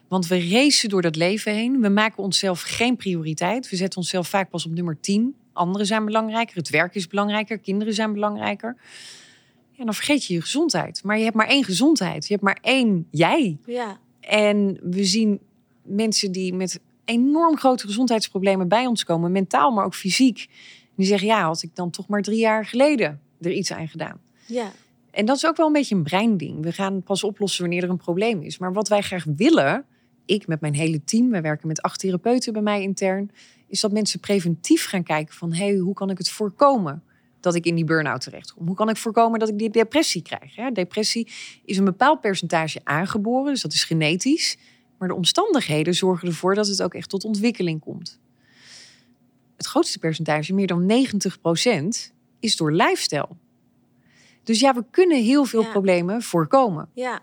Want 0.07 0.27
we 0.27 0.49
racen 0.49 0.89
door 0.89 1.01
dat 1.01 1.15
leven 1.15 1.53
heen. 1.53 1.81
We 1.81 1.89
maken 1.89 2.23
onszelf 2.23 2.61
geen 2.61 2.95
prioriteit. 2.95 3.69
We 3.69 3.75
zetten 3.75 3.99
onszelf 3.99 4.27
vaak 4.27 4.49
pas 4.49 4.65
op 4.65 4.71
nummer 4.71 4.97
10. 4.99 5.35
Anderen 5.53 5.85
zijn 5.87 6.05
belangrijker. 6.05 6.55
Het 6.55 6.69
werk 6.69 6.95
is 6.95 7.07
belangrijker. 7.07 7.57
Kinderen 7.59 7.93
zijn 7.93 8.13
belangrijker. 8.13 8.77
Ja, 9.71 9.85
dan 9.85 9.93
vergeet 9.93 10.25
je 10.25 10.33
je 10.33 10.41
gezondheid. 10.41 11.03
Maar 11.03 11.17
je 11.17 11.23
hebt 11.23 11.35
maar 11.35 11.47
één 11.47 11.63
gezondheid. 11.63 12.27
Je 12.27 12.33
hebt 12.33 12.45
maar 12.45 12.57
één 12.61 13.07
jij. 13.11 13.57
Ja. 13.65 13.97
En 14.19 14.79
we 14.81 15.03
zien 15.03 15.39
mensen 15.83 16.31
die 16.31 16.53
met 16.53 16.79
enorm 17.05 17.57
grote 17.57 17.85
gezondheidsproblemen 17.87 18.67
bij 18.67 18.85
ons 18.85 19.03
komen, 19.03 19.31
mentaal, 19.31 19.71
maar 19.71 19.85
ook 19.85 19.95
fysiek. 19.95 20.47
Die 20.95 21.05
zeggen, 21.05 21.27
ja, 21.27 21.43
had 21.43 21.63
ik 21.63 21.75
dan 21.75 21.89
toch 21.89 22.07
maar 22.07 22.21
drie 22.21 22.39
jaar 22.39 22.65
geleden 22.65 23.21
er 23.41 23.51
iets 23.51 23.71
aan 23.71 23.87
gedaan. 23.87 24.21
Ja. 24.47 24.71
En 25.11 25.25
dat 25.25 25.35
is 25.35 25.45
ook 25.45 25.57
wel 25.57 25.67
een 25.67 25.73
beetje 25.73 25.95
een 25.95 26.03
breinding. 26.03 26.63
We 26.63 26.71
gaan 26.71 27.03
pas 27.03 27.23
oplossen 27.23 27.61
wanneer 27.61 27.83
er 27.83 27.89
een 27.89 27.97
probleem 27.97 28.41
is. 28.41 28.57
Maar 28.57 28.73
wat 28.73 28.87
wij 28.87 29.01
graag 29.01 29.25
willen, 29.35 29.85
ik 30.25 30.47
met 30.47 30.61
mijn 30.61 30.73
hele 30.73 31.03
team, 31.03 31.29
wij 31.29 31.41
werken 31.41 31.67
met 31.67 31.81
acht 31.81 31.99
therapeuten 31.99 32.53
bij 32.53 32.61
mij 32.61 32.81
intern, 32.81 33.31
is 33.67 33.81
dat 33.81 33.91
mensen 33.91 34.19
preventief 34.19 34.85
gaan 34.85 35.03
kijken 35.03 35.35
van, 35.35 35.53
hé, 35.53 35.65
hey, 35.65 35.75
hoe 35.75 35.93
kan 35.93 36.09
ik 36.09 36.17
het 36.17 36.29
voorkomen 36.29 37.03
dat 37.39 37.55
ik 37.55 37.65
in 37.65 37.75
die 37.75 37.85
burn-out 37.85 38.21
terecht 38.21 38.53
kom? 38.53 38.67
Hoe 38.67 38.75
kan 38.75 38.89
ik 38.89 38.97
voorkomen 38.97 39.39
dat 39.39 39.49
ik 39.49 39.57
die 39.57 39.69
depressie 39.69 40.21
krijg? 40.21 40.55
Ja, 40.55 40.71
depressie 40.71 41.27
is 41.65 41.77
een 41.77 41.85
bepaald 41.85 42.21
percentage 42.21 42.79
aangeboren, 42.83 43.51
dus 43.51 43.61
dat 43.61 43.73
is 43.73 43.83
genetisch. 43.83 44.57
Maar 45.03 45.11
de 45.11 45.17
omstandigheden 45.17 45.93
zorgen 45.93 46.27
ervoor 46.27 46.55
dat 46.55 46.67
het 46.67 46.81
ook 46.81 46.93
echt 46.93 47.09
tot 47.09 47.23
ontwikkeling 47.23 47.79
komt. 47.79 48.19
Het 49.57 49.65
grootste 49.65 49.99
percentage, 49.99 50.53
meer 50.53 50.67
dan 50.67 51.05
90% 52.07 52.11
is 52.39 52.55
door 52.55 52.71
lifestyle. 52.71 53.29
Dus 54.43 54.59
ja, 54.59 54.73
we 54.73 54.83
kunnen 54.91 55.23
heel 55.23 55.45
veel 55.45 55.61
Ja. 55.61 55.69
problemen 55.69 56.21
voorkomen. 56.21 56.89
Ja. 56.93 57.21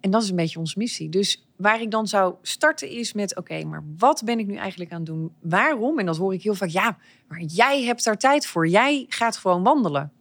En 0.00 0.10
dat 0.10 0.22
is 0.22 0.30
een 0.30 0.36
beetje 0.36 0.58
onze 0.58 0.78
missie. 0.78 1.08
Dus 1.08 1.46
waar 1.56 1.80
ik 1.80 1.90
dan 1.90 2.06
zou 2.06 2.34
starten 2.42 2.88
is 2.88 3.12
met... 3.12 3.36
oké, 3.36 3.64
maar 3.64 3.84
wat 3.98 4.22
ben 4.24 4.38
ik 4.38 4.46
nu 4.46 4.56
eigenlijk 4.56 4.92
aan 4.92 4.96
het 4.96 5.06
doen? 5.06 5.32
Waarom? 5.40 5.98
En 5.98 6.06
dat 6.06 6.16
hoor 6.16 6.34
ik 6.34 6.42
heel 6.42 6.54
vaak. 6.54 6.68
Ja, 6.68 6.98
maar 7.28 7.40
jij 7.40 7.82
hebt 7.82 8.04
daar 8.04 8.18
tijd 8.18 8.46
voor. 8.46 8.68
Jij 8.68 9.04
gaat 9.08 9.36
gewoon 9.36 9.62
wandelen. 9.62 10.12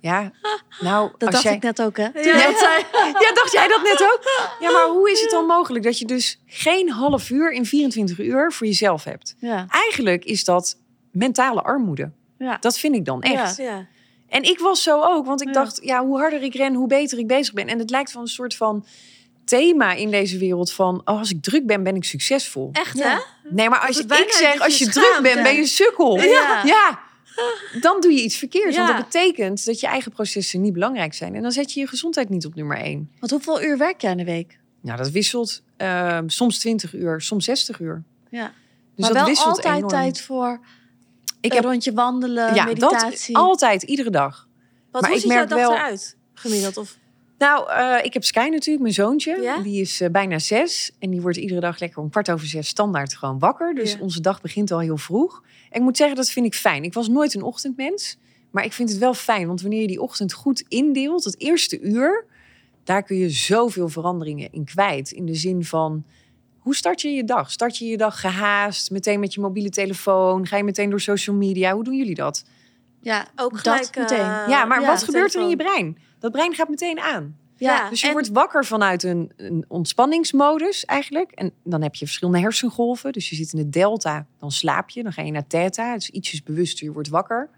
Ja, 0.00 0.32
nou, 0.80 1.10
Dat 1.10 1.20
als 1.22 1.30
dacht 1.30 1.42
jij... 1.42 1.54
ik 1.54 1.62
net 1.62 1.82
ook, 1.82 1.96
hè? 1.96 2.02
Ja. 2.02 2.10
Toen 2.12 2.22
je 2.22 2.32
dat 2.50 2.58
zei. 2.58 2.84
Ja, 3.26 3.32
dacht 3.34 3.52
jij 3.52 3.68
dat 3.68 3.82
net 3.82 4.02
ook? 4.02 4.20
Ja, 4.60 4.70
maar 4.70 4.86
hoe 4.86 5.10
is 5.10 5.20
het 5.20 5.30
dan 5.30 5.46
mogelijk 5.46 5.84
dat 5.84 5.98
je 5.98 6.04
dus 6.04 6.40
geen 6.46 6.90
half 6.90 7.30
uur 7.30 7.50
in 7.52 7.66
24 7.66 8.18
uur 8.18 8.52
voor 8.52 8.66
jezelf 8.66 9.04
hebt? 9.04 9.34
Ja. 9.38 9.66
Eigenlijk 9.68 10.24
is 10.24 10.44
dat 10.44 10.76
mentale 11.12 11.62
armoede. 11.62 12.10
Ja. 12.38 12.56
Dat 12.60 12.78
vind 12.78 12.94
ik 12.94 13.04
dan 13.04 13.22
echt. 13.22 13.56
Ja. 13.56 13.86
En 14.28 14.42
ik 14.42 14.58
was 14.58 14.82
zo 14.82 15.00
ook, 15.00 15.26
want 15.26 15.40
ik 15.40 15.46
Ja. 15.46 15.52
dacht, 15.52 15.78
ja, 15.82 16.04
hoe 16.04 16.18
harder 16.18 16.42
ik 16.42 16.54
ren, 16.54 16.74
hoe 16.74 16.86
beter 16.88 17.18
ik 17.18 17.26
bezig 17.26 17.54
ben. 17.54 17.66
En 17.68 17.78
het 17.78 17.90
lijkt 17.90 18.12
wel 18.12 18.22
een 18.22 18.28
soort 18.28 18.56
van 18.56 18.86
thema 19.44 19.92
in 19.92 20.10
deze 20.10 20.38
wereld 20.38 20.72
van, 20.72 21.00
oh, 21.04 21.18
als 21.18 21.30
ik 21.30 21.42
druk 21.42 21.66
ben, 21.66 21.82
ben 21.82 21.96
ik 21.96 22.04
succesvol. 22.04 22.68
Echt, 22.72 22.98
Ja. 22.98 23.08
hè? 23.08 23.18
Nee, 23.50 23.68
maar 23.68 23.78
als 23.86 23.96
je, 23.96 24.02
ik 24.02 24.32
zeg, 24.32 24.60
als 24.60 24.78
je 24.78 24.86
druk 24.88 25.18
bent, 25.22 25.42
ben 25.42 25.52
je 25.54 25.60
een 25.60 25.66
sukkel. 25.66 26.20
Ja. 26.20 26.62
ja. 26.64 27.00
Dan 27.80 28.00
doe 28.00 28.12
je 28.12 28.22
iets 28.22 28.36
verkeerds. 28.36 28.76
Ja. 28.76 28.84
Want 28.86 28.96
dat 28.96 29.04
betekent 29.06 29.64
dat 29.64 29.80
je 29.80 29.86
eigen 29.86 30.12
processen 30.12 30.60
niet 30.60 30.72
belangrijk 30.72 31.14
zijn. 31.14 31.34
En 31.34 31.42
dan 31.42 31.52
zet 31.52 31.72
je 31.72 31.80
je 31.80 31.86
gezondheid 31.86 32.28
niet 32.28 32.46
op 32.46 32.54
nummer 32.54 32.76
één. 32.78 33.10
Want 33.20 33.32
hoeveel 33.32 33.62
uur 33.62 33.78
werk 33.78 34.00
jij 34.00 34.10
in 34.10 34.16
de 34.16 34.24
week? 34.24 34.58
Nou, 34.80 34.96
dat 34.98 35.10
wisselt. 35.10 35.62
eh, 35.76 36.18
soms 36.26 36.58
20 36.58 36.94
uur, 36.94 37.20
soms 37.20 37.44
60 37.44 37.80
uur. 37.80 38.02
Ja. 38.30 38.46
Dus 38.46 38.52
maar 38.96 39.08
dat 39.08 39.16
wel 39.18 39.26
wisselt 39.26 39.48
altijd 39.48 39.74
enorm. 39.76 39.88
tijd 39.88 40.20
voor 40.20 40.60
Ik 41.40 41.50
een 41.50 41.56
heb 41.56 41.64
rondje 41.64 41.92
wandelen, 41.92 42.54
ja, 42.54 42.64
meditatie. 42.64 43.34
dat 43.34 43.42
altijd, 43.42 43.82
iedere 43.82 44.10
dag. 44.10 44.48
Wat 44.90 45.02
Maar 45.02 45.10
hoe 45.10 45.20
ziet 45.20 45.28
jouw 45.28 45.36
merk 45.38 45.50
dag 45.50 45.58
wel- 45.58 45.72
eruit? 45.72 46.16
Gemiddeld? 46.34 46.76
Of... 46.76 46.96
Nou, 47.38 47.70
eh, 47.70 48.04
ik 48.04 48.12
heb 48.12 48.24
Sky 48.24 48.48
natuurlijk, 48.50 48.80
mijn 48.82 48.94
zoontje. 48.94 49.40
Ja? 49.42 49.58
Die 49.58 49.80
is 49.80 50.00
eh, 50.00 50.10
bijna 50.10 50.38
zes. 50.38 50.92
En 50.98 51.10
die 51.10 51.20
wordt 51.20 51.36
iedere 51.36 51.60
dag 51.60 51.78
lekker 51.78 52.02
om 52.02 52.10
kwart 52.10 52.30
over 52.30 52.46
zes 52.46 52.68
standaard 52.68 53.14
gewoon 53.16 53.38
wakker. 53.38 53.74
Dus 53.74 53.92
Ja. 53.92 53.98
onze 54.00 54.20
dag 54.20 54.40
begint 54.40 54.70
al 54.70 54.78
heel 54.80 54.96
vroeg. 54.96 55.42
En 55.70 55.78
ik 55.78 55.82
moet 55.82 55.96
zeggen, 55.96 56.16
dat 56.16 56.30
vind 56.30 56.46
ik 56.46 56.54
fijn. 56.54 56.82
Ik 56.82 56.92
was 56.94 57.08
nooit 57.08 57.34
een 57.34 57.42
ochtendmens. 57.42 58.16
Maar 58.50 58.64
ik 58.64 58.72
vind 58.72 58.88
het 58.90 58.98
wel 58.98 59.14
fijn. 59.14 59.46
Want 59.46 59.60
wanneer 59.60 59.80
je 59.80 59.86
die 59.86 60.00
ochtend 60.02 60.32
goed 60.32 60.64
indeelt, 60.68 61.24
het 61.24 61.40
eerste 61.40 61.80
uur... 61.80 62.26
Daar 62.84 63.02
kun 63.02 63.16
je 63.16 63.30
zoveel 63.30 63.88
veranderingen 63.88 64.48
in 64.52 64.64
kwijt. 64.64 65.10
In 65.10 65.26
de 65.26 65.34
zin 65.34 65.64
van, 65.64 66.04
hoe 66.58 66.74
start 66.74 67.00
je 67.00 67.08
je 67.10 67.24
dag? 67.24 67.50
Start 67.50 67.78
je 67.78 67.84
je 67.86 67.96
dag 67.96 68.20
gehaast, 68.20 68.90
meteen 68.90 69.20
met 69.20 69.34
je 69.34 69.40
mobiele 69.40 69.68
telefoon? 69.70 70.46
Ga 70.46 70.56
je 70.56 70.64
meteen 70.64 70.90
door 70.90 71.00
social 71.00 71.36
media? 71.36 71.74
Hoe 71.74 71.84
doen 71.84 71.96
jullie 71.96 72.14
dat? 72.14 72.44
Ja, 73.00 73.26
Ook 73.36 73.50
dat 73.52 73.60
gelijk, 73.60 73.96
meteen. 73.96 74.18
eh, 74.18 74.44
ja, 74.48 74.64
maar 74.64 74.80
ja, 74.80 74.86
wat 74.86 75.02
gebeurt 75.02 75.34
er 75.34 75.40
in 75.40 75.48
je 75.48 75.56
brein? 75.56 75.98
Dat 76.24 76.32
brein 76.32 76.54
gaat 76.54 76.68
meteen 76.68 77.00
aan. 77.00 77.36
ja, 77.56 77.88
Dus 77.90 78.00
je 78.00 78.06
en- 78.06 78.12
wordt 78.12 78.28
wakker 78.28 78.64
vanuit 78.64 79.02
een, 79.02 79.32
een 79.36 79.64
ontspanningsmodus 79.68 80.84
eigenlijk. 80.84 81.30
En 81.32 81.52
dan 81.64 81.82
heb 81.82 81.94
je 81.94 82.04
verschillende 82.04 82.40
hersengolven. 82.40 83.12
Dus 83.12 83.28
je 83.30 83.36
zit 83.36 83.52
in 83.52 83.58
de 83.58 83.68
delta, 83.68 84.26
dan 84.38 84.50
slaap 84.50 84.90
je. 84.90 85.02
Dan 85.02 85.12
ga 85.12 85.22
je 85.22 85.30
naar 85.32 85.46
theta, 85.46 85.94
dus 85.94 86.10
ietsjes 86.10 86.42
bewuster, 86.42 86.86
je 86.86 86.92
wordt 86.92 87.08
wakker. 87.08 87.50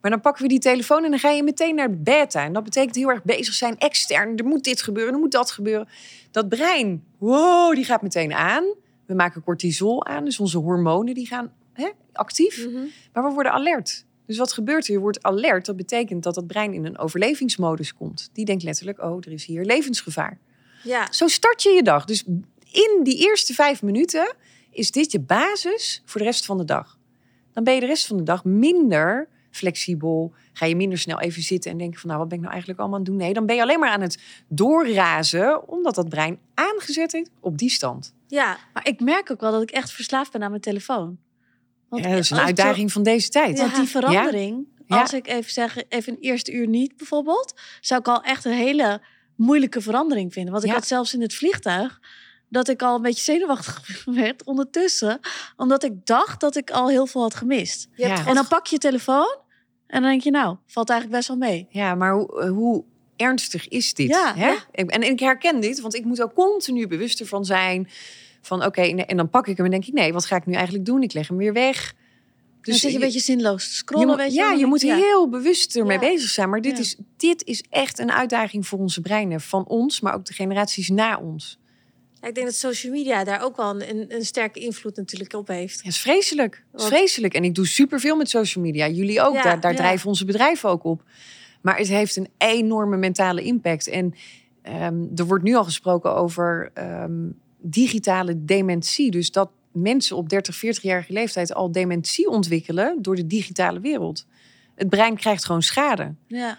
Maar 0.00 0.10
dan 0.10 0.20
pakken 0.20 0.42
we 0.42 0.48
die 0.48 0.58
telefoon 0.58 1.04
en 1.04 1.10
dan 1.10 1.18
ga 1.18 1.30
je 1.30 1.42
meteen 1.42 1.74
naar 1.74 1.98
beta. 1.98 2.44
En 2.44 2.52
dat 2.52 2.64
betekent 2.64 2.96
heel 2.96 3.08
erg 3.08 3.22
bezig 3.22 3.54
zijn 3.54 3.78
extern. 3.78 4.36
Er 4.36 4.44
moet 4.44 4.64
dit 4.64 4.82
gebeuren, 4.82 5.12
er 5.14 5.20
moet 5.20 5.32
dat 5.32 5.50
gebeuren. 5.50 5.88
Dat 6.30 6.48
brein, 6.48 7.04
wow, 7.18 7.74
die 7.74 7.84
gaat 7.84 8.02
meteen 8.02 8.32
aan. 8.32 8.64
We 9.06 9.14
maken 9.14 9.42
cortisol 9.42 10.06
aan, 10.06 10.24
dus 10.24 10.40
onze 10.40 10.58
hormonen 10.58 11.14
die 11.14 11.26
gaan 11.26 11.52
hè, 11.72 11.88
actief. 12.12 12.66
Mhm. 12.66 12.84
Maar 13.12 13.24
we 13.24 13.34
worden 13.34 13.52
alert. 13.52 14.04
Dus 14.30 14.38
wat 14.38 14.52
gebeurt 14.52 14.86
er? 14.86 14.92
Je 14.92 14.98
wordt 14.98 15.22
alert. 15.22 15.66
Dat 15.66 15.76
betekent 15.76 16.22
dat 16.22 16.36
het 16.36 16.46
brein 16.46 16.72
in 16.72 16.84
een 16.84 16.98
overlevingsmodus 16.98 17.94
komt. 17.94 18.30
Die 18.32 18.44
denkt 18.44 18.62
letterlijk, 18.62 19.02
oh, 19.02 19.16
er 19.20 19.32
is 19.32 19.44
hier 19.44 19.64
levensgevaar. 19.64 20.38
Ja, 20.82 21.12
Zo 21.12 21.28
start 21.28 21.62
je 21.62 21.70
je 21.70 21.82
dag. 21.82 22.04
Dus 22.04 22.24
in 22.72 23.00
die 23.02 23.18
eerste 23.18 23.54
vijf 23.54 23.82
minuten 23.82 24.34
is 24.70 24.90
dit 24.90 25.12
je 25.12 25.20
basis 25.20 26.02
voor 26.04 26.20
de 26.20 26.26
rest 26.26 26.46
van 26.46 26.58
de 26.58 26.64
dag. 26.64 26.98
Dan 27.52 27.64
ben 27.64 27.74
je 27.74 27.80
de 27.80 27.86
rest 27.86 28.06
van 28.06 28.16
de 28.16 28.22
dag 28.22 28.44
minder 28.44 29.28
flexibel. 29.50 30.32
Ga 30.52 30.66
je 30.66 30.76
minder 30.76 30.98
snel 30.98 31.20
even 31.20 31.42
zitten 31.42 31.70
en 31.70 31.78
denken 31.78 32.00
van... 32.00 32.08
nou, 32.08 32.20
wat 32.20 32.28
ben 32.28 32.36
ik 32.38 32.42
nou 32.42 32.54
eigenlijk 32.54 32.82
allemaal 32.82 32.98
aan 32.98 33.04
het 33.04 33.14
doen? 33.14 33.24
Nee, 33.24 33.34
dan 33.34 33.46
ben 33.46 33.56
je 33.56 33.62
alleen 33.62 33.80
maar 33.80 33.90
aan 33.90 34.00
het 34.00 34.18
doorrazen... 34.48 35.68
omdat 35.68 35.94
dat 35.94 36.08
brein 36.08 36.38
aangezet 36.54 37.12
heeft 37.12 37.30
op 37.40 37.58
die 37.58 37.70
stand. 37.70 38.14
ja. 38.26 38.58
Maar 38.72 38.86
ik 38.86 39.00
merk 39.00 39.30
ook 39.30 39.40
wel 39.40 39.52
dat 39.52 39.62
ik 39.62 39.70
echt 39.70 39.92
verslaafd 39.92 40.32
ben 40.32 40.42
aan 40.42 40.50
mijn 40.50 40.62
telefoon. 40.62 41.18
Want 41.90 42.04
Ja, 42.04 42.10
dat 42.10 42.18
is 42.18 42.30
een 42.30 42.38
uitdaging 42.38 42.92
van 42.92 43.02
deze 43.02 43.28
tijd. 43.28 43.58
Want 43.58 43.74
die 43.74 43.88
verandering, 43.88 44.66
Ja. 44.86 45.00
als 45.00 45.12
ik 45.12 45.26
even 45.28 45.52
zeg, 45.52 45.76
even 45.88 46.12
een 46.12 46.18
eerste 46.20 46.52
uur 46.52 46.66
niet 46.66 46.96
bijvoorbeeld, 46.96 47.54
zou 47.80 48.00
ik 48.00 48.08
al 48.08 48.22
echt 48.22 48.44
een 48.44 48.52
hele 48.52 49.00
moeilijke 49.36 49.80
verandering 49.80 50.32
vinden. 50.32 50.52
Want 50.52 50.64
ik 50.64 50.70
Ja. 50.70 50.76
had 50.76 50.86
zelfs 50.86 51.14
in 51.14 51.20
het 51.22 51.34
vliegtuig 51.34 52.00
dat 52.48 52.68
ik 52.68 52.82
al 52.82 52.96
een 52.96 53.02
beetje 53.02 53.22
zenuwachtig 53.22 54.04
werd 54.22 54.44
ondertussen, 54.44 55.20
omdat 55.56 55.84
ik 55.84 55.92
dacht 56.06 56.40
dat 56.40 56.56
ik 56.56 56.70
al 56.70 56.88
heel 56.88 57.06
veel 57.06 57.20
had 57.22 57.34
gemist. 57.34 57.88
En 57.96 58.34
dan 58.34 58.48
pak 58.48 58.66
je 58.66 58.74
je 58.74 58.80
telefoon 58.80 59.38
en 59.86 60.00
dan 60.02 60.10
denk 60.10 60.22
je, 60.22 60.30
nou, 60.30 60.56
valt 60.66 60.90
eigenlijk 60.90 61.18
best 61.18 61.28
wel 61.28 61.48
mee. 61.48 61.66
Ja, 61.70 61.94
maar 61.94 62.12
hoe, 62.12 62.40
eh, 62.40 62.50
hoe 62.50 62.84
ernstig 63.16 63.68
is 63.68 63.94
dit? 63.94 64.08
Ja, 64.08 64.34
hè? 64.34 64.48
ja. 64.50 64.64
En 64.72 65.02
ik 65.02 65.20
herken 65.20 65.60
dit, 65.60 65.80
want 65.80 65.94
ik 65.94 66.04
moet 66.04 66.22
ook 66.22 66.34
continu 66.34 66.86
bewust 66.86 67.20
ervan 67.20 67.44
zijn. 67.44 67.88
Van 68.40 68.64
oké, 68.64 68.80
en- 68.82 69.06
en 69.06 69.16
dan 69.16 69.30
pak 69.30 69.46
ik 69.46 69.56
hem 69.56 69.64
en 69.66 69.70
denk 69.70 69.86
ik, 69.86 69.92
nee, 69.92 70.12
wat 70.12 70.24
ga 70.24 70.36
ik 70.36 70.46
nu 70.46 70.54
eigenlijk 70.54 70.84
doen? 70.84 71.02
Ik 71.02 71.12
leg 71.12 71.28
hem 71.28 71.36
weer 71.36 71.52
weg. 71.52 71.94
Dus 72.60 72.68
dan 72.70 72.74
zit 72.74 72.90
je 72.90 72.96
een 72.96 73.04
beetje 73.04 73.20
zinloos 73.20 73.68
te 73.68 73.74
scrollen, 73.74 74.06
moet- 74.06 74.16
weet 74.16 74.30
je 74.34 74.40
ja, 74.40 74.52
je 74.52 74.66
moet 74.66 74.82
heel 74.82 75.28
bewust 75.28 75.76
ermee 75.76 75.98
Ja. 76.00 76.08
bezig 76.12 76.30
zijn. 76.30 76.50
Maar 76.50 76.60
dit, 76.60 76.72
Ja. 76.76 76.82
is, 76.82 76.96
dit 77.16 77.44
is 77.44 77.64
echt 77.70 77.98
een 77.98 78.12
uitdaging 78.12 78.66
voor 78.66 78.78
onze 78.78 79.00
breinen. 79.00 79.40
Van 79.40 79.66
ons, 79.66 80.00
maar 80.00 80.14
ook 80.14 80.24
de 80.24 80.32
generaties 80.32 80.88
na 80.88 81.18
ons. 81.18 81.58
Ja, 82.20 82.28
ik 82.28 82.34
denk 82.34 82.46
dat 82.46 82.56
social 82.56 82.92
media 82.92 83.24
daar 83.24 83.42
ook 83.44 83.56
wel 83.56 83.82
een, 83.82 84.14
een, 84.14 84.24
sterke 84.24 84.60
invloed 84.60 84.96
natuurlijk 84.96 85.32
op 85.32 85.48
heeft. 85.48 85.76
Het 85.76 85.86
is 85.86 85.98
vreselijk. 86.00 86.64
Het 86.72 86.80
is 86.80 86.86
vreselijk. 86.86 87.34
En 87.34 87.44
ik 87.44 87.54
doe 87.54 87.66
superveel 87.66 88.16
met 88.16 88.28
social 88.30 88.64
media. 88.64 88.88
Jullie 88.88 89.20
ook. 89.20 89.42
Daar 89.42 89.60
daar 89.60 89.74
drijven 89.74 90.08
onze 90.08 90.24
bedrijven 90.24 90.68
ook 90.70 90.84
op. 90.84 91.02
Maar 91.62 91.76
het 91.78 91.88
heeft 91.88 92.16
een 92.16 92.28
enorme 92.38 92.96
mentale 92.96 93.42
impact. 93.42 93.88
En 93.88 94.14
ehm, 94.62 95.04
er 95.16 95.24
wordt 95.26 95.44
nu 95.44 95.54
al 95.54 95.64
gesproken 95.64 96.14
over 96.14 96.70
ehm, 96.74 97.28
digitale 97.60 98.44
dementie. 98.44 99.10
Dus 99.10 99.30
dat 99.30 99.50
mensen 99.72 100.16
op 100.16 100.28
30, 100.28 100.56
40-jarige 100.56 101.12
leeftijd 101.12 101.54
al 101.54 101.72
dementie 101.72 102.28
ontwikkelen 102.28 103.02
door 103.02 103.16
de 103.16 103.26
digitale 103.26 103.80
wereld. 103.80 104.26
Het 104.74 104.88
brein 104.88 105.16
krijgt 105.16 105.44
gewoon 105.44 105.62
schade. 105.62 106.14
Ja. 106.26 106.58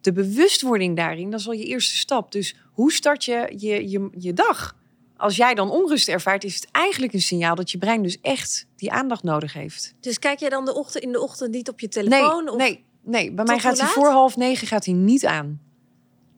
De 0.00 0.12
bewustwording 0.12 0.96
daarin, 0.96 1.30
dat 1.30 1.40
is 1.40 1.46
al 1.46 1.52
je 1.52 1.64
eerste 1.64 1.96
stap. 1.96 2.32
Dus 2.32 2.56
hoe 2.72 2.92
start 2.92 3.24
je 3.24 3.52
je, 3.56 3.90
je, 3.90 4.08
je 4.18 4.32
dag? 4.32 4.76
Als 5.16 5.36
jij 5.36 5.54
dan 5.54 5.70
onrust 5.70 6.08
ervaart, 6.08 6.44
is 6.44 6.54
het 6.54 6.68
eigenlijk 6.70 7.12
een 7.12 7.20
signaal 7.20 7.54
dat 7.54 7.70
je 7.70 7.78
brein 7.78 8.02
dus 8.02 8.20
echt 8.20 8.66
die 8.76 8.92
aandacht 8.92 9.22
nodig 9.22 9.52
heeft. 9.52 9.94
Dus 10.00 10.18
kijk 10.18 10.38
jij 10.38 10.48
dan 10.48 10.64
de 10.64 10.74
ochtend, 10.74 11.04
in 11.04 11.12
de 11.12 11.20
ochtend 11.20 11.50
niet 11.50 11.68
op 11.68 11.80
je 11.80 11.88
Nee, 11.90 12.04
telefoon? 12.04 12.48
of... 12.48 12.56
nee, 12.56 12.84
nee. 13.02 13.32
Bij 13.32 13.44
mij 13.44 13.58
gaat 13.58 13.80
hij 13.80 13.88
voor 13.88 14.10
half 14.10 14.36
negen 14.36 14.66
gaat 14.66 14.84
hij 14.84 14.94
niet 14.94 15.26
aan. 15.26 15.60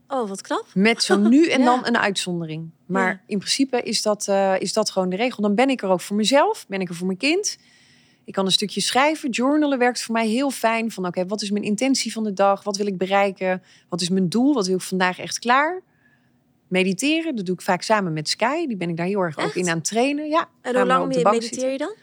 Oh, 0.08 0.28
wat 0.28 0.40
knap. 0.40 0.66
Met 0.74 1.02
zo 1.02 1.16
nu 1.16 1.48
en 1.48 1.58
Ja. 1.60 1.64
dan 1.64 1.86
een 1.86 1.98
uitzondering. 1.98 2.70
Maar 2.86 3.08
Ja. 3.08 3.20
in 3.26 3.38
principe 3.38 3.82
is 3.82 4.02
dat, 4.02 4.28
eh, 4.28 4.54
is 4.60 4.72
dat 4.72 4.90
gewoon 4.90 5.08
de 5.08 5.16
regel. 5.16 5.42
Dan 5.42 5.54
ben 5.54 5.68
ik 5.70 5.82
er 5.82 5.88
ook 5.88 6.00
voor 6.00 6.16
mezelf, 6.16 6.64
ben 6.68 6.80
ik 6.80 6.88
er 6.88 6.94
voor 6.94 7.06
mijn 7.06 7.18
kind. 7.18 7.58
Ik 8.24 8.32
kan 8.32 8.44
een 8.46 8.52
stukje 8.52 8.80
schrijven. 8.80 9.30
Journalen 9.30 9.78
werkt 9.78 10.02
voor 10.02 10.14
mij 10.14 10.26
heel 10.28 10.50
fijn. 10.50 10.90
Van 10.90 11.06
oké, 11.06 11.26
wat 11.26 11.42
is 11.42 11.50
mijn 11.50 11.64
intentie 11.64 12.12
van 12.12 12.24
de 12.24 12.32
dag? 12.32 12.62
Wat 12.64 12.76
wil 12.76 12.86
ik 12.86 12.98
bereiken? 12.98 13.62
Wat 13.88 14.00
is 14.00 14.08
mijn 14.08 14.28
doel? 14.28 14.54
Wat 14.54 14.66
wil 14.66 14.76
ik 14.76 14.82
vandaag 14.82 15.18
echt 15.18 15.38
klaar? 15.38 15.82
Mediteren, 16.68 17.36
dat 17.36 17.46
doe 17.46 17.54
ik 17.54 17.60
vaak 17.62 17.82
samen 17.82 18.12
met 18.12 18.28
Sky. 18.28 18.66
Die 18.66 18.76
ben 18.76 18.88
ik 18.88 18.96
daar 18.96 19.06
heel 19.06 19.20
erg 19.20 19.38
ook 19.38 19.54
in 19.54 19.68
aan 19.68 19.76
het 19.76 19.84
trainen. 19.84 20.28
Ja, 20.28 20.48
En 20.60 20.74
hoe 20.76 20.84
lang 20.86 21.06
mediteer 21.24 21.70
je 21.72 21.78
dan? 21.78 21.94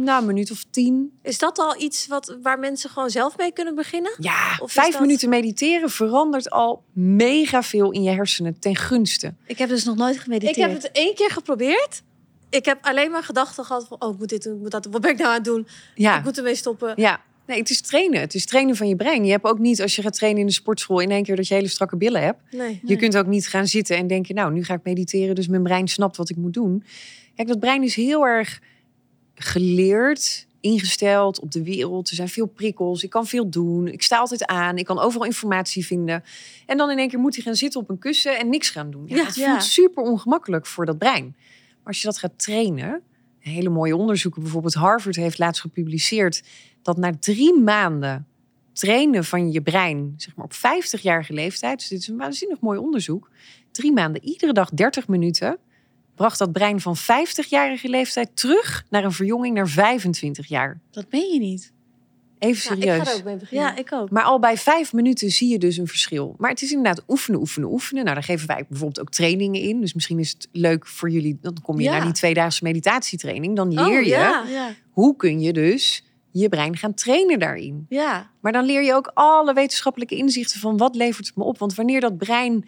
Nou, 0.00 0.20
een 0.20 0.26
minuut 0.26 0.50
of 0.50 0.64
tien. 0.70 1.18
Is 1.22 1.38
dat 1.38 1.58
al 1.58 1.80
iets 1.80 2.06
wat, 2.06 2.36
waar 2.42 2.58
mensen 2.58 2.90
gewoon 2.90 3.10
zelf 3.10 3.36
mee 3.36 3.52
kunnen 3.52 3.74
beginnen? 3.74 4.12
Ja, 4.18 4.56
Of 4.60 4.72
vijf 4.72 4.92
dat- 4.92 5.00
minuten 5.00 5.28
mediteren 5.28 5.90
verandert 5.90 6.50
al 6.50 6.82
mega 6.92 7.62
veel 7.62 7.90
in 7.90 8.02
je 8.02 8.10
hersenen 8.10 8.58
ten 8.58 8.76
gunste. 8.76 9.34
Ik 9.46 9.58
heb 9.58 9.68
dus 9.68 9.84
nog 9.84 9.96
nooit 9.96 10.18
gemediteerd. 10.18 10.56
Ik 10.56 10.62
heb 10.62 10.82
het 10.82 10.90
één 10.92 11.14
keer 11.14 11.30
geprobeerd. 11.30 12.02
Ik 12.50 12.64
heb 12.64 12.78
alleen 12.80 13.10
maar 13.10 13.22
gedachten 13.22 13.64
gehad 13.64 13.86
van... 13.88 14.00
oh, 14.02 14.12
ik 14.12 14.18
moet 14.18 14.28
dit 14.28 14.42
doen, 14.42 14.54
ik 14.54 14.60
moet 14.60 14.70
dat 14.70 14.82
doen. 14.82 14.92
Wat 14.92 15.00
ben 15.00 15.10
ik 15.10 15.16
nou 15.16 15.28
aan 15.28 15.34
het 15.34 15.44
doen? 15.44 15.66
Ja, 15.94 16.18
Ik 16.18 16.24
moet 16.24 16.36
ermee 16.36 16.54
stoppen. 16.54 16.92
ja. 16.96 17.20
Nee, 17.46 17.58
het 17.58 17.70
is 17.70 17.80
trainen. 17.80 18.20
Het 18.20 18.34
is 18.34 18.46
trainen 18.46 18.76
van 18.76 18.88
je 18.88 18.96
brein. 18.96 19.24
Je 19.24 19.30
hebt 19.30 19.44
ook 19.44 19.58
niet, 19.58 19.82
als 19.82 19.96
je 19.96 20.02
gaat 20.02 20.14
trainen 20.14 20.40
in 20.40 20.46
de 20.46 20.52
sportschool, 20.52 21.00
in 21.00 21.10
één 21.10 21.22
keer 21.22 21.36
dat 21.36 21.48
je 21.48 21.54
hele 21.54 21.68
strakke 21.68 21.96
billen 21.96 22.22
hebt. 22.22 22.40
Nee. 22.50 22.68
Je 22.70 22.78
Nee. 22.82 22.96
kunt 22.96 23.16
ook 23.16 23.26
niet 23.26 23.48
gaan 23.48 23.66
zitten 23.66 23.96
en 23.96 24.06
denken, 24.06 24.34
nou, 24.34 24.52
nu 24.52 24.64
ga 24.64 24.74
ik 24.74 24.80
mediteren, 24.82 25.34
dus 25.34 25.48
mijn 25.48 25.62
brein 25.62 25.88
snapt 25.88 26.16
wat 26.16 26.30
ik 26.30 26.36
moet 26.36 26.52
doen. 26.54 26.84
Kijk, 27.34 27.48
dat 27.48 27.58
brein 27.60 27.82
is 27.82 27.94
heel 27.94 28.26
erg 28.26 28.60
geleerd, 29.38 30.46
ingesteld 30.60 31.40
op 31.40 31.50
de 31.50 31.62
wereld. 31.62 32.08
Er 32.08 32.14
zijn 32.14 32.28
veel 32.28 32.46
prikkels, 32.46 33.02
ik 33.02 33.10
kan 33.10 33.26
veel 33.26 33.50
doen, 33.50 33.88
ik 33.88 34.02
sta 34.02 34.18
altijd 34.18 34.46
aan, 34.46 34.78
ik 34.78 34.84
kan 34.84 34.98
overal 34.98 35.26
informatie 35.26 35.86
vinden. 35.86 36.24
En 36.66 36.76
dan 36.76 36.90
in 36.90 36.98
één 36.98 37.08
keer 37.08 37.18
moet 37.18 37.34
hij 37.34 37.44
gaan 37.44 37.54
zitten 37.54 37.80
op 37.80 37.90
een 37.90 37.98
kussen 37.98 38.38
en 38.38 38.48
niks 38.48 38.70
gaan 38.70 38.90
doen. 38.90 39.04
Ja, 39.06 39.16
Ja, 39.16 39.24
dat 39.24 39.34
voelt 39.34 39.62
super 39.62 40.02
ongemakkelijk 40.02 40.66
voor 40.66 40.86
dat 40.86 40.98
brein. 40.98 41.24
Maar 41.78 41.86
als 41.86 42.00
je 42.00 42.06
dat 42.06 42.18
gaat 42.18 42.38
trainen, 42.38 43.02
hele 43.38 43.68
mooie 43.68 43.96
onderzoeken, 43.96 44.42
bijvoorbeeld 44.42 44.74
Harvard 44.74 45.16
heeft 45.16 45.38
laatst 45.38 45.60
gepubliceerd, 45.60 46.42
dat 46.82 46.96
na 46.96 47.12
drie 47.18 47.54
maanden 47.60 48.26
trainen 48.72 49.24
van 49.24 49.52
je 49.52 49.62
brein, 49.62 50.14
zeg 50.16 50.36
maar 50.36 50.44
op 50.44 50.54
50-jarige 50.54 51.32
leeftijd, 51.32 51.78
dus 51.78 51.88
dit 51.88 51.98
is 51.98 52.08
een 52.08 52.16
waanzinnig 52.16 52.60
mooi 52.60 52.78
onderzoek, 52.78 53.30
drie 53.72 53.92
maanden, 53.92 54.24
iedere 54.24 54.52
dag 54.52 54.70
30 54.70 55.08
minuten, 55.08 55.58
bracht 56.18 56.38
dat 56.38 56.52
brein 56.52 56.80
van 56.80 56.96
50-jarige 56.96 57.88
leeftijd 57.88 58.30
terug 58.34 58.84
naar 58.90 59.04
een 59.04 59.12
verjonging 59.12 59.54
naar 59.54 59.68
25 59.68 60.46
jaar. 60.46 60.80
Dat 60.90 61.04
meen 61.10 61.32
je 61.32 61.38
niet. 61.38 61.72
Even 62.38 62.62
serieus. 62.62 62.96
ik 62.98 63.02
ga 63.04 63.10
er 63.12 63.16
ook 63.18 63.24
mee 63.24 63.36
beginnen. 63.36 63.66
Ja, 63.68 63.76
ik 63.76 63.92
ook. 63.92 64.10
Maar 64.10 64.22
al 64.22 64.38
bij 64.38 64.56
vijf 64.56 64.92
minuten 64.92 65.30
zie 65.30 65.48
je 65.48 65.58
dus 65.58 65.76
een 65.76 65.86
verschil. 65.86 66.34
Maar 66.38 66.50
het 66.50 66.62
is 66.62 66.70
inderdaad 66.72 67.02
oefenen, 67.08 67.40
oefenen, 67.40 67.70
oefenen. 67.72 68.02
Nou, 68.02 68.14
daar 68.14 68.24
geven 68.24 68.46
wij 68.46 68.64
bijvoorbeeld 68.68 69.00
ook 69.00 69.10
trainingen 69.12 69.60
in. 69.60 69.80
Dus 69.80 69.94
misschien 69.94 70.18
is 70.18 70.30
het 70.30 70.48
leuk 70.52 70.86
voor 70.86 71.10
jullie. 71.10 71.38
Dan 71.40 71.56
kom 71.62 71.76
je 71.78 71.82
Ja. 71.82 71.90
naar 71.90 72.04
die 72.04 72.12
tweedaagse 72.12 72.64
meditatietraining. 72.64 73.56
Dan 73.56 73.72
leer 73.74 73.98
Oh, 73.98 74.02
je 74.04 74.08
ja. 74.08 74.44
Ja, 74.48 74.70
hoe 74.90 75.16
kun 75.16 75.40
je 75.40 75.52
dus 75.52 76.04
je 76.32 76.48
brein 76.48 76.76
gaan 76.76 76.94
trainen 76.94 77.38
daarin. 77.38 77.86
ja. 77.88 78.30
Maar 78.40 78.52
dan 78.52 78.64
leer 78.64 78.82
je 78.82 78.94
ook 78.94 79.10
alle 79.14 79.54
wetenschappelijke 79.54 80.16
inzichten 80.16 80.60
van 80.60 80.76
wat 80.76 80.94
levert 80.96 81.26
het 81.26 81.36
me 81.36 81.44
op. 81.44 81.58
Want 81.58 81.74
wanneer 81.74 82.00
dat 82.00 82.18
brein 82.18 82.64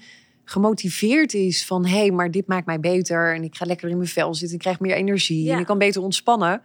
gemotiveerd 0.51 1.35
is 1.35 1.67
van 1.67 1.87
hé, 1.87 1.97
hey, 1.99 2.11
maar 2.11 2.31
dit 2.31 2.47
maakt 2.47 2.67
mij 2.67 2.81
beter 2.81 3.35
en 3.35 3.43
ik 3.43 3.55
ga 3.57 3.65
lekker 3.67 3.89
in 3.89 3.97
mijn 3.97 4.09
vel 4.09 4.35
zitten, 4.35 4.57
ik 4.57 4.63
krijg 4.63 4.81
meer 4.81 4.95
energie 4.97 5.45
Ja. 5.45 5.55
en 5.55 5.61
ik 5.61 5.67
kan 5.67 5.79
beter 5.79 6.03
ontspannen. 6.03 6.63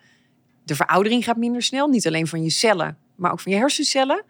De 0.63 0.75
veroudering 0.75 1.23
gaat 1.23 1.37
minder 1.37 1.61
snel, 1.61 1.87
niet 1.87 2.07
alleen 2.07 2.27
van 2.27 2.43
je 2.43 2.49
cellen, 2.49 2.97
maar 3.15 3.31
ook 3.31 3.39
van 3.39 3.51
je 3.51 3.57
hersencellen. 3.57 4.23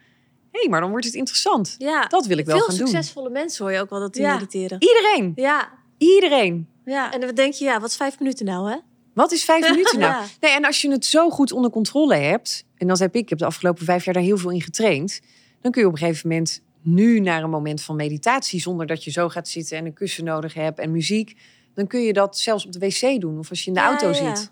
Hé, 0.51 0.59
hey, 0.61 0.69
maar 0.69 0.81
dan 0.81 0.89
wordt 0.89 1.05
het 1.05 1.13
interessant. 1.15 1.75
Ja. 1.77 2.07
Dat 2.07 2.25
wil 2.25 2.37
ik 2.37 2.45
wel 2.45 2.57
Veel 2.57 2.65
gaan 2.67 2.77
doen. 2.77 2.87
succesvolle 2.87 3.29
mensen 3.29 3.63
hoor 3.65 3.73
je 3.73 3.79
ook 3.79 3.89
wel 3.89 3.99
dat 3.99 4.13
die 4.13 4.21
Ja. 4.21 4.33
mediteren. 4.33 4.77
Iedereen, 4.81 5.31
Ja. 5.35 5.69
iedereen. 5.97 6.67
ja. 6.85 7.13
En 7.13 7.19
dan 7.21 7.35
denk 7.35 7.53
je, 7.53 7.65
ja, 7.65 7.79
wat 7.79 7.89
is 7.89 7.95
vijf 7.95 8.19
minuten 8.19 8.45
nou, 8.45 8.69
hè? 8.71 8.77
Wat 9.13 9.31
is 9.31 9.43
vijf 9.43 9.69
minuten 9.71 9.99
nou? 9.99 10.13
Ja. 10.13 10.25
Nee, 10.39 10.51
en 10.51 10.65
als 10.65 10.81
je 10.81 10.91
het 10.91 11.05
zo 11.05 11.29
goed 11.29 11.51
onder 11.51 11.71
controle 11.71 12.15
hebt, 12.15 12.65
en 12.77 12.87
dat 12.87 12.99
heb 12.99 13.15
ik, 13.15 13.21
ik 13.21 13.29
heb 13.29 13.37
de 13.39 13.45
afgelopen 13.45 13.85
vijf 13.85 14.05
jaar 14.05 14.13
daar 14.13 14.23
heel 14.23 14.37
veel 14.37 14.51
in 14.51 14.61
getraind, 14.61 15.21
dan 15.61 15.71
kun 15.71 15.81
je 15.81 15.87
op 15.87 15.93
een 15.93 15.99
gegeven 15.99 16.29
moment 16.29 16.61
nu 16.85 17.19
naar 17.19 17.43
een 17.43 17.49
moment 17.49 17.81
van 17.81 17.95
meditatie, 17.95 18.59
zonder 18.61 18.85
dat 18.87 19.03
je 19.03 19.11
zo 19.11 19.29
gaat 19.29 19.47
zitten 19.47 19.77
en 19.77 19.85
een 19.85 19.93
kussen 19.93 20.23
nodig 20.23 20.53
hebt 20.53 20.79
en 20.79 20.91
muziek, 20.91 21.35
dan 21.73 21.87
kun 21.87 22.01
je 22.01 22.13
dat 22.13 22.37
zelfs 22.37 22.65
op 22.65 22.71
de 22.71 22.79
wc 22.79 23.21
doen 23.21 23.37
of 23.39 23.49
als 23.49 23.61
je 23.61 23.67
in 23.67 23.73
de 23.73 23.79
Ja, 23.79 23.85
auto 23.87 24.07
ja. 24.07 24.13
zit. 24.35 24.51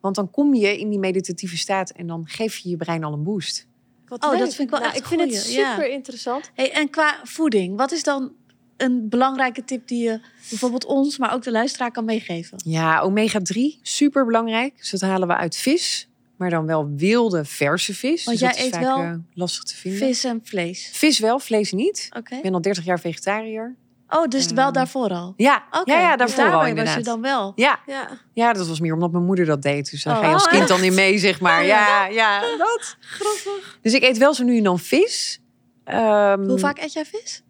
Want 0.00 0.14
dan 0.14 0.30
kom 0.30 0.54
je 0.54 0.78
in 0.78 0.88
die 0.90 0.98
meditatieve 0.98 1.56
staat 1.56 1.90
en 1.90 2.06
dan 2.06 2.22
geef 2.26 2.56
je 2.56 2.68
je 2.68 2.76
brein 2.76 3.04
al 3.04 3.12
een 3.12 3.22
boost. 3.22 3.66
Wat 4.06 4.24
Oh, 4.24 4.30
leuk. 4.30 4.38
dat 4.38 4.54
vind 4.54 4.68
ik 4.68 4.70
wel 4.70 4.78
Nou, 4.80 4.92
echt 4.92 5.00
Ik 5.02 5.06
vind 5.08 5.20
het 5.20 5.52
ja. 5.52 5.70
super 5.70 5.90
interessant. 5.90 6.50
Hey, 6.54 6.72
en 6.72 6.90
qua 6.90 7.20
voeding, 7.22 7.76
wat 7.76 7.92
is 7.92 8.02
dan 8.02 8.32
een 8.76 9.08
belangrijke 9.08 9.64
tip 9.64 9.88
die 9.88 10.02
je 10.02 10.20
bijvoorbeeld 10.48 10.84
ons, 10.84 11.18
maar 11.18 11.32
ook 11.34 11.42
de 11.42 11.50
luisteraar 11.50 11.90
kan 11.90 12.04
meegeven? 12.04 12.60
Ja, 12.64 13.02
omega-3, 13.02 13.80
super 13.82 14.24
belangrijk. 14.26 14.76
Dus 14.78 14.90
dat 14.90 15.00
halen 15.00 15.28
we 15.28 15.36
uit 15.36 15.56
vis. 15.56 16.08
Maar 16.42 16.50
dan 16.50 16.66
wel 16.66 16.88
wilde, 16.96 17.44
verse 17.44 17.94
vis. 17.94 18.24
Want 18.24 18.38
dus 18.38 18.48
jij 18.48 18.48
dat 18.48 18.58
is 18.58 18.64
eet 18.64 18.72
vaak 18.72 18.82
wel 18.82 18.98
eh, 18.98 19.14
lastig 19.34 19.64
te 19.64 19.76
vinden. 19.76 20.00
Vis 20.00 20.24
en 20.24 20.40
vlees. 20.44 20.90
Vis 20.92 21.18
wel, 21.18 21.38
vlees 21.38 21.72
niet. 21.72 22.08
Oké. 22.16 22.34
Ik 22.34 22.42
ben 22.42 22.54
al 22.54 22.60
30 22.60 22.84
jaar 22.84 23.00
vegetariër. 23.00 23.74
Oh, 24.08 24.26
dus 24.28 24.46
wel 24.46 24.64
Ehm, 24.64 24.72
daarvoor 24.72 25.08
al? 25.10 25.34
Ja, 25.36 25.64
Oké, 25.70 25.92
ja, 25.92 26.00
ja 26.00 26.16
dus 26.16 26.34
daarvoor 26.34 26.54
al 26.54 26.60
daarmee 26.64 26.84
was 26.84 26.94
je 26.94 27.02
dan 27.02 27.20
wel. 27.20 27.52
Ja, 27.56 27.80
Ja. 27.86 28.08
ja, 28.32 28.52
dat 28.52 28.68
was 28.68 28.80
meer 28.80 28.92
omdat 28.94 29.12
mijn 29.12 29.24
moeder 29.24 29.44
dat 29.44 29.62
deed. 29.62 29.90
Dus 29.90 30.02
daar 30.02 30.14
Oh. 30.16 30.20
ga 30.22 30.26
je 30.28 30.34
als 30.34 30.44
Oh, 30.44 30.50
kind 30.50 30.68
dan 30.68 30.82
in 30.82 30.94
mee, 30.94 31.18
zeg 31.18 31.40
maar. 31.40 31.60
Oh, 31.60 31.66
ja, 31.66 32.06
ja, 32.06 32.40
dat. 32.56 32.96
Grappig. 33.00 33.78
Dus 33.82 33.94
ik 33.94 34.02
eet 34.02 34.18
wel 34.18 34.34
zo 34.34 34.44
nu 34.44 34.56
en 34.56 34.62
dan 34.64 34.78
vis. 34.78 35.40
Ehm, 35.84 36.44
Hoe 36.48 36.58
vaak 36.58 36.78
eet 36.78 36.92
jij 36.92 37.04
vis? 37.04 37.42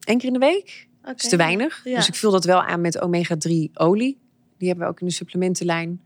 Eén 0.00 0.18
keer 0.18 0.26
in 0.26 0.32
de 0.32 0.38
week. 0.38 0.88
Oké. 1.02 1.12
is 1.16 1.28
te 1.28 1.36
weinig. 1.36 1.80
Ja. 1.84 1.96
Dus 1.96 2.08
ik 2.08 2.14
vul 2.14 2.30
dat 2.30 2.44
wel 2.44 2.62
aan 2.62 2.80
met 2.80 3.00
omega-3 3.00 3.70
olie. 3.74 4.18
Die 4.58 4.68
hebben 4.68 4.86
we 4.86 4.92
ook 4.92 5.00
in 5.00 5.06
de 5.06 5.12
supplementenlijn. 5.12 6.00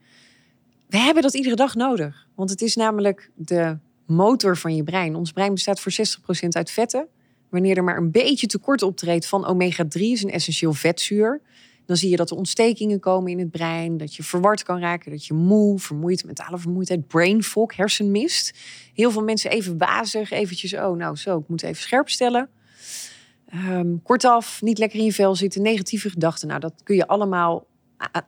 We 0.88 0.98
hebben 0.98 1.22
dat 1.22 1.34
iedere 1.34 1.54
dag 1.56 1.74
nodig. 1.74 2.26
Want 2.42 2.54
het 2.54 2.62
is 2.62 2.76
namelijk 2.76 3.30
de 3.34 3.78
motor 4.06 4.56
van 4.56 4.76
je 4.76 4.82
brein. 4.82 5.14
Ons 5.14 5.32
brein 5.32 5.54
bestaat 5.54 5.80
voor 5.80 5.92
60% 5.92 6.48
uit 6.48 6.70
vetten. 6.70 7.08
Wanneer 7.48 7.76
er 7.76 7.84
maar 7.84 7.96
een 7.96 8.10
beetje 8.10 8.46
tekort 8.46 8.82
optreedt 8.82 9.26
van 9.26 9.46
omega-3, 9.46 10.00
is 10.00 10.22
een 10.22 10.30
essentieel 10.30 10.72
vetzuur. 10.72 11.40
Dan 11.86 11.96
zie 11.96 12.10
je 12.10 12.16
dat 12.16 12.30
er 12.30 12.36
ontstekingen 12.36 13.00
komen 13.00 13.30
in 13.30 13.38
het 13.38 13.50
brein. 13.50 13.96
Dat 13.96 14.14
je 14.14 14.22
verward 14.22 14.62
kan 14.62 14.78
raken. 14.78 15.10
Dat 15.10 15.26
je 15.26 15.34
moe, 15.34 15.78
vermoeid, 15.78 16.24
mentale 16.24 16.58
vermoeidheid, 16.58 17.06
brain 17.06 17.42
fog, 17.42 17.76
hersenmist. 17.76 18.58
Heel 18.94 19.10
veel 19.10 19.22
mensen 19.22 19.50
even 19.50 19.78
wazig. 19.78 20.30
Eventjes, 20.30 20.74
oh 20.74 20.96
nou 20.96 21.16
zo, 21.16 21.38
ik 21.38 21.48
moet 21.48 21.62
even 21.62 21.82
scherp 21.82 22.08
stellen. 22.08 22.48
Ehm, 23.46 23.96
kortaf, 24.02 24.62
niet 24.62 24.78
lekker 24.78 24.98
in 24.98 25.04
je 25.04 25.12
vel 25.12 25.34
zitten, 25.34 25.62
negatieve 25.62 26.10
gedachten. 26.10 26.48
Nou, 26.48 26.60
dat 26.60 26.74
kun 26.82 26.96
je 26.96 27.06
allemaal 27.06 27.66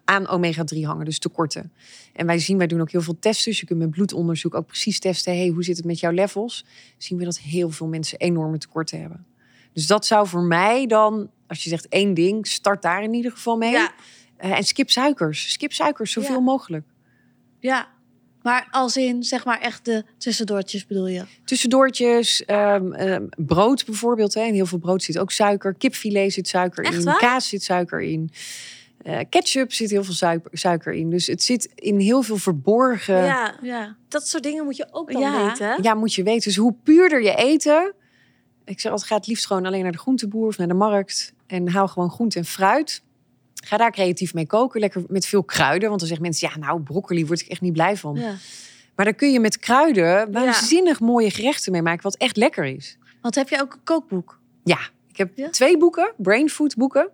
aan 0.04 0.26
omega-3 0.28 0.80
hangen, 0.82 1.04
dus 1.04 1.18
tekorten. 1.18 1.72
En 2.12 2.26
wij 2.26 2.38
zien, 2.38 2.58
wij 2.58 2.66
doen 2.66 2.80
ook 2.80 2.90
heel 2.90 3.00
veel 3.02 3.18
testen. 3.18 3.50
Dus 3.50 3.60
je 3.60 3.66
kunt 3.66 3.78
met 3.78 3.90
bloedonderzoek 3.90 4.54
ook 4.54 4.66
precies 4.66 4.98
testen. 4.98 5.36
Hey, 5.36 5.48
hoe 5.48 5.64
zit 5.64 5.76
het 5.76 5.86
met 5.86 6.00
jouw 6.00 6.12
levels? 6.12 6.64
Zien 6.98 7.18
we 7.18 7.24
dat 7.24 7.38
heel 7.38 7.70
veel 7.70 7.86
mensen 7.86 8.18
enorme 8.18 8.58
tekorten 8.58 9.00
hebben. 9.00 9.26
Dus 9.72 9.86
dat 9.86 10.06
zou 10.06 10.26
voor 10.28 10.42
mij 10.42 10.86
dan, 10.86 11.30
als 11.46 11.62
je 11.64 11.68
zegt 11.68 11.88
één 11.88 12.14
ding, 12.14 12.46
start 12.46 12.82
daar 12.82 13.02
in 13.02 13.14
ieder 13.14 13.30
geval 13.30 13.56
mee. 13.56 13.72
Ja. 13.72 13.92
Eh, 14.36 14.56
en 14.56 14.64
skip 14.64 14.90
suikers. 14.90 15.52
Skip 15.52 15.72
suikers, 15.72 16.12
zoveel 16.12 16.34
Ja. 16.34 16.40
mogelijk. 16.40 16.86
Ja. 17.58 17.92
Maar 18.42 18.68
als 18.70 18.96
in, 18.96 19.22
zeg 19.22 19.44
maar, 19.44 19.60
echt 19.60 19.84
de 19.84 20.04
tussendoortjes 20.18 20.86
bedoel 20.86 21.06
je? 21.06 21.24
Tussendoortjes, 21.44 22.44
ehm, 22.44 22.92
ehm, 22.92 23.26
brood 23.36 23.84
bijvoorbeeld. 23.84 24.34
Hè. 24.34 24.42
In 24.42 24.54
heel 24.54 24.66
veel 24.66 24.78
brood 24.78 25.02
zit 25.02 25.18
ook 25.18 25.30
suiker. 25.30 25.74
Kipfilet 25.74 26.32
zit 26.32 26.48
suiker 26.48 26.84
Echt 26.84 26.94
in. 26.94 27.04
waar? 27.04 27.18
Kaas 27.18 27.48
zit 27.48 27.62
suiker 27.62 28.00
in. 28.02 28.30
Eh, 29.04 29.18
ketchup 29.28 29.72
zit 29.72 29.90
heel 29.90 30.04
veel 30.04 30.14
suiker, 30.14 30.50
suiker 30.58 30.92
in. 30.92 31.10
Dus 31.10 31.26
het 31.26 31.42
zit 31.42 31.72
in 31.74 31.98
heel 31.98 32.22
veel 32.22 32.36
verborgen. 32.36 33.14
Ja. 33.16 33.24
ja, 33.24 33.54
Ja. 33.62 33.96
dat 34.08 34.28
soort 34.28 34.42
dingen 34.42 34.64
moet 34.64 34.76
je 34.76 34.86
ook 34.90 35.12
dan 35.12 35.20
Ja. 35.20 35.46
weten. 35.46 35.82
hè? 35.82 35.94
moet 35.94 36.14
je 36.14 36.22
weten. 36.22 36.42
Dus 36.42 36.56
hoe 36.56 36.74
puurder 36.82 37.22
je 37.22 37.34
eten. 37.34 37.92
Ik 38.64 38.80
zeg 38.80 38.90
altijd, 38.92 39.10
ga 39.10 39.16
het 39.16 39.26
liefst 39.26 39.46
gewoon 39.46 39.66
alleen 39.66 39.82
naar 39.82 39.92
de 39.92 39.98
groenteboer 39.98 40.46
of 40.46 40.58
naar 40.58 40.68
de 40.68 40.74
markt. 40.74 41.32
En 41.46 41.68
haal 41.68 41.88
gewoon 41.88 42.10
groente 42.10 42.38
en 42.38 42.44
fruit. 42.44 43.02
Ga 43.64 43.76
daar 43.76 43.90
creatief 43.92 44.34
mee 44.34 44.46
koken. 44.46 44.80
Lekker 44.80 45.02
met 45.08 45.26
veel 45.26 45.44
kruiden. 45.44 45.88
Want 45.88 45.98
dan 46.00 46.08
zeggen 46.08 46.26
mensen, 46.26 46.48
ja 46.52 46.58
nou, 46.66 46.80
broccoli 46.80 47.26
word 47.26 47.40
ik 47.40 47.46
echt 47.48 47.60
niet 47.60 47.72
blij 47.72 47.96
van. 47.96 48.14
ja. 48.14 48.34
Maar 48.96 49.04
daar 49.04 49.14
kun 49.14 49.32
je 49.32 49.40
met 49.40 49.58
kruiden 49.58 50.32
waanzinnig 50.32 51.00
mooie 51.00 51.30
gerechten 51.30 51.72
mee 51.72 51.82
maken. 51.82 52.02
Wat 52.02 52.16
echt 52.16 52.36
lekker 52.36 52.64
is. 52.64 52.98
Want 53.20 53.34
heb 53.34 53.48
je 53.48 53.60
ook 53.60 53.72
een 53.72 53.82
kookboek? 53.84 54.40
Ja, 54.64 54.78
ik 55.08 55.16
heb 55.16 55.30
Ja? 55.36 55.50
twee 55.50 55.78
boeken, 55.78 56.12
brain 56.16 56.48
food 56.50 56.76
boeken. 56.76 57.08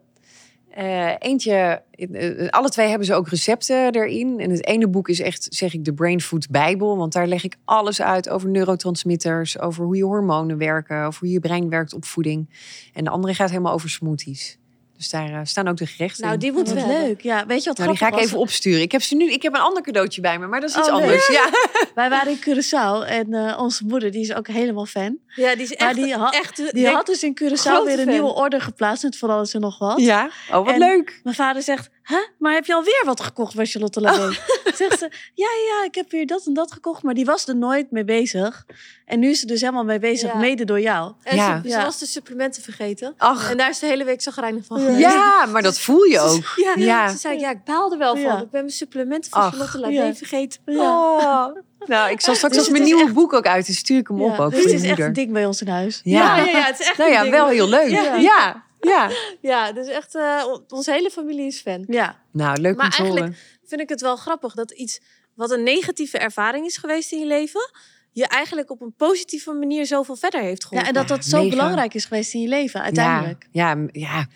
Eh, 0.70 1.14
eentje, 1.18 1.82
eh, 1.90 2.48
alle 2.48 2.68
twee 2.68 2.88
hebben 2.88 3.06
ze 3.06 3.14
ook 3.14 3.28
recepten 3.28 3.94
erin. 3.94 4.40
En 4.40 4.50
het 4.50 4.66
ene 4.66 4.88
boek 4.88 5.08
is 5.08 5.20
echt, 5.20 5.46
zeg 5.50 5.74
ik, 5.74 5.84
de 5.84 5.94
Brain 5.94 6.20
Food 6.20 6.50
Bijbel. 6.50 6.96
Want 6.96 7.12
daar 7.12 7.26
leg 7.26 7.44
ik 7.44 7.56
alles 7.64 8.02
uit 8.02 8.28
over 8.28 8.48
neurotransmitters, 8.48 9.58
over 9.58 9.84
hoe 9.84 9.96
je 9.96 10.04
hormonen 10.04 10.58
werken, 10.58 11.04
over 11.04 11.20
hoe 11.20 11.30
je 11.30 11.40
brein 11.40 11.68
werkt 11.68 11.94
op 11.94 12.04
voeding. 12.04 12.48
En 12.92 13.04
de 13.04 13.10
andere 13.10 13.34
gaat 13.34 13.50
helemaal 13.50 13.72
over 13.72 13.90
smoothies. 13.90 14.59
Dus 15.00 15.10
daar 15.10 15.30
eh, 15.32 15.40
staan 15.42 15.68
ook 15.68 15.76
de 15.76 15.86
gerechten 15.86 16.24
Nou, 16.26 16.36
die 16.38 16.52
moeten 16.52 16.74
Wat 16.74 16.84
we 16.84 16.90
hebben. 16.90 17.08
leuk. 17.08 17.20
Ja, 17.20 17.46
weet 17.46 17.62
je 17.62 17.68
wat 17.68 17.78
Nou, 17.78 17.90
die 17.90 17.98
ga 17.98 18.06
ik 18.08 18.16
even 18.18 18.38
opsturen. 18.38 18.80
Ik 18.80 18.92
heb 18.92 19.02
ze 19.02 19.14
nu. 19.16 19.30
Ik 19.32 19.42
heb 19.42 19.54
een 19.54 19.60
ander 19.60 19.82
cadeautje 19.82 20.20
bij 20.20 20.38
me, 20.38 20.46
maar 20.46 20.60
dat 20.60 20.70
is 20.70 20.76
iets 20.76 20.88
Oh, 20.88 20.94
leuk. 20.94 21.02
anders. 21.04 21.28
Ja. 21.28 21.48
Wij 21.94 22.10
waren 22.10 22.32
in 22.32 22.38
Curaçao 22.40 23.08
en 23.08 23.34
eh, 23.34 23.58
onze 23.60 23.84
moeder, 23.84 24.10
die 24.10 24.20
is 24.20 24.34
ook 24.34 24.46
helemaal 24.48 24.86
fan. 24.86 25.18
Ja, 25.34 25.54
die 25.54 25.62
is 25.62 25.76
Maar 25.78 25.88
echt, 25.88 25.96
die 25.96 26.14
ha- 26.16 26.30
echt 26.30 26.56
Die 26.56 26.72
denk- 26.72 26.94
had 26.94 27.06
dus 27.06 27.22
in 27.22 27.38
Curaçao 27.42 27.84
weer 27.84 27.98
een 27.98 28.04
fan. 28.04 28.08
nieuwe 28.08 28.34
order 28.34 28.60
geplaatst 28.60 29.02
met 29.02 29.16
van 29.16 29.30
alles 29.30 29.54
en 29.54 29.60
nog 29.60 29.78
wat. 29.78 30.00
ja. 30.00 30.30
Oh, 30.50 30.64
wat 30.64 30.74
En- 30.74 30.78
leuk. 30.78 31.20
Mijn 31.22 31.36
vader 31.36 31.62
zegt, 31.62 31.88
huh? 32.10 32.18
maar 32.38 32.52
heb 32.52 32.64
je 32.64 32.74
alweer 32.74 33.02
wat 33.04 33.20
gekocht 33.20 33.54
bij 33.54 33.66
Charlotte 33.66 34.00
Labé? 34.00 34.32
Zegt 34.80 34.98
ze, 34.98 35.10
ja, 35.34 35.48
ja, 35.68 35.84
ik 35.84 35.94
heb 35.94 36.10
weer 36.10 36.26
dat 36.26 36.46
en 36.46 36.54
dat 36.54 36.72
gekocht. 36.72 37.02
Maar 37.02 37.14
die 37.14 37.24
was 37.24 37.46
er 37.48 37.56
nooit 37.56 37.90
mee 37.90 38.04
bezig. 38.04 38.64
En 39.06 39.18
nu 39.18 39.30
is 39.30 39.40
ze 39.40 39.46
dus 39.46 39.60
helemaal 39.60 39.84
mee 39.84 39.98
bezig, 39.98 40.32
Ja. 40.32 40.38
mede 40.38 40.64
door 40.64 40.80
jou. 40.80 41.12
En 41.22 41.36
Ja. 41.36 41.60
ze, 41.62 41.68
ze 41.68 41.76
Ja. 41.76 41.84
was 41.84 41.98
de 41.98 42.06
supplementen 42.06 42.62
vergeten. 42.62 43.14
Ach, 43.16 43.50
En 43.50 43.56
daar 43.56 43.70
is 43.70 43.78
de 43.78 43.86
hele 43.86 44.04
week 44.04 44.22
zagrijnig 44.22 44.64
van 44.64 44.80
Ja. 44.80 44.86
geweest. 44.86 45.02
ja, 45.14 45.46
maar 45.46 45.62
dat 45.62 45.78
voel 45.78 46.02
je 46.02 46.20
ook. 46.20 46.52
Ja, 46.56 46.72
Ja. 46.76 47.08
Ze 47.08 47.18
zei, 47.18 47.38
ja, 47.38 47.50
ik 47.50 47.64
baal 47.64 47.92
er 47.92 47.98
wel 47.98 48.12
van. 48.12 48.22
Ja. 48.22 48.32
Ik 48.40 48.50
ben 48.50 48.60
mijn 48.60 48.70
supplementen 48.70 49.30
van 49.30 49.40
Ach. 49.42 49.48
Charlotte 49.50 49.78
Labé 49.78 49.92
Ja. 49.92 50.14
vergeten. 50.14 50.60
Ja. 50.66 50.80
Oh. 50.80 51.56
Nou, 51.86 52.10
ik 52.10 52.20
zal 52.20 52.34
straks 52.34 52.54
Dus 52.54 52.62
als 52.62 52.72
mijn 52.72 52.84
nieuwe 52.84 53.02
echt- 53.02 53.12
boek 53.12 53.32
ook 53.32 53.46
uit 53.46 53.68
is, 53.68 53.76
stuur 53.78 53.98
ik 53.98 54.08
hem 54.08 54.22
op 54.22 54.38
ook 54.38 54.50
dus 54.50 54.60
voor 54.62 54.70
het 54.70 54.82
is 54.82 54.88
echt 54.90 54.98
een 54.98 55.12
ding 55.12 55.32
bij 55.32 55.46
ons 55.46 55.60
in 55.60 55.68
huis. 55.68 56.00
Ja. 56.04 56.36
Ja, 56.36 56.44
ja, 56.44 56.58
ja, 56.58 56.64
het 56.64 56.80
is 56.80 56.86
echt 56.88 56.98
Nou 56.98 57.10
een 57.14 57.24
ja, 57.24 57.30
wel 57.30 57.48
heel 57.48 57.68
leuk. 57.68 57.90
Ja. 58.20 58.64
Ja, 58.80 59.08
ja. 59.08 59.10
Ja, 59.50 59.72
dus 59.72 59.86
echt, 59.86 60.14
eh, 60.14 60.44
on- 60.52 60.64
onze 60.68 60.92
hele 60.92 61.10
familie 61.10 61.46
is 61.46 61.60
fan. 61.60 61.84
Ja, 61.88 62.22
Nou, 62.32 62.60
leuk 62.60 62.76
Maar 62.76 62.84
om 62.84 62.90
te 62.90 62.96
horen. 63.02 63.16
eigenlijk- 63.16 63.58
Vind 63.66 63.80
ik 63.80 63.88
het 63.88 64.00
wel 64.00 64.16
grappig 64.16 64.54
dat 64.54 64.70
iets 64.70 65.00
wat 65.34 65.50
een 65.50 65.62
negatieve 65.62 66.18
ervaring 66.18 66.66
is 66.66 66.76
geweest 66.76 67.12
in 67.12 67.18
je 67.18 67.26
leven, 67.26 67.70
je 68.12 68.26
eigenlijk 68.26 68.70
op 68.70 68.80
een 68.80 68.94
positieve 68.96 69.52
manier 69.52 69.86
zoveel 69.86 70.16
verder 70.16 70.40
heeft 70.40 70.62
ja 70.62 70.68
geholpen. 70.68 70.88
en 70.88 70.94
dat 70.94 71.08
dat 71.08 71.24
zo 71.26 71.36
mega. 71.42 71.50
belangrijk 71.56 71.94
is 71.94 72.04
geweest 72.04 72.34
in 72.34 72.40
je 72.40 72.48
leven, 72.48 72.82
uiteindelijk. 72.82 73.48
Ja, 73.50 73.70
ja, 73.70 73.86
ja, 73.92 74.26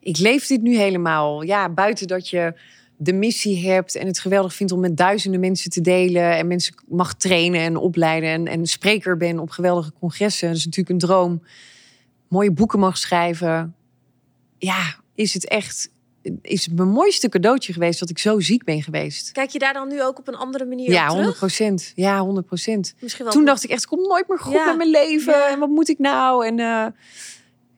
ik 0.00 0.18
leef 0.18 0.46
dit 0.46 0.62
nu 0.62 0.76
helemaal. 0.76 1.42
Ja, 1.42 1.68
buiten 1.68 2.06
dat 2.06 2.28
je 2.28 2.54
de 2.96 3.12
missie 3.12 3.68
hebt 3.70 3.94
en 3.94 4.06
het 4.06 4.18
geweldig 4.18 4.54
vindt 4.54 4.72
om 4.72 4.80
met 4.80 4.96
duizenden 4.96 5.40
mensen 5.40 5.70
te 5.70 5.80
delen 5.80 6.36
en 6.36 6.46
mensen 6.46 6.74
mag 6.88 7.14
trainen 7.14 7.60
en 7.60 7.76
opleiden 7.76 8.28
en, 8.30 8.46
en 8.46 8.66
spreker 8.66 9.16
ben 9.16 9.38
op 9.38 9.50
geweldige 9.50 9.92
congressen. 10.00 10.48
Dat 10.48 10.56
is 10.56 10.64
natuurlijk 10.64 10.90
een 11.02 11.08
droom. 11.08 11.42
Mooie 12.28 12.52
boeken 12.52 12.78
mag 12.78 12.96
schrijven. 12.98 13.74
Ja, 14.68 14.94
is 15.14 15.34
het 15.34 15.48
echt 15.48 15.90
is 16.42 16.64
het 16.64 16.76
mijn 16.76 16.88
mooiste 16.88 17.28
cadeautje 17.28 17.72
geweest 17.72 18.00
dat 18.00 18.10
ik 18.10 18.18
zo 18.18 18.40
ziek 18.40 18.64
ben 18.64 18.82
geweest. 18.82 19.32
Kijk 19.32 19.50
je 19.50 19.58
daar 19.58 19.72
dan 19.72 19.88
nu 19.88 20.02
ook 20.02 20.18
op 20.18 20.28
een 20.28 20.34
andere 20.34 20.64
manier 20.64 20.90
Ja, 20.90 21.02
op 21.02 21.08
100 21.08 21.22
terug? 21.24 21.38
procent. 21.38 21.92
Ja, 21.94 22.20
100 22.20 22.46
procent. 22.46 22.94
Misschien 23.00 23.24
wel 23.24 23.32
Toen 23.32 23.42
goed. 23.42 23.50
dacht 23.50 23.64
ik 23.64 23.70
echt, 23.70 23.86
komt 23.86 24.06
nooit 24.08 24.28
meer 24.28 24.38
goed 24.38 24.52
Ja. 24.52 24.66
met 24.66 24.76
mijn 24.76 24.90
leven. 24.90 25.32
Ja. 25.32 25.48
En 25.48 25.58
wat 25.58 25.68
moet 25.68 25.88
ik 25.88 25.98
nou? 25.98 26.46
En 26.46 26.58
eh, 26.58 26.86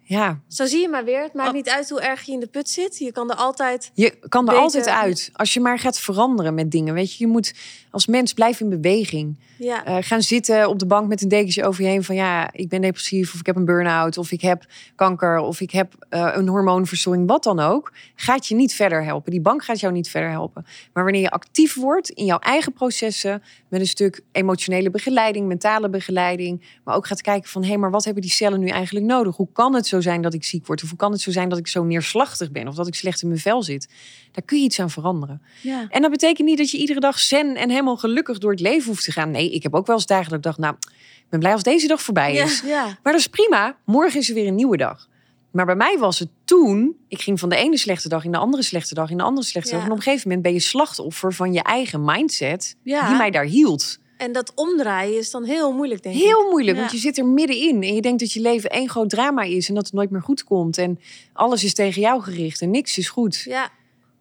ja, 0.06 0.40
Zo 0.48 0.66
zie 0.66 0.80
je 0.80 0.88
maar 0.88 1.04
weer. 1.04 1.22
Het 1.22 1.34
maakt 1.34 1.48
Oh. 1.48 1.54
niet 1.54 1.68
uit 1.68 1.90
hoe 1.90 2.00
erg 2.00 2.22
je 2.22 2.32
in 2.32 2.40
de 2.40 2.46
put 2.46 2.68
zit. 2.68 2.98
Je 2.98 3.12
kan 3.12 3.30
er 3.30 3.36
altijd... 3.36 3.90
je 3.94 4.10
kan 4.28 4.40
er 4.40 4.46
Beter. 4.46 4.60
altijd 4.62 4.88
uit. 4.88 5.30
Als 5.32 5.54
je 5.54 5.60
maar 5.60 5.78
gaat 5.78 5.98
veranderen 6.00 6.54
met 6.54 6.70
dingen. 6.70 6.94
Weet 6.94 7.12
je, 7.16 7.24
je 7.26 7.30
moet 7.32 7.54
als 7.90 8.06
mens 8.06 8.32
blijven 8.32 8.70
in 8.70 8.80
beweging. 8.80 9.38
Ja, 9.58 9.84
Eh, 9.84 9.96
gaan 10.00 10.22
zitten 10.22 10.68
op 10.68 10.78
de 10.78 10.86
bank 10.86 11.08
met 11.08 11.22
een 11.22 11.28
dekentje 11.28 11.64
over 11.64 11.82
je 11.82 11.88
heen 11.88 12.04
van 12.04 12.14
ja, 12.14 12.48
ik 12.52 12.68
ben 12.68 12.80
depressief 12.80 13.34
of 13.34 13.40
ik 13.40 13.46
heb 13.46 13.56
een 13.56 13.64
burn-out 13.64 14.18
of 14.18 14.32
ik 14.32 14.40
heb 14.40 14.64
kanker 14.94 15.38
of 15.38 15.60
ik 15.60 15.70
heb 15.70 15.94
eh, 16.08 16.30
een 16.34 16.48
hormoonverstoring, 16.48 17.26
wat 17.28 17.42
dan 17.42 17.60
ook, 17.60 17.92
gaat 18.14 18.46
je 18.46 18.54
niet 18.54 18.74
verder 18.74 19.04
helpen. 19.04 19.30
Die 19.30 19.40
bank 19.40 19.64
gaat 19.64 19.80
jou 19.80 19.92
niet 19.92 20.10
verder 20.10 20.30
helpen. 20.30 20.66
Maar 20.92 21.04
wanneer 21.04 21.22
je 21.22 21.30
actief 21.30 21.74
wordt 21.74 22.08
in 22.10 22.24
jouw 22.24 22.38
eigen 22.38 22.72
processen, 22.72 23.42
met 23.68 23.80
een 23.80 23.86
stuk 23.86 24.20
emotionele 24.32 24.90
begeleiding, 24.90 25.46
mentale 25.46 25.88
begeleiding, 25.88 26.62
maar 26.84 26.94
ook 26.96 27.06
gaat 27.06 27.20
kijken 27.22 27.50
van 27.50 27.62
hé, 27.62 27.68
hey, 27.68 27.78
maar 27.78 27.90
wat 27.90 28.04
hebben 28.04 28.22
die 28.22 28.30
cellen 28.30 28.60
nu 28.60 28.68
eigenlijk 28.68 29.06
nodig? 29.06 29.36
Hoe 29.36 29.48
kan 29.52 29.74
het 29.74 29.86
zo 29.86 30.00
zijn 30.04 30.22
dat 30.22 30.34
ik 30.34 30.44
ziek 30.44 30.66
word? 30.66 30.82
Of 30.82 30.88
hoe 30.88 30.98
kan 30.98 31.12
het 31.12 31.20
zo 31.20 31.30
zijn 31.30 31.48
dat 31.48 31.58
ik 31.58 31.66
zo 31.68 31.84
neerslachtig 31.84 32.50
ben 32.50 32.68
of 32.68 32.74
dat 32.74 32.86
ik 32.86 32.94
slecht 32.94 33.22
in 33.22 33.28
mijn 33.28 33.40
vel 33.40 33.62
zit? 33.62 33.88
Daar 34.32 34.44
kun 34.44 34.58
je 34.58 34.64
iets 34.64 34.80
aan 34.80 34.90
veranderen. 34.90 35.42
Ja. 35.60 35.86
En 35.88 36.02
dat 36.02 36.10
betekent 36.10 36.48
niet 36.48 36.58
dat 36.58 36.70
je 36.70 36.78
iedere 36.78 37.00
dag 37.00 37.18
zen 37.18 37.56
en 37.56 37.70
helemaal 37.70 37.96
gelukkig 37.96 38.38
door 38.38 38.50
het 38.50 38.60
leven 38.60 38.86
hoeft 38.88 39.04
te 39.04 39.12
gaan. 39.12 39.30
Nee, 39.30 39.50
ik 39.50 39.62
heb 39.62 39.74
ook 39.74 39.86
wel 39.86 39.96
eens 39.96 40.06
dagen 40.06 40.28
dat 40.28 40.38
ik 40.38 40.42
dacht, 40.44 40.58
nou, 40.58 40.74
ik 41.16 41.26
ben 41.30 41.40
blij 41.40 41.52
als 41.52 41.62
deze 41.62 41.86
dag 41.86 42.02
voorbij 42.02 42.34
is. 42.34 42.62
ja. 42.66 42.84
Maar 42.84 43.12
dat 43.12 43.20
is 43.20 43.26
prima. 43.26 43.76
Morgen 43.84 44.20
is 44.20 44.28
er 44.28 44.34
weer 44.34 44.46
een 44.46 44.54
nieuwe 44.54 44.76
dag. 44.76 45.08
Maar 45.50 45.66
bij 45.66 45.74
mij 45.76 45.96
was 45.98 46.18
het 46.18 46.28
toen, 46.44 46.96
ik 47.08 47.20
ging 47.22 47.40
van 47.40 47.48
de 47.48 47.56
ene 47.56 47.76
slechte 47.78 48.08
dag 48.08 48.24
in 48.24 48.32
de 48.32 48.38
andere 48.38 48.62
slechte 48.62 48.94
dag 48.94 49.10
in 49.10 49.16
de 49.16 49.22
andere 49.22 49.46
slechte 49.46 49.70
dag. 49.70 49.84
En 49.84 49.90
op 49.90 49.96
een 49.96 50.02
gegeven 50.02 50.22
moment 50.28 50.42
ben 50.46 50.52
je 50.52 50.60
slachtoffer 50.60 51.32
van 51.32 51.52
je 51.52 51.62
eigen 51.62 52.04
mindset 52.04 52.76
Ja. 52.82 53.08
die 53.08 53.16
mij 53.16 53.30
daar 53.30 53.44
hield. 53.44 53.98
En 54.16 54.32
dat 54.32 54.52
omdraaien 54.54 55.18
is 55.18 55.30
dan 55.30 55.44
heel 55.44 55.72
moeilijk, 55.72 56.02
denk 56.02 56.14
ik. 56.14 56.22
Heel 56.22 56.50
moeilijk, 56.50 56.74
Ja. 56.76 56.80
want 56.82 56.92
je 56.94 56.98
zit 56.98 57.18
er 57.18 57.26
middenin 57.26 57.82
en 57.82 57.94
je 57.94 58.00
denkt 58.00 58.20
dat 58.20 58.32
je 58.32 58.40
leven 58.40 58.70
één 58.70 58.88
groot 58.88 59.10
drama 59.10 59.42
is 59.42 59.68
en 59.68 59.74
dat 59.74 59.84
het 59.84 59.94
nooit 59.94 60.10
meer 60.10 60.22
goed 60.22 60.44
komt. 60.44 60.78
En 60.78 61.00
alles 61.32 61.64
is 61.64 61.74
tegen 61.74 62.00
jou 62.00 62.22
gericht 62.22 62.60
en 62.60 62.70
niks 62.70 62.98
is 62.98 63.08
goed. 63.08 63.36
Ja, 63.48 63.70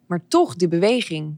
Maar 0.06 0.20
toch 0.28 0.54
die 0.56 0.68
beweging. 0.68 1.36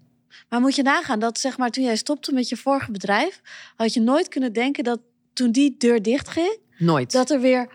Maar 0.48 0.60
moet 0.60 0.74
je 0.76 0.82
nagaan 0.82 1.18
dat 1.18 1.38
zeg 1.38 1.58
maar 1.58 1.70
toen 1.70 1.84
jij 1.84 1.96
stopte 1.96 2.32
met 2.32 2.48
je 2.48 2.56
vorige 2.56 2.90
bedrijf, 2.90 3.40
had 3.76 3.94
je 3.94 4.00
nooit 4.00 4.28
kunnen 4.28 4.52
denken 4.52 4.84
dat 4.84 5.00
toen 5.32 5.50
die 5.52 5.74
deur 5.78 6.02
dicht 6.02 6.28
ging, 6.28 6.58
Nooit. 6.78 7.12
dat 7.12 7.30
er 7.30 7.40
weer 7.40 7.68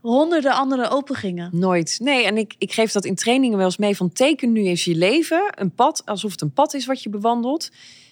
honderden 0.00 0.52
andere 0.52 0.88
open 0.88 1.14
gingen. 1.16 1.50
Nooit. 1.52 1.98
Nee, 2.02 2.24
en 2.24 2.36
ik, 2.36 2.54
ik 2.58 2.72
geef 2.72 2.92
dat 2.92 3.04
in 3.04 3.14
trainingen 3.14 3.56
wel 3.56 3.66
eens 3.66 3.76
mee 3.76 3.96
van 3.96 4.12
teken 4.12 4.52
nu 4.52 4.60
eens 4.64 4.84
je 4.84 4.94
leven. 4.94 5.42
Een 5.50 5.74
pad, 5.74 6.02
alsof 6.04 6.30
het 6.30 6.40
een 6.40 6.52
pad 6.52 6.74
is 6.74 6.86
wat 6.86 7.02
je 7.02 7.08
bewandelt. 7.10 7.70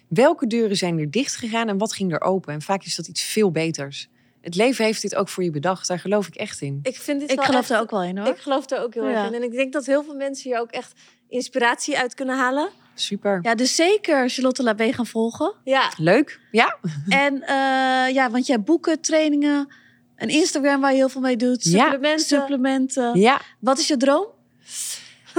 Welke 0.08 0.46
deuren 0.46 0.76
zijn 0.76 0.98
er 0.98 1.10
dicht 1.10 1.36
gegaan 1.36 1.68
en 1.68 1.78
wat 1.78 1.92
ging 1.92 2.12
er 2.12 2.20
open? 2.20 2.52
En 2.54 2.62
vaak 2.62 2.84
is 2.84 2.94
dat 2.96 3.06
iets 3.08 3.22
veel 3.22 3.50
beters. 3.50 4.08
Het 4.40 4.54
leven 4.54 4.84
heeft 4.84 5.02
dit 5.02 5.14
ook 5.14 5.28
voor 5.28 5.44
je 5.44 5.50
bedacht. 5.50 5.88
Daar 5.88 5.98
geloof 5.98 6.26
ik 6.26 6.34
echt 6.34 6.60
in. 6.60 6.78
Ik 6.82 6.96
vind 6.96 7.20
dit 7.20 7.30
Ik 7.30 7.36
wel 7.36 7.44
geloof 7.44 7.60
echt- 7.60 7.70
er 7.70 7.80
ook 7.80 7.90
wel 7.90 8.02
in 8.02 8.18
hoor. 8.18 8.28
Ik 8.28 8.38
geloof 8.38 8.70
er 8.70 8.82
ook 8.82 8.94
heel 8.94 9.08
Ja. 9.08 9.14
erg 9.14 9.26
in. 9.28 9.34
En 9.34 9.42
ik 9.42 9.52
denk 9.52 9.72
dat 9.72 9.86
heel 9.86 10.02
veel 10.04 10.14
mensen 10.14 10.50
hier 10.50 10.60
ook 10.60 10.70
echt 10.70 10.92
inspiratie 11.28 11.98
uit 11.98 12.14
kunnen 12.14 12.36
halen. 12.36 12.68
Super. 12.94 13.38
Ja, 13.42 13.54
dus 13.54 13.74
zeker 13.74 14.28
Charlotte 14.30 14.62
Labé 14.62 14.92
gaan 14.92 15.06
volgen. 15.06 15.54
Ja, 15.64 15.92
Leuk. 15.96 16.40
Ja. 16.50 16.76
En 17.08 17.42
eh, 17.42 18.14
ja, 18.14 18.30
want 18.30 18.46
jij 18.46 18.54
hebt 18.54 18.66
boeken, 18.68 19.00
trainingen, 19.00 19.68
een 20.16 20.28
Instagram 20.28 20.80
waar 20.80 20.90
je 20.90 20.96
heel 20.96 21.08
veel 21.08 21.20
mee 21.20 21.36
doet. 21.36 21.64
Ja. 21.64 21.82
supplementen. 21.82 22.26
Supplementen. 22.26 23.20
Ja. 23.20 23.40
Wat 23.60 23.78
is 23.78 23.88
je 23.88 23.96
droom? 23.96 24.26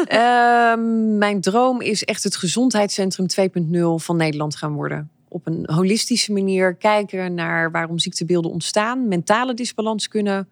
Ehm, 0.07 1.17
mijn 1.17 1.41
droom 1.41 1.81
is 1.81 2.03
echt 2.03 2.23
het 2.23 2.35
gezondheidscentrum 2.35 3.27
2.0 3.27 3.99
van 3.99 4.17
Nederland 4.17 4.55
gaan 4.55 4.73
worden. 4.73 5.09
Op 5.27 5.47
een 5.47 5.69
holistische 5.71 6.31
manier 6.31 6.75
kijken 6.75 7.33
naar 7.33 7.71
waarom 7.71 7.99
ziektebeelden 7.99 8.51
ontstaan. 8.51 9.07
Mentale 9.07 9.53
disbalans 9.53 10.07
kunnen 10.07 10.49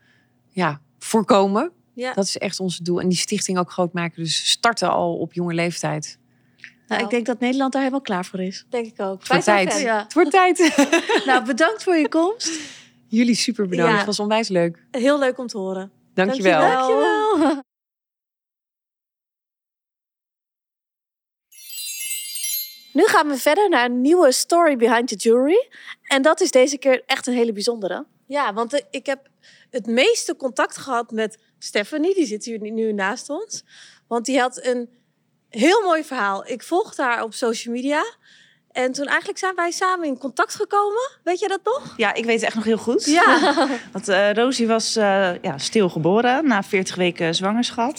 ja, 0.49 0.81
voorkomen. 0.99 1.71
Ja. 1.93 2.13
Dat 2.13 2.25
is 2.25 2.37
echt 2.37 2.59
ons 2.59 2.77
doel. 2.77 3.01
En 3.01 3.09
die 3.09 3.17
stichting 3.17 3.57
ook 3.57 3.71
groot 3.71 3.93
maken. 3.93 4.23
Dus 4.23 4.49
starten 4.49 4.91
al 4.91 5.15
op 5.17 5.33
jonge 5.33 5.53
leeftijd. 5.53 6.17
Nou, 6.59 6.71
Nou. 6.87 7.03
ik 7.03 7.09
denk 7.09 7.25
dat 7.25 7.39
Nederland 7.39 7.71
daar 7.71 7.81
helemaal 7.81 8.03
klaar 8.03 8.25
voor 8.25 8.39
is. 8.39 8.65
denk 8.69 8.85
ik 8.85 9.01
ook. 9.01 9.19
Het 9.19 9.27
Wij 9.27 9.37
wordt 9.37 9.43
zijn 9.43 9.67
tijd. 9.67 9.81
Ja. 9.81 10.03
Het 10.03 10.13
wordt 10.13 10.31
tijd. 10.31 10.87
nou, 11.25 11.45
bedankt 11.45 11.83
voor 11.83 11.95
je 11.95 12.09
komst. 12.09 12.59
Jullie 13.07 13.35
super 13.35 13.67
bedankt. 13.67 13.91
Ja. 13.91 13.97
Het 13.97 14.05
was 14.05 14.19
onwijs 14.19 14.47
leuk. 14.47 14.83
Heel 14.91 15.19
leuk 15.19 15.37
om 15.37 15.47
te 15.47 15.57
horen. 15.57 15.91
Dankjewel. 16.13 16.59
Dankjewel. 16.59 17.37
Dankjewel. 17.37 17.65
Nu 22.97 23.07
gaan 23.07 23.27
we 23.27 23.37
verder 23.37 23.69
naar 23.69 23.85
een 23.85 24.01
nieuwe 24.01 24.31
story 24.31 24.75
behind 24.75 25.07
the 25.07 25.15
jewelry. 25.15 25.69
En 26.03 26.21
dat 26.21 26.41
is 26.41 26.51
deze 26.51 26.77
keer 26.77 27.03
echt 27.05 27.27
een 27.27 27.33
hele 27.33 27.53
bijzondere. 27.53 28.05
Ja, 28.25 28.53
want 28.53 28.73
eh, 28.73 28.81
ik 28.89 29.05
heb 29.05 29.27
het 29.69 29.85
meeste 29.85 30.35
contact 30.35 30.77
gehad 30.77 31.11
met 31.11 31.37
Stephanie. 31.59 32.13
Die 32.13 32.25
zit 32.25 32.45
hier 32.45 32.59
nu 32.59 32.93
naast 32.93 33.29
ons. 33.29 33.63
Want 34.07 34.25
die 34.25 34.39
had 34.39 34.65
een 34.65 34.89
heel 35.49 35.81
mooi 35.81 36.03
verhaal. 36.03 36.47
Ik 36.47 36.63
volgde 36.63 37.03
haar 37.03 37.23
op 37.23 37.33
social 37.33 37.73
media. 37.73 38.03
En 38.71 38.91
toen 38.91 39.05
eigenlijk 39.05 39.39
zijn 39.39 39.55
wij 39.55 39.71
samen 39.71 40.07
in 40.07 40.17
contact 40.17 40.55
gekomen. 40.55 41.11
Weet 41.23 41.39
je 41.39 41.47
dat 41.47 41.61
nog? 41.63 41.93
Ja, 41.97 42.13
ik 42.13 42.25
weet 42.25 42.35
het 42.35 42.45
echt 42.45 42.55
nog 42.55 42.63
heel 42.63 42.77
goed. 42.77 43.05
Ja. 43.05 43.53
Want 43.93 44.07
eh 44.07 44.33
Rosie 44.33 44.67
was 44.67 44.95
eh 44.95 45.41
ja, 45.41 45.57
stilgeboren 45.57 46.47
na 46.47 46.63
40 46.63 46.95
weken 46.95 47.35
zwangerschap. 47.35 47.97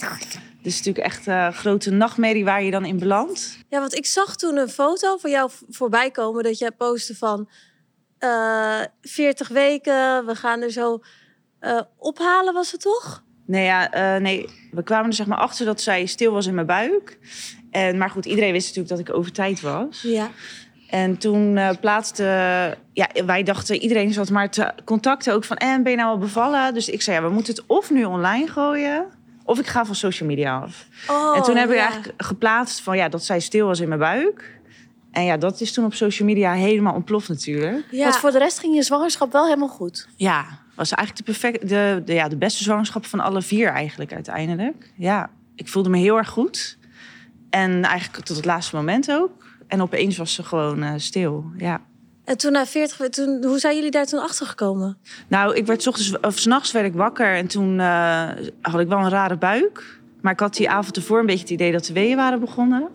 Dus 0.69 0.77
natuurlijk 0.77 1.07
echt 1.07 1.27
een 1.27 1.53
grote 1.53 1.91
nachtmerrie 1.91 2.45
waar 2.45 2.63
je 2.63 2.71
dan 2.71 2.85
in 2.85 2.99
belandt. 2.99 3.59
Ja, 3.69 3.81
want 3.81 3.95
ik 3.95 4.07
zag 4.07 4.37
toen 4.37 4.57
een 4.57 4.69
foto 4.69 5.17
van 5.17 5.31
jou 5.31 5.51
voorbij 5.69 6.11
komen 6.11 6.45
dat 6.45 6.59
jij 6.59 6.71
postte 6.71 7.17
van 7.17 7.49
eh 8.19 8.81
40 9.01 9.49
weken, 9.49 10.27
we 10.27 10.35
gaan 10.35 10.63
er 10.63 10.71
zo 10.71 11.03
eh, 11.61 11.81
ophalen, 11.97 12.55
was 12.55 12.73
het 12.73 12.81
toch? 12.81 13.23
Nee, 13.47 13.65
ja, 13.65 13.93
eh, 13.93 14.21
nee, 14.21 14.49
we 14.71 14.83
kwamen 14.83 15.07
er 15.07 15.15
zeg 15.15 15.27
maar 15.27 15.39
achter 15.39 15.67
dat 15.67 15.81
zij 15.81 16.07
stil 16.07 16.33
was 16.33 16.47
in 16.47 16.55
mijn 16.55 16.67
buik. 16.67 17.19
En, 17.71 17.99
maar 17.99 18.11
goed, 18.11 18.27
iedereen 18.27 18.53
wist 18.53 18.67
natuurlijk 18.67 18.95
dat 18.95 19.09
ik 19.09 19.19
over 19.19 19.33
tijd 19.33 19.61
was. 19.61 20.03
Ja. 20.03 20.31
En 20.91 21.19
toen 21.19 21.57
eh, 21.57 21.71
plaatste... 21.81 22.25
Ja, 22.93 23.09
wij 23.27 23.43
dachten, 23.43 23.77
iedereen 23.77 24.13
zat 24.13 24.31
maar 24.31 24.51
te 24.51 24.73
contacten 24.85 25.35
ook 25.35 25.45
van... 25.45 25.57
En 25.57 25.83
ben 25.83 25.93
je 25.93 25.99
nou 25.99 26.11
al 26.11 26.19
bevallen? 26.19 26.75
Dus 26.75 26.89
ik 26.89 27.03
zei, 27.03 27.17
ja, 27.17 27.23
we 27.23 27.33
moeten 27.33 27.55
het 27.55 27.65
of 27.67 27.91
nu 27.91 28.05
online 28.05 28.47
gooien... 28.47 29.18
of 29.49 29.59
ik 29.59 29.67
ga 29.67 29.85
van 29.85 29.95
social 29.95 30.29
media 30.29 30.59
af. 30.59 30.87
Oh, 31.07 31.37
en 31.37 31.43
toen 31.43 31.57
heb 31.57 31.69
ik 31.69 31.77
ja. 31.77 31.87
eigenlijk 31.89 32.23
geplaatst 32.23 32.81
van 32.81 32.97
ja, 32.97 33.09
dat 33.09 33.25
zij 33.25 33.41
stil 33.41 33.67
was 33.67 33.81
in 33.81 33.89
mijn 33.89 34.01
buik. 34.01 34.61
En 35.11 35.25
ja, 35.25 35.37
dat 35.37 35.61
is 35.61 35.73
toen 35.73 35.85
op 35.85 35.95
social 35.95 36.29
media 36.29 36.53
helemaal 36.53 36.95
ontploft 36.95 37.29
natuurlijk. 37.29 37.87
Ja. 37.91 38.03
Want 38.03 38.17
voor 38.17 38.31
de 38.31 38.39
rest 38.39 38.59
ging 38.59 38.75
je 38.75 38.83
zwangerschap 38.83 39.33
wel 39.33 39.45
helemaal 39.45 39.69
goed. 39.69 40.09
Ja, 40.17 40.45
was 40.75 40.91
eigenlijk 40.93 41.27
de, 41.27 41.33
perfect, 41.33 41.69
de, 41.69 42.03
de, 42.05 42.13
ja, 42.13 42.29
de 42.29 42.37
beste 42.37 42.63
zwangerschap 42.63 43.07
van 43.07 43.21
alle 43.21 43.43
vier 43.43 43.69
eigenlijk 43.69 44.13
uiteindelijk. 44.13 44.93
Ja, 44.97 45.31
ik 45.55 45.69
voelde 45.69 45.89
me 45.89 45.99
heel 45.99 46.17
erg 46.17 46.29
goed. 46.29 46.79
En 47.51 47.85
eigenlijk 47.85 48.25
tot 48.25 48.37
het 48.37 48.45
laatste 48.45 48.77
moment 48.77 49.13
ook. 49.13 49.47
En 49.67 49.83
opeens 49.83 50.17
was 50.17 50.35
ze 50.35 50.43
gewoon 50.43 50.83
eh, 50.83 50.93
stil, 50.97 51.45
ja. 51.57 51.81
En 52.29 52.37
toen 52.37 52.53
na 52.53 52.67
40 52.67 52.99
weken, 52.99 53.15
toen, 53.15 53.45
hoe 53.45 53.59
zijn 53.59 53.75
jullie 53.75 53.91
daar 53.91 54.07
toen 54.07 54.21
achter 54.21 54.47
gekomen? 54.47 54.99
Nou, 55.29 55.55
ik 55.55 55.67
werd 55.67 55.87
ochtends 55.87 56.21
of 56.21 56.39
's 56.39 56.47
nachts 56.47 56.73
werd 56.73 56.87
ik 56.87 56.95
wakker 56.95 57.35
en 57.35 57.47
toen 57.47 57.81
eh, 57.81 58.29
had 58.61 58.81
ik 58.81 58.89
wel 58.89 58.99
een 58.99 59.09
rare 59.09 59.37
buik. 59.37 60.01
Maar 60.21 60.33
ik 60.33 60.41
had 60.41 60.55
die 60.55 60.71
avond 60.71 60.97
ervoor 60.97 61.19
een 61.19 61.27
beetje 61.27 61.41
het 61.41 61.51
idee 61.51 61.73
dat 61.73 61.85
de 61.85 61.93
weeën 61.93 62.17
waren 62.17 62.41
begonnen. 62.41 62.89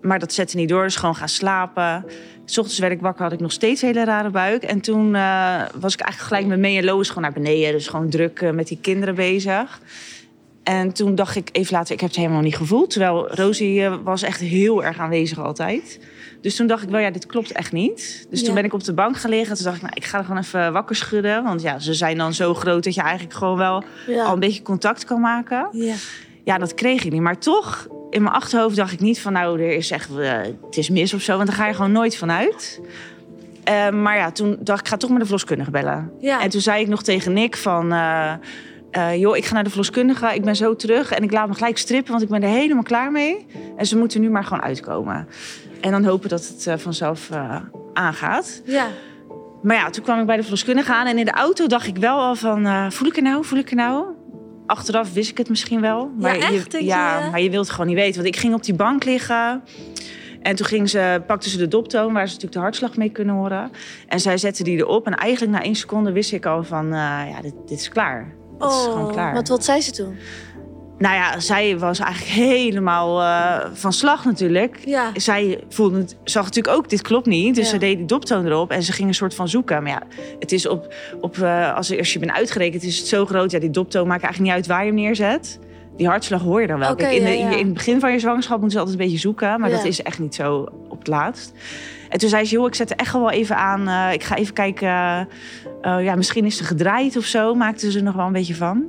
Maar 0.00 0.18
dat 0.18 0.32
zette 0.32 0.56
niet 0.56 0.68
door, 0.68 0.82
dus 0.82 0.96
gewoon 0.96 1.14
gaan 1.14 1.28
slapen. 1.28 2.04
S 2.44 2.58
ochtends 2.58 2.78
werd 2.78 2.92
ik 2.92 3.00
wakker, 3.00 3.22
had 3.22 3.32
ik 3.32 3.40
nog 3.40 3.52
steeds 3.52 3.82
een 3.82 3.88
hele 3.88 4.04
rare 4.04 4.30
buik. 4.30 4.62
En 4.62 4.80
toen 4.80 5.14
eh, 5.14 5.62
was 5.80 5.94
ik 5.94 6.00
eigenlijk 6.00 6.32
gelijk 6.32 6.46
met 6.46 6.58
Mee 6.58 6.76
en 6.76 6.84
Lois 6.84 7.08
gewoon 7.08 7.22
naar 7.22 7.32
beneden. 7.32 7.72
Dus 7.72 7.88
gewoon 7.88 8.10
druk 8.10 8.40
eh, 8.40 8.50
met 8.50 8.68
die 8.68 8.78
kinderen 8.80 9.14
bezig. 9.14 9.80
En 10.62 10.92
toen 10.92 11.14
dacht 11.14 11.36
ik 11.36 11.48
even 11.52 11.72
later, 11.74 11.94
ik 11.94 12.00
heb 12.00 12.08
het 12.10 12.18
helemaal 12.18 12.40
niet 12.40 12.56
gevoeld. 12.56 12.90
Terwijl 12.90 13.28
Rosie 13.34 13.84
eh, 13.84 13.94
was 14.04 14.22
echt 14.22 14.40
heel 14.40 14.84
erg 14.84 14.98
aanwezig 14.98 15.38
altijd. 15.38 16.00
Dus 16.40 16.56
toen 16.56 16.66
dacht 16.66 16.82
ik 16.82 16.88
wel, 16.88 17.00
ja, 17.00 17.10
dit 17.10 17.26
klopt 17.26 17.52
echt 17.52 17.72
niet. 17.72 18.26
Dus 18.30 18.40
Ja. 18.40 18.46
toen 18.46 18.54
ben 18.54 18.64
ik 18.64 18.72
op 18.72 18.84
de 18.84 18.92
bank 18.94 19.16
gaan 19.16 19.30
liggen. 19.30 19.54
Toen 19.56 19.64
dacht 19.64 19.76
ik, 19.76 19.82
nou, 19.82 19.94
ik 19.96 20.04
ga 20.04 20.18
er 20.18 20.24
gewoon 20.24 20.40
even 20.42 20.72
wakker 20.72 20.96
schudden. 20.96 21.42
Want 21.44 21.62
ja, 21.62 21.78
ze 21.78 21.94
zijn 21.94 22.16
dan 22.18 22.34
zo 22.34 22.54
groot 22.54 22.84
dat 22.84 22.94
je 22.94 23.00
eigenlijk 23.02 23.34
gewoon 23.34 23.56
wel 23.56 23.84
Ja. 24.06 24.24
al 24.24 24.32
een 24.32 24.40
beetje 24.40 24.62
contact 24.62 25.04
kan 25.04 25.20
maken. 25.20 25.68
Ja. 25.72 25.94
Ja, 26.44 26.58
dat 26.58 26.74
kreeg 26.74 27.04
ik 27.04 27.12
niet. 27.12 27.20
Maar 27.20 27.38
toch, 27.38 27.86
in 28.10 28.22
mijn 28.22 28.34
achterhoofd 28.34 28.76
dacht 28.76 28.92
ik 28.92 29.00
niet 29.00 29.20
van... 29.20 29.32
nou, 29.32 29.60
er 29.60 29.70
is 29.70 29.90
echt, 29.90 30.10
eh, 30.18 30.32
het 30.66 30.76
is 30.76 30.88
mis 30.90 31.14
of 31.14 31.20
zo. 31.22 31.34
Want 31.36 31.48
daar 31.48 31.56
ga 31.56 31.66
je 31.66 31.74
gewoon 31.74 31.92
nooit 31.92 32.16
vanuit. 32.16 32.80
Eh, 33.64 33.90
maar 33.90 34.16
ja, 34.16 34.30
toen 34.32 34.56
dacht 34.60 34.78
ik, 34.78 34.84
ik 34.84 34.90
ga 34.90 34.96
toch 34.96 35.10
met 35.10 35.18
de 35.18 35.24
verloskundige 35.24 35.70
bellen. 35.70 36.10
Ja. 36.20 36.42
En 36.42 36.50
toen 36.50 36.60
zei 36.60 36.82
ik 36.82 36.88
nog 36.88 37.02
tegen 37.02 37.32
Nick 37.32 37.56
van... 37.56 37.92
eh, 38.90 39.16
joh, 39.16 39.36
ik 39.36 39.44
ga 39.44 39.54
naar 39.54 39.64
de 39.64 39.68
verloskundige, 39.68 40.34
ik 40.34 40.44
ben 40.44 40.56
zo 40.56 40.76
terug... 40.76 41.12
en 41.12 41.22
ik 41.22 41.32
laat 41.32 41.48
me 41.48 41.54
gelijk 41.54 41.78
strippen, 41.78 42.10
want 42.10 42.22
ik 42.22 42.28
ben 42.28 42.42
er 42.42 42.48
helemaal 42.48 42.82
klaar 42.82 43.12
mee. 43.12 43.46
En 43.76 43.86
ze 43.86 43.96
moeten 43.96 44.20
nu 44.20 44.30
maar 44.30 44.44
gewoon 44.44 44.62
uitkomen. 44.62 45.28
En 45.80 45.90
dan 45.90 46.04
hopen 46.04 46.28
dat 46.28 46.48
het 46.48 46.66
eh, 46.66 46.76
vanzelf 46.76 47.30
eh, 47.30 47.56
aangaat. 47.92 48.62
ja. 48.64 48.86
Maar 49.62 49.76
ja, 49.76 49.90
toen 49.90 50.04
kwam 50.04 50.20
ik 50.20 50.26
bij 50.26 50.36
de 50.36 50.42
verloskundige 50.42 50.94
aan. 50.94 51.06
En 51.06 51.18
in 51.18 51.24
de 51.24 51.30
auto 51.30 51.66
dacht 51.66 51.86
ik 51.86 51.96
wel 51.96 52.18
al 52.18 52.34
van, 52.34 52.92
voel 52.92 53.08
ik 53.08 53.16
er 53.16 53.22
nou, 53.22 53.44
voel 53.44 53.58
ik 53.58 53.70
er 53.70 53.76
nou? 53.76 54.04
Achteraf 54.66 55.12
wist 55.12 55.30
ik 55.30 55.38
het 55.38 55.48
misschien 55.48 55.80
wel. 55.80 56.10
Maar 56.18 56.36
echt? 56.36 56.72
Je, 56.72 56.84
ja, 56.84 57.24
je? 57.24 57.30
maar 57.30 57.40
je 57.40 57.50
wilt 57.50 57.64
het 57.64 57.74
gewoon 57.74 57.86
niet 57.86 57.96
weten. 57.96 58.22
Want 58.22 58.34
ik 58.34 58.40
ging 58.40 58.54
op 58.54 58.62
die 58.62 58.74
bank 58.74 59.04
liggen. 59.04 59.62
En 60.42 60.56
toen 60.56 60.66
ging 60.66 60.88
ze, 60.88 61.22
pakte 61.26 61.50
ze 61.50 61.58
de 61.58 61.68
doptoon, 61.68 62.12
waar 62.12 62.26
ze 62.26 62.32
natuurlijk 62.32 62.52
de 62.52 62.58
hartslag 62.58 62.96
mee 62.96 63.10
kunnen 63.10 63.34
horen. 63.34 63.70
En 64.08 64.20
zij 64.20 64.38
zette 64.38 64.62
die 64.62 64.76
erop. 64.76 65.06
En 65.06 65.14
eigenlijk 65.14 65.52
na 65.52 65.62
één 65.62 65.74
seconde 65.74 66.12
wist 66.12 66.32
ik 66.32 66.46
al 66.46 66.64
van, 66.64 66.88
ja, 66.88 67.40
dit, 67.42 67.54
dit 67.66 67.80
is 67.80 67.88
klaar. 67.88 68.39
Het 68.60 68.70
is 68.70 68.82
gewoon 68.84 69.12
klaar. 69.12 69.28
Oh, 69.28 69.34
Wat, 69.34 69.48
wat 69.48 69.64
zei 69.64 69.80
ze 69.80 69.90
toen? 69.90 70.16
Nou 70.98 71.14
ja, 71.14 71.40
zij 71.40 71.78
was 71.78 71.98
eigenlijk 71.98 72.32
helemaal 72.32 73.20
eh, 73.20 73.70
van 73.72 73.92
slag 73.92 74.24
natuurlijk. 74.24 74.78
Ja. 74.84 75.10
Zij 75.14 75.60
voelde 75.68 76.04
zag 76.24 76.44
natuurlijk 76.44 76.76
ook, 76.76 76.88
dit 76.88 77.02
klopt 77.02 77.26
niet. 77.26 77.54
Dus 77.54 77.64
Ja. 77.64 77.70
ze 77.70 77.78
deed 77.78 77.96
die 77.96 78.06
doptoon 78.06 78.46
erop 78.46 78.70
en 78.70 78.82
ze 78.82 78.92
ging 78.92 79.08
een 79.08 79.14
soort 79.14 79.34
van 79.34 79.48
zoeken. 79.48 79.82
Maar 79.82 79.92
ja, 79.92 80.02
het 80.38 80.52
is 80.52 80.68
op, 80.68 80.94
op 81.20 81.38
eh, 81.38 81.74
als, 81.76 81.98
als 81.98 82.12
je 82.12 82.18
bent 82.18 82.32
uitgerekend, 82.32 82.82
is 82.82 82.98
het 82.98 83.06
zo 83.06 83.26
groot. 83.26 83.50
Ja, 83.50 83.58
die 83.58 83.70
doptoon 83.70 84.06
maakt 84.06 84.22
eigenlijk 84.22 84.52
niet 84.52 84.62
uit 84.62 84.70
waar 84.70 84.84
je 84.84 84.92
hem 84.92 85.00
neerzet. 85.00 85.58
Die 85.96 86.08
hartslag 86.08 86.42
hoor 86.42 86.60
je 86.60 86.66
dan 86.66 86.78
wel. 86.78 86.94
Kijk, 86.94 87.12
in, 87.12 87.24
de, 87.24 87.30
ja, 87.30 87.50
in 87.50 87.64
het 87.64 87.74
begin 87.74 88.00
van 88.00 88.12
je 88.12 88.18
zwangerschap 88.18 88.60
moeten 88.60 88.78
ze 88.78 88.78
altijd 88.78 88.98
een 89.00 89.04
beetje 89.04 89.20
zoeken. 89.20 89.60
Maar 89.60 89.70
dat 89.70 89.84
is 89.84 90.02
echt 90.02 90.18
niet 90.18 90.34
zo 90.34 90.66
op 91.00 91.06
het 91.06 91.14
laatst. 91.14 91.52
En 92.08 92.18
toen 92.18 92.28
zei 92.28 92.44
ze, 92.44 92.54
joh, 92.54 92.66
ik 92.66 92.74
zet 92.74 92.90
er 92.90 92.96
echt 92.96 93.12
wel 93.12 93.30
even 93.30 93.56
aan. 93.56 93.88
eh, 93.88 94.12
ik 94.12 94.22
ga 94.22 94.36
even 94.36 94.54
kijken. 94.54 94.88
eh, 94.88 95.20
eh, 95.80 96.04
ja, 96.04 96.14
misschien 96.14 96.44
is 96.44 96.56
ze 96.56 96.64
gedraaid 96.64 97.16
of 97.16 97.24
zo. 97.24 97.54
Maakte 97.54 97.90
ze 97.90 97.98
er 97.98 98.04
nog 98.04 98.14
wel 98.14 98.26
een 98.26 98.32
beetje 98.32 98.54
van. 98.54 98.84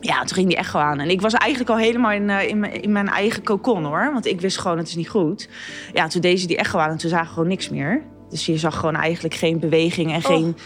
Ja, 0.00 0.18
toen 0.18 0.34
ging 0.36 0.48
die 0.48 0.56
echt 0.56 0.70
gewoon 0.70 0.86
aan. 0.86 0.98
En 1.00 1.10
ik 1.10 1.20
was 1.20 1.32
eigenlijk 1.32 1.70
al 1.70 1.76
helemaal 1.76 2.10
in, 2.12 2.30
eh, 2.30 2.48
in, 2.48 2.58
mijn- 2.60 2.82
in 2.82 2.92
mijn 2.92 3.08
eigen 3.08 3.42
cocon 3.42 3.84
hoor. 3.84 4.10
Want 4.12 4.26
ik 4.26 4.40
wist 4.40 4.58
gewoon, 4.58 4.78
het 4.78 4.88
is 4.88 4.94
niet 4.96 5.08
goed. 5.08 5.48
Ja, 5.92 6.06
toen 6.06 6.20
deed 6.20 6.40
ze 6.40 6.46
die 6.46 6.56
echt 6.56 6.70
gewoon 6.70 6.84
aan. 6.84 6.90
En 6.92 6.98
toen 6.98 7.10
zagen 7.10 7.26
we 7.26 7.32
gewoon 7.32 7.48
niks 7.48 7.68
meer. 7.68 8.02
Dus 8.30 8.46
je 8.46 8.56
zag 8.58 8.76
gewoon 8.76 8.96
eigenlijk 8.96 9.34
geen 9.34 9.58
beweging 9.58 10.12
en 10.12 10.22
geen, 10.22 10.56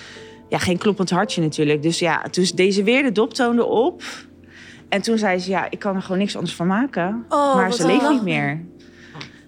ja, 0.49 0.59
geen 0.59 0.79
kloppend 0.79 1.11
hartje 1.11 1.43
natuurlijk. 1.43 1.83
Dus 1.83 1.99
ja, 1.99 2.23
toen 2.31 2.47
deed 2.55 2.75
ze 2.75 2.83
weer 2.83 3.03
de 3.03 3.13
doptoon 3.13 3.59
erop. 3.59 4.03
En 4.89 5.03
toen 5.03 5.19
zei 5.19 5.39
ze, 5.39 5.51
ja, 5.51 5.71
ik 5.71 5.79
kan 5.79 5.97
er 5.97 6.03
gewoon 6.03 6.19
niks 6.19 6.35
anders 6.37 6.55
van 6.55 6.67
maken. 6.67 7.25
Oh, 7.29 7.55
maar 7.55 7.73
ze 7.73 7.87
leeft 7.87 8.09
niet 8.11 8.23
meer. 8.23 8.65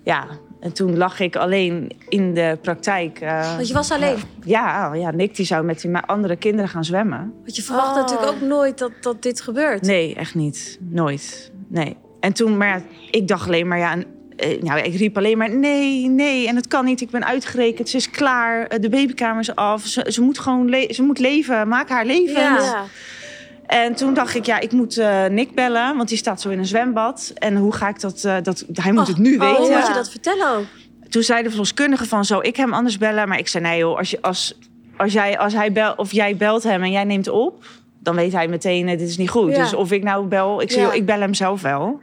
Ja, 0.04 0.26
en 0.60 0.72
toen 0.72 0.96
lag 0.96 1.20
ik 1.20 1.36
alleen 1.36 1.90
in 2.08 2.34
de 2.34 2.58
praktijk. 2.62 3.20
eh, 3.20 3.54
Want 3.56 3.68
je 3.68 3.74
was 3.74 3.90
alleen. 3.90 4.16
ja, 4.44 4.94
ja, 4.94 5.10
Nick 5.10 5.36
die 5.36 5.46
zou 5.46 5.64
met 5.64 5.80
die 5.80 5.96
andere 5.96 6.36
kinderen 6.36 6.68
gaan 6.68 6.84
zwemmen. 6.84 7.32
Want 7.42 7.56
je 7.56 7.62
verwacht 7.62 7.88
Oh. 7.90 7.96
natuurlijk 7.96 8.28
ook 8.30 8.40
nooit 8.40 8.78
dat, 8.78 8.90
dat 9.00 9.22
dit 9.22 9.40
gebeurt. 9.40 9.82
Nee, 9.82 10.14
echt 10.14 10.34
niet. 10.34 10.78
Nooit. 10.80 11.52
Nee. 11.68 11.96
En 12.20 12.32
toen, 12.32 12.56
maar 12.56 12.68
ja, 12.68 12.82
ik 13.10 13.28
dacht 13.28 13.46
alleen 13.46 13.68
maar, 13.68 13.78
ja, 13.78 13.96
eh, 14.36 14.62
nou, 14.62 14.80
ik 14.80 14.94
riep 14.94 15.16
alleen 15.16 15.38
maar 15.38 15.50
nee, 15.56 16.06
nee. 16.08 16.48
En 16.48 16.56
het 16.56 16.66
kan 16.68 16.84
niet, 16.84 17.00
ik 17.00 17.10
ben 17.10 17.24
uitgerekend, 17.26 17.88
ze 17.88 17.96
is 17.96 18.10
klaar, 18.10 18.66
eh, 18.66 18.80
de 18.80 18.88
babykamer 18.88 19.40
is 19.40 19.54
af. 19.54 19.82
Ze, 19.86 20.06
ze 20.08 20.20
moet 20.22 20.38
gewoon 20.38 20.68
le- 20.68 20.92
ze 20.92 21.02
moet 21.02 21.18
leven, 21.18 21.68
maak 21.68 21.88
haar 21.88 22.06
leven. 22.06 22.40
Ja. 22.42 22.84
En 23.68 23.94
toen 23.94 24.14
dacht 24.14 24.34
ik, 24.34 24.44
ja, 24.46 24.60
ik 24.60 24.72
moet 24.72 24.98
eh, 24.98 25.26
Nick 25.26 25.54
bellen, 25.54 25.96
want 25.96 26.08
die 26.08 26.18
staat 26.18 26.40
zo 26.40 26.48
in 26.48 26.58
een 26.58 26.66
zwembad. 26.66 27.32
En 27.34 27.56
hoe 27.56 27.72
ga 27.74 27.88
ik 27.88 28.00
dat, 28.00 28.24
eh, 28.24 28.36
dat 28.42 28.64
hij 28.72 28.92
moet 28.92 29.06
het 29.06 29.18
nu 29.18 29.34
Oh, 29.34 29.40
weten. 29.40 29.76
moet 29.76 29.86
je 29.86 29.92
dat 29.92 30.10
vertellen 30.10 30.56
ook? 30.56 30.64
Toen 31.08 31.22
zei 31.22 31.42
de 31.42 31.48
verloskundige 31.48 32.04
van, 32.06 32.24
zou 32.24 32.42
ik 32.44 32.56
hem 32.56 32.72
anders 32.74 32.98
bellen? 32.98 33.28
Maar 33.28 33.38
ik 33.38 33.48
zei, 33.48 33.64
nee 33.64 33.78
joh, 33.78 33.96
als, 33.98 34.10
je, 34.10 34.22
als, 34.22 34.58
als, 34.96 35.12
jij, 35.12 35.38
als 35.38 35.52
hij 35.52 35.72
bel, 35.72 35.92
of 35.96 36.12
jij 36.12 36.36
belt 36.36 36.62
hem 36.62 36.82
en 36.82 36.90
jij 36.90 37.04
neemt 37.04 37.28
op, 37.28 37.64
dan 37.98 38.14
weet 38.14 38.32
hij 38.32 38.48
meteen, 38.48 38.88
eh, 38.88 38.98
dit 38.98 39.08
is 39.08 39.16
niet 39.16 39.30
goed. 39.30 39.50
Ja. 39.50 39.62
Dus 39.62 39.74
of 39.74 39.92
ik 39.92 40.02
nou 40.02 40.26
bel, 40.26 40.62
ik 40.62 40.70
zei, 40.70 40.80
Ja. 40.82 40.86
joh, 40.86 40.96
ik 40.96 41.06
bel 41.06 41.20
hem 41.20 41.34
zelf 41.34 41.62
wel. 41.62 42.00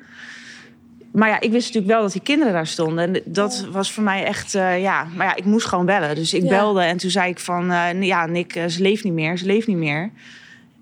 Maar 1.12 1.30
ja, 1.30 1.40
ik 1.40 1.52
wist 1.52 1.66
natuurlijk 1.66 1.94
wel 1.94 2.02
dat 2.02 2.12
die 2.12 2.22
kinderen 2.22 2.54
daar 2.54 2.68
stonden. 2.68 3.16
En 3.16 3.22
dat 3.26 3.66
was 3.72 3.92
voor 3.92 4.04
mij 4.04 4.24
echt, 4.24 4.52
ja. 4.52 5.08
Maar 5.16 5.26
ja, 5.28 5.36
ik 5.36 5.46
moest 5.46 5.66
gewoon 5.68 5.86
bellen. 5.86 6.16
Dus 6.16 6.34
ik 6.34 6.48
belde 6.50 6.82
en 6.82 6.98
toen 6.98 7.10
zei 7.10 7.30
ik 7.30 7.40
van, 7.40 7.66
ja, 8.00 8.26
Nick, 8.26 8.52
ze 8.68 8.82
leeft 8.82 9.04
niet 9.04 9.14
meer, 9.14 9.38
ze 9.38 9.46
leeft 9.46 9.68
niet 9.68 9.78
meer. 9.78 10.12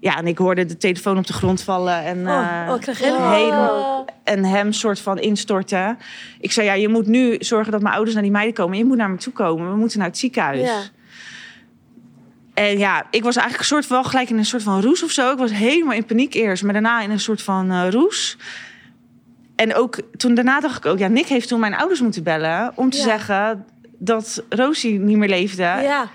Ja, 0.04 0.18
en 0.18 0.28
ik 0.28 0.38
hoorde 0.38 0.66
de 0.66 0.78
telefoon 0.78 1.18
op 1.18 1.28
de 1.28 1.34
grond 1.34 1.62
vallen. 1.62 2.04
En, 2.04 2.28
Oh, 2.28 2.62
eh, 2.62 2.70
oh, 2.70 2.76
ik 2.76 2.82
krijg 2.82 3.00
helemaal... 3.00 4.06
en 4.24 4.44
hem 4.46 4.72
soort 4.72 5.00
van 5.00 5.20
instorten. 5.20 5.98
Ik 6.40 6.52
zei, 6.52 6.68
ja, 6.68 6.74
je 6.74 6.88
moet 6.90 7.08
nu 7.08 7.36
zorgen 7.40 7.72
dat 7.72 7.82
mijn 7.82 7.94
ouders 7.94 8.14
naar 8.14 8.24
die 8.24 8.32
meiden 8.32 8.54
komen. 8.54 8.78
Je 8.78 8.86
moet 8.86 8.98
naar 8.98 9.10
me 9.10 9.18
toe 9.18 9.34
komen. 9.34 9.70
We 9.70 9.76
moeten 9.78 10.00
naar 10.00 10.08
het 10.08 10.18
ziekenhuis. 10.18 10.60
Ja. 10.62 10.82
En 12.54 12.78
ja, 12.78 13.06
ik 13.12 13.24
was 13.24 13.36
eigenlijk 13.36 13.60
een 13.70 13.76
soort 13.76 13.88
wel 13.88 14.04
gelijk 14.04 14.30
in 14.30 14.38
een 14.38 14.46
soort 14.46 14.64
van 14.64 14.82
roes 14.82 15.04
of 15.04 15.12
zo. 15.12 15.32
Ik 15.32 15.38
was 15.38 15.52
helemaal 15.52 15.94
in 15.96 16.06
paniek 16.06 16.34
eerst, 16.34 16.64
maar 16.64 16.74
daarna 16.74 17.02
in 17.02 17.12
een 17.12 17.20
soort 17.20 17.42
van 17.42 17.72
eh, 17.72 17.90
roes. 17.90 18.38
En 19.56 19.76
ook 19.76 20.00
toen 20.18 20.34
daarna 20.34 20.60
dacht 20.60 20.78
ik 20.78 20.86
ook, 20.86 20.98
ja, 20.98 21.08
Nick 21.08 21.28
heeft 21.28 21.48
toen 21.48 21.60
mijn 21.60 21.76
ouders 21.76 22.02
moeten 22.02 22.24
bellen 22.24 22.72
om 22.76 22.90
te 22.90 22.98
Ja. 22.98 23.04
zeggen 23.04 23.66
dat 23.98 24.44
Rosie 24.50 25.00
niet 25.00 25.18
meer 25.18 25.30
leefde. 25.30 25.62
ja. 25.64 26.08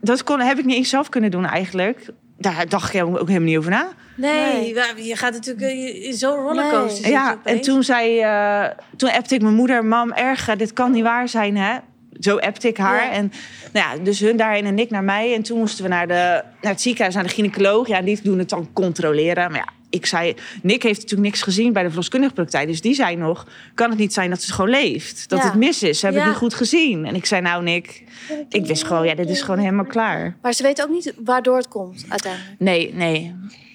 Dat 0.00 0.24
kon, 0.24 0.40
heb 0.40 0.58
ik 0.58 0.64
niet 0.64 0.76
eens 0.76 0.88
zelf 0.88 1.08
kunnen 1.08 1.30
doen 1.30 1.44
eigenlijk. 1.46 2.06
Daar 2.42 2.68
dacht 2.68 2.94
ik 2.94 3.04
ook 3.04 3.28
helemaal 3.28 3.48
niet 3.48 3.58
over 3.58 3.70
na. 3.70 3.88
Nee, 4.16 4.74
je 4.96 5.16
gaat 5.16 5.32
natuurlijk 5.32 5.66
eh, 5.66 6.06
in 6.06 6.14
zo'n 6.14 6.36
rollercoaster. 6.36 7.02
Nee. 7.02 7.12
Ja, 7.12 7.38
en 7.44 7.60
toen 7.60 7.82
zei, 7.82 8.20
eh, 8.20 8.64
toen 8.96 9.10
appte 9.10 9.34
ik 9.34 9.42
mijn 9.42 9.54
moeder, 9.54 9.84
mam, 9.84 10.12
erg, 10.12 10.44
dit 10.56 10.72
kan 10.72 10.90
niet 10.90 11.02
waar 11.02 11.28
zijn, 11.28 11.56
hè? 11.56 11.78
Zo 12.20 12.36
appte 12.36 12.68
ik 12.68 12.76
haar. 12.76 13.04
Ja. 13.04 13.10
En 13.10 13.32
nou 13.72 13.86
ja, 13.96 14.04
dus 14.04 14.20
hun 14.20 14.36
daarheen 14.36 14.66
en 14.66 14.78
ik 14.78 14.90
naar 14.90 15.04
mij. 15.04 15.34
En 15.34 15.42
toen 15.42 15.58
moesten 15.58 15.84
we 15.84 15.90
naar, 15.90 16.08
de, 16.08 16.42
naar 16.60 16.72
het 16.72 16.80
ziekenhuis, 16.80 17.14
naar 17.14 17.24
de 17.24 17.30
gynaecoloog. 17.30 17.88
Ja, 17.88 18.02
die 18.02 18.20
doen 18.22 18.38
het 18.38 18.48
dan 18.48 18.68
controleren. 18.72 19.50
Maar 19.50 19.60
ja, 19.60 19.72
ik 19.92 20.06
zei, 20.06 20.34
Nick 20.62 20.82
heeft 20.82 21.00
natuurlijk 21.00 21.28
niks 21.28 21.42
gezien 21.42 21.72
bij 21.72 21.82
de 21.82 21.88
verloskundige 21.88 22.32
praktijk. 22.32 22.66
Dus 22.68 22.80
die 22.80 22.94
zei 22.94 23.16
nog, 23.16 23.46
kan 23.74 23.90
het 23.90 23.98
niet 23.98 24.12
zijn 24.12 24.30
dat 24.30 24.42
ze 24.42 24.52
gewoon 24.52 24.70
leeft? 24.70 25.28
Dat 25.28 25.38
Ja. 25.38 25.44
het 25.44 25.54
mis 25.54 25.82
is, 25.82 25.98
ze 25.98 26.04
hebben 26.04 26.22
Ja. 26.24 26.28
het 26.30 26.40
niet 26.40 26.50
goed 26.50 26.58
gezien. 26.58 27.04
En 27.06 27.14
ik 27.14 27.26
zei, 27.26 27.40
nou 27.40 27.62
Nick, 27.62 28.02
ik 28.48 28.66
wist 28.66 28.84
gewoon, 28.84 29.06
ja, 29.06 29.14
dit 29.14 29.28
is 29.30 29.42
gewoon 29.42 29.60
helemaal 29.60 29.84
klaar. 29.84 30.36
Maar 30.42 30.52
ze 30.52 30.62
weten 30.62 30.84
ook 30.84 30.90
niet 30.90 31.12
waardoor 31.24 31.56
het 31.56 31.68
komt 31.68 32.04
uiteindelijk. 32.08 32.54
Nee, 32.60 32.94
nee. 32.94 33.34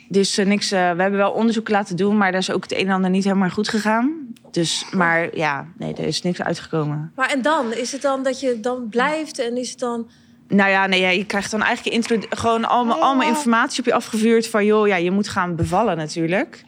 Dus 0.10 0.38
eh, 0.38 0.46
niks. 0.46 0.72
eh, 0.72 0.80
we 0.92 1.02
hebben 1.02 1.20
wel 1.20 1.32
onderzoek 1.32 1.70
laten 1.70 1.96
doen, 1.96 2.18
maar 2.18 2.32
daar 2.32 2.42
is 2.42 2.52
ook 2.52 2.64
het 2.64 2.72
een 2.74 2.88
en 2.88 2.94
ander 2.94 3.10
niet 3.10 3.24
helemaal 3.24 3.50
goed 3.50 3.68
gegaan. 3.70 4.26
Dus, 4.52 4.86
maar 4.92 5.38
ja, 5.38 5.68
nee, 5.78 5.94
er 5.94 6.04
is 6.06 6.22
niks 6.22 6.42
uitgekomen. 6.42 7.12
Maar 7.16 7.32
en 7.32 7.42
dan? 7.42 7.74
Is 7.74 7.92
het 7.92 8.02
dan 8.02 8.24
dat 8.24 8.40
je 8.40 8.60
dan 8.60 8.88
blijft 8.90 9.40
en 9.40 9.58
is 9.58 9.70
het 9.70 9.80
dan... 9.80 10.10
Nou 10.48 10.70
ja, 10.70 10.88
nee, 10.88 11.00
ja, 11.02 11.10
je 11.10 11.26
krijgt 11.26 11.52
dan 11.52 11.62
eigenlijk 11.64 11.96
intro- 11.96 12.28
gewoon 12.30 12.66
allemaal, 12.66 13.02
allemaal 13.02 13.28
informatie 13.28 13.80
op 13.80 13.86
je 13.86 13.94
afgevuurd 13.94 14.48
van, 14.48 14.66
joh, 14.66 14.88
ja, 14.88 14.96
je 14.96 15.12
moet 15.12 15.28
gaan 15.28 15.56
bevallen 15.56 15.98
natuurlijk. 15.98 16.64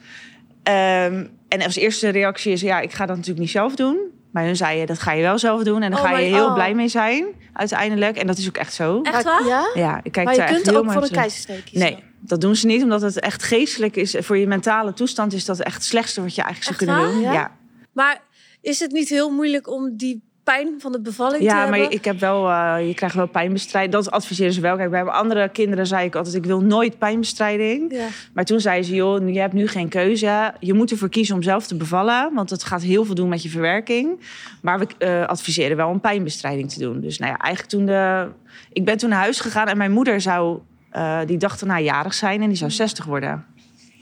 Ehm, 0.63 1.25
en 1.47 1.61
als 1.61 1.75
eerste 1.75 2.09
reactie 2.09 2.51
is, 2.51 2.61
ja, 2.61 2.79
ik 2.79 2.91
ga 2.93 3.05
dat 3.05 3.15
natuurlijk 3.15 3.39
niet 3.41 3.49
zelf 3.49 3.75
doen. 3.75 3.97
Maar 4.31 4.43
hun 4.43 4.55
zeiden, 4.55 4.87
dat 4.87 4.99
ga 4.99 5.11
je 5.11 5.21
wel 5.21 5.37
zelf 5.37 5.63
doen 5.63 5.81
en 5.81 5.91
daar 5.91 5.99
Oh, 5.99 6.05
ga 6.09 6.17
je 6.17 6.33
heel 6.33 6.45
oh. 6.45 6.53
blij 6.53 6.73
mee 6.73 6.87
zijn, 6.87 7.25
uiteindelijk. 7.53 8.17
En 8.17 8.27
dat 8.27 8.37
is 8.37 8.47
ook 8.47 8.57
echt 8.57 8.73
zo. 8.73 9.01
Echt 9.01 9.23
waar? 9.23 9.45
Ja? 9.45 9.69
Ja, 9.73 9.99
ik 10.03 10.11
kijk 10.11 10.25
Maar 10.25 10.35
je 10.35 10.43
kunt 10.53 10.65
heel 10.65 10.77
ook 10.77 10.91
voor 10.91 11.03
een 11.03 11.09
keizersnee 11.11 11.63
kiezen. 11.63 11.91
Nee, 11.91 12.03
dat 12.19 12.41
doen 12.41 12.55
ze 12.55 12.65
niet, 12.65 12.83
omdat 12.83 13.01
het 13.01 13.19
echt 13.19 13.43
geestelijk 13.43 13.95
is. 13.95 14.15
Voor 14.19 14.37
je 14.37 14.47
mentale 14.47 14.93
toestand 14.93 15.33
is 15.33 15.45
dat 15.45 15.59
echt 15.59 15.75
het 15.75 15.83
slechtste 15.83 16.21
wat 16.21 16.35
je 16.35 16.41
eigenlijk 16.41 16.79
zou 16.79 16.91
Echt 16.91 16.99
kunnen 16.99 17.21
waar? 17.21 17.23
doen. 17.23 17.33
Ja? 17.33 17.41
Ja, 17.41 17.51
Maar 17.91 18.21
is 18.61 18.79
het 18.79 18.91
niet 18.91 19.09
heel 19.09 19.29
moeilijk 19.31 19.67
om 19.69 19.97
die 19.97 20.21
pijn 20.55 20.75
van 20.77 20.91
de 20.91 21.01
bevalling 21.01 21.37
te 21.37 21.43
ja 21.43 21.61
hebben? 21.61 21.79
maar 21.79 21.91
ik 21.91 22.05
heb 22.05 22.19
wel, 22.19 22.49
eh, 22.49 22.87
je 22.87 22.93
krijgt 22.93 23.15
wel 23.15 23.27
pijnbestrijding. 23.27 23.93
Dat 23.93 24.11
adviseren 24.11 24.53
ze 24.53 24.61
wel. 24.61 24.75
Kijk, 24.75 24.89
bij 24.89 25.03
andere 25.03 25.49
kinderen 25.49 25.87
zei 25.87 26.05
ik 26.05 26.15
altijd, 26.15 26.35
ik 26.35 26.45
wil 26.45 26.61
nooit 26.61 26.97
pijnbestrijding. 26.97 27.93
Ja. 27.93 28.07
Maar 28.33 28.45
toen 28.45 28.59
zei 28.59 28.83
ze, 28.83 28.95
joh, 28.95 29.29
je 29.29 29.39
hebt 29.39 29.53
nu 29.53 29.67
geen 29.67 29.89
keuze. 29.89 30.53
Je 30.59 30.73
moet 30.73 30.91
ervoor 30.91 31.09
kiezen 31.09 31.35
om 31.35 31.43
zelf 31.43 31.67
te 31.67 31.75
bevallen. 31.75 32.33
Want 32.33 32.49
het 32.49 32.63
gaat 32.63 32.81
heel 32.81 33.05
veel 33.05 33.15
doen 33.15 33.29
met 33.29 33.43
je 33.43 33.49
verwerking. 33.49 34.19
Maar 34.61 34.79
we 34.79 34.87
eh, 34.97 35.25
adviseren 35.25 35.77
wel 35.77 35.89
om 35.89 35.99
pijnbestrijding 35.99 36.71
te 36.71 36.79
doen. 36.79 36.99
Dus 37.01 37.19
nou 37.19 37.31
ja, 37.31 37.37
eigenlijk 37.37 37.73
toen 37.73 37.85
de... 37.85 38.27
Ik 38.73 38.85
ben 38.85 38.97
toen 38.97 39.09
naar 39.09 39.19
huis 39.19 39.39
gegaan 39.39 39.67
en 39.67 39.77
mijn 39.77 39.91
moeder 39.91 40.21
zou... 40.21 40.59
eh, 40.89 41.19
die 41.25 41.37
dacht 41.37 41.59
daarna 41.59 41.79
jarig 41.79 42.13
zijn 42.13 42.41
en 42.41 42.47
die 42.47 42.57
zou 42.57 42.71
60 42.71 43.05
worden. 43.05 43.45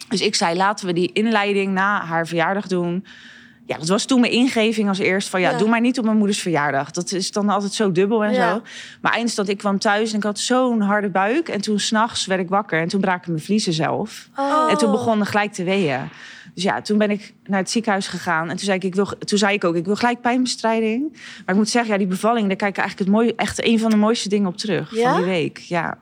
Dus 0.10 0.22
ik 0.22 0.36
zei, 0.36 0.56
laten 0.56 0.86
we 0.86 0.94
die 0.94 1.12
inleiding 1.14 1.74
na 1.74 2.02
haar 2.06 2.28
verjaardag 2.28 2.68
doen. 2.68 3.06
Ja, 3.68 3.78
dat 3.78 3.88
was 3.88 4.06
toen 4.06 4.20
mijn 4.20 4.32
ingeving 4.32 4.88
als 4.88 4.98
eerst 5.00 5.30
van... 5.30 5.42
ja, 5.42 5.50
Ja. 5.52 5.58
doe 5.58 5.70
maar 5.70 5.82
niet 5.82 5.98
op 5.98 6.06
mijn 6.06 6.18
moeders 6.18 6.40
verjaardag. 6.40 6.92
Dat 6.92 7.12
is 7.12 7.32
dan 7.32 7.50
altijd 7.50 7.74
zo 7.74 7.92
dubbel 7.92 8.24
en 8.24 8.34
Ja. 8.34 8.54
zo. 8.54 8.62
Maar 9.02 9.14
eindstand, 9.14 9.50
ik 9.50 9.58
kwam 9.58 9.80
thuis 9.80 10.12
en 10.12 10.18
ik 10.18 10.24
had 10.24 10.40
zo'n 10.40 10.82
harde 10.82 11.10
buik. 11.10 11.50
En 11.50 11.62
toen 11.62 11.80
s'nachts 11.80 12.26
werd 12.26 12.42
ik 12.42 12.50
wakker 12.50 12.80
en 12.82 12.88
toen 12.88 13.02
braken 13.02 13.32
mijn 13.32 13.44
vliezen 13.44 13.74
zelf. 13.74 14.30
Oh. 14.36 14.68
En 14.72 14.78
toen 14.78 14.92
begonnen 14.92 15.28
gelijk 15.28 15.54
te 15.54 15.64
weeën. 15.64 16.00
Dus 16.54 16.64
ja, 16.64 16.82
toen 16.82 16.98
ben 16.98 17.10
ik 17.12 17.34
naar 17.46 17.60
het 17.60 17.70
ziekenhuis 17.70 18.08
gegaan. 18.08 18.44
En 18.50 18.56
toen 18.56 18.66
zei 18.66 18.78
ik, 18.78 18.84
ik 18.84 18.96
wil, 18.96 19.06
toen 19.20 19.38
zei 19.38 19.54
ik 19.54 19.64
ook, 19.64 19.76
ik 19.76 19.86
wil 19.86 19.96
gelijk 19.96 20.22
pijnbestrijding. 20.22 21.10
Maar 21.12 21.56
ik 21.56 21.56
moet 21.56 21.70
zeggen, 21.70 21.92
ja, 21.92 21.98
die 21.98 22.08
bevalling, 22.08 22.48
daar 22.48 22.56
kijk 22.56 22.72
ik 22.72 22.78
eigenlijk 22.78 23.10
het 23.10 23.18
mooie, 23.20 23.36
echt 23.36 23.66
een 23.66 23.80
van 23.80 23.90
de 23.90 23.98
mooiste 23.98 24.30
dingen 24.30 24.48
op 24.48 24.58
terug 24.58 24.96
Ja? 24.96 25.10
van 25.12 25.16
die 25.22 25.30
week. 25.32 25.58
Ja, 25.58 25.98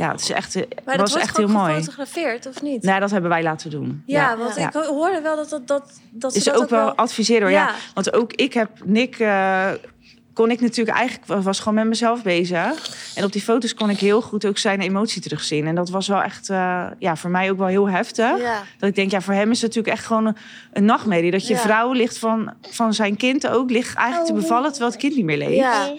ja 0.00 0.10
het 0.10 0.20
is 0.20 0.30
echt, 0.30 0.56
eh, 0.56 0.62
Maar 0.84 0.96
dat 0.96 1.00
was 1.00 1.10
wordt 1.10 1.26
echt 1.26 1.36
heel 1.36 1.48
mooi. 1.48 1.72
gefotografeerd, 1.72 2.46
of 2.46 2.62
niet? 2.62 2.82
Nee, 2.82 3.00
dat 3.00 3.10
hebben 3.10 3.30
wij 3.30 3.42
laten 3.42 3.70
doen. 3.70 4.02
ja, 4.06 4.36
want 4.36 4.54
Ja. 4.56 4.66
ik 4.68 4.72
hoorde 4.74 5.20
wel 5.20 5.36
dat 5.36 5.50
dat, 5.50 5.66
dat, 5.68 6.00
dat 6.10 6.32
ze 6.32 6.38
is 6.38 6.44
dat 6.44 6.56
ook 6.62 6.68
wel 6.70 6.94
adviseren 6.94 7.42
hoor. 7.42 7.50
Ja. 7.50 7.66
Ja. 7.66 7.74
Want 7.94 8.12
ook 8.12 8.32
ik 8.32 8.52
heb 8.54 8.70
Nick. 8.84 9.18
eh, 9.18 9.68
kon 10.34 10.50
ik 10.50 10.60
natuurlijk 10.60 10.96
eigenlijk 10.98 11.42
was 11.42 11.58
gewoon 11.58 11.74
met 11.74 11.86
mezelf 11.86 12.22
bezig. 12.22 12.90
En 13.14 13.24
op 13.24 13.32
die 13.32 13.42
foto's 13.42 13.74
kon 13.74 13.90
ik 13.90 13.98
heel 13.98 14.22
goed 14.22 14.46
ook 14.46 14.58
zijn 14.58 14.80
emotie 14.80 15.22
terugzien. 15.22 15.66
En 15.66 15.74
dat 15.74 15.90
was 15.90 16.08
wel 16.08 16.22
echt 16.22 16.48
eh, 16.50 16.86
ja, 16.98 17.16
voor 17.16 17.30
mij 17.30 17.50
ook 17.50 17.58
wel 17.58 17.66
heel 17.66 17.88
heftig. 17.88 18.38
Ja. 18.40 18.62
Dat 18.78 18.88
ik 18.88 18.94
denk, 18.94 19.10
ja, 19.10 19.20
voor 19.20 19.34
hem 19.34 19.50
is 19.50 19.60
het 19.62 19.66
natuurlijk 19.74 19.96
echt 19.96 20.06
gewoon 20.06 20.26
een, 20.26 20.36
een 20.72 20.84
nachtmerrie. 20.84 21.30
Dat 21.30 21.46
je 21.46 21.54
Ja. 21.54 21.60
vrouw 21.60 21.92
ligt 21.92 22.18
van, 22.18 22.52
van 22.70 22.94
zijn 22.94 23.16
kind 23.16 23.48
ook, 23.48 23.70
ligt 23.70 23.94
eigenlijk 23.96 24.26
te 24.26 24.34
bevallen 24.34 24.70
terwijl 24.70 24.90
het 24.90 25.00
kind 25.00 25.16
niet 25.16 25.24
meer 25.24 25.38
leeft. 25.38 25.54
Ja, 25.56 25.92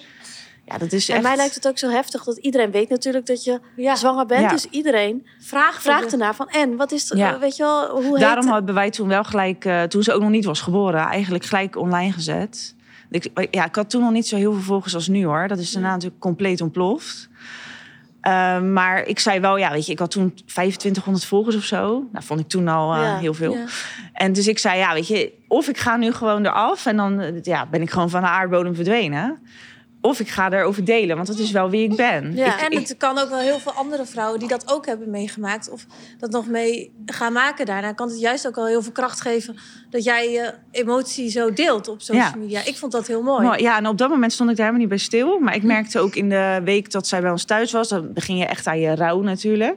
Ja. 0.66 0.78
dat 0.78 0.92
is 0.92 1.10
En 1.10 1.16
echt. 1.16 1.24
mij 1.24 1.36
lijkt 1.36 1.56
het 1.56 1.68
ook 1.68 1.78
zo 1.78 1.90
heftig 1.90 2.24
dat 2.24 2.38
iedereen 2.38 2.72
weet 2.72 2.90
natuurlijk 2.90 3.26
dat 3.26 3.44
je 3.44 3.60
Ja. 3.76 3.96
zwanger 3.96 4.26
bent. 4.26 4.42
Ja. 4.42 4.50
Dus 4.50 4.66
iedereen 4.70 5.28
Vraag, 5.40 5.82
vraagt 5.82 6.12
ernaar 6.12 6.36
van 6.36 6.50
en 6.50 6.76
wat 6.76 6.92
is 6.92 7.10
het, 7.10 7.40
weet 7.40 7.56
je 7.56 7.64
wel, 7.64 7.90
hoe 7.90 8.04
heet 8.12 8.20
Daarom 8.20 8.46
het? 8.46 8.54
hebben 8.54 8.74
wij 8.74 8.90
toen 8.90 9.08
wel 9.08 9.24
gelijk, 9.24 9.66
eh, 9.66 9.84
toen 9.84 10.04
ze 10.04 10.14
ook 10.14 10.22
nog 10.22 10.30
niet 10.30 10.46
was 10.46 10.62
geboren, 10.62 11.00
eigenlijk 11.06 11.46
gelijk 11.46 11.76
online 11.78 12.12
gezet. 12.12 12.76
Ik, 13.10 13.30
ja, 13.52 13.66
ik 13.66 13.76
had 13.76 13.90
toen 13.90 14.02
nog 14.02 14.12
niet 14.12 14.28
zo 14.28 14.36
heel 14.36 14.54
veel 14.54 14.62
volgers 14.62 14.96
als 14.96 15.08
nu 15.08 15.26
hoor. 15.26 15.48
Dat 15.48 15.60
is 15.60 15.72
daarna 15.72 15.90
natuurlijk 15.92 16.22
compleet 16.22 16.62
ontploft. 16.62 17.30
Eh, 18.22 18.62
maar 18.62 19.04
ik 19.06 19.20
zei 19.20 19.40
wel, 19.40 19.58
ja, 19.58 19.72
weet 19.72 19.86
je, 19.86 19.92
ik 19.92 20.00
had 20.00 20.12
toen 20.12 20.34
2500 20.46 21.26
volgers 21.26 21.56
of 21.56 21.64
zo. 21.64 22.08
Nou, 22.12 22.26
vond 22.26 22.40
ik 22.40 22.48
toen 22.48 22.68
al 22.68 22.94
eh, 22.94 23.02
Ja, 23.02 23.18
heel 23.18 23.34
veel. 23.34 23.54
ja. 23.54 23.66
En 24.14 24.34
dus 24.34 24.48
ik 24.48 24.60
zei, 24.60 24.78
ja, 24.78 24.94
weet 24.94 25.08
je, 25.08 25.34
of 25.48 25.68
ik 25.68 25.78
ga 25.78 25.98
nu 25.98 26.12
gewoon 26.12 26.46
eraf 26.46 26.86
en 26.86 26.96
dan 26.98 27.20
eh, 27.20 27.42
ja, 27.42 27.66
ben 27.66 27.82
ik 27.82 27.90
gewoon 27.92 28.10
van 28.10 28.22
de 28.22 28.28
aardbodem 28.28 28.76
verdwenen. 28.76 29.40
Of 30.02 30.20
ik 30.20 30.30
ga 30.30 30.52
erover 30.52 30.86
delen, 30.86 31.16
want 31.16 31.28
dat 31.28 31.38
is 31.38 31.52
wel 31.52 31.70
wie 31.70 31.90
ik 31.90 31.96
ben. 31.96 32.36
Ja. 32.36 32.56
Ik- 32.56 32.62
En 32.62 32.72
ik- 32.72 32.88
het 32.88 32.98
kan 32.98 33.18
ook 33.18 33.30
wel 33.30 33.40
heel 33.40 33.60
veel 33.60 33.72
andere 33.72 34.06
vrouwen 34.06 34.40
die 34.40 34.48
dat 34.48 34.72
ook 34.74 34.86
hebben 34.86 35.10
meegemaakt. 35.10 35.70
Of 35.70 35.86
dat 36.18 36.32
nog 36.32 36.48
mee 36.48 36.94
gaan 37.06 37.34
maken 37.34 37.66
daarna. 37.66 37.94
Kan 37.94 38.10
het 38.10 38.20
juist 38.20 38.48
ook 38.48 38.56
wel 38.56 38.66
heel 38.66 38.82
veel 38.82 38.92
kracht 38.92 39.22
geven 39.22 39.58
dat 39.92 40.04
jij 40.04 40.32
je 40.32 40.54
emotie 40.72 41.30
zo 41.30 41.54
deelt 41.54 41.88
op 41.88 42.02
social 42.02 42.26
Ja. 42.26 42.36
media. 42.38 42.66
Ik 42.66 42.78
vond 42.78 42.92
dat 42.92 43.08
heel 43.08 43.22
mooi. 43.22 43.46
Mooi. 43.46 43.62
Ja, 43.62 43.78
en 43.78 43.88
op 43.88 43.98
dat 43.98 44.10
moment 44.10 44.34
stond 44.34 44.50
ik 44.50 44.56
daar 44.56 44.66
helemaal 44.66 44.88
niet 44.88 44.98
bij 44.98 45.06
stil. 45.06 45.40
Maar 45.40 45.56
ik 45.56 45.64
merkte 45.64 46.00
ook 46.00 46.16
in 46.16 46.30
de 46.30 46.62
week 46.64 46.92
dat 46.92 47.08
zij 47.08 47.22
bij 47.22 47.32
ons 47.32 47.44
thuis 47.44 47.72
was... 47.72 47.90
dan 47.90 48.14
begin 48.14 48.38
je 48.38 48.46
echt 48.46 48.68
aan 48.68 48.80
je 48.80 48.96
rouw 48.96 49.22
natuurlijk. 49.22 49.76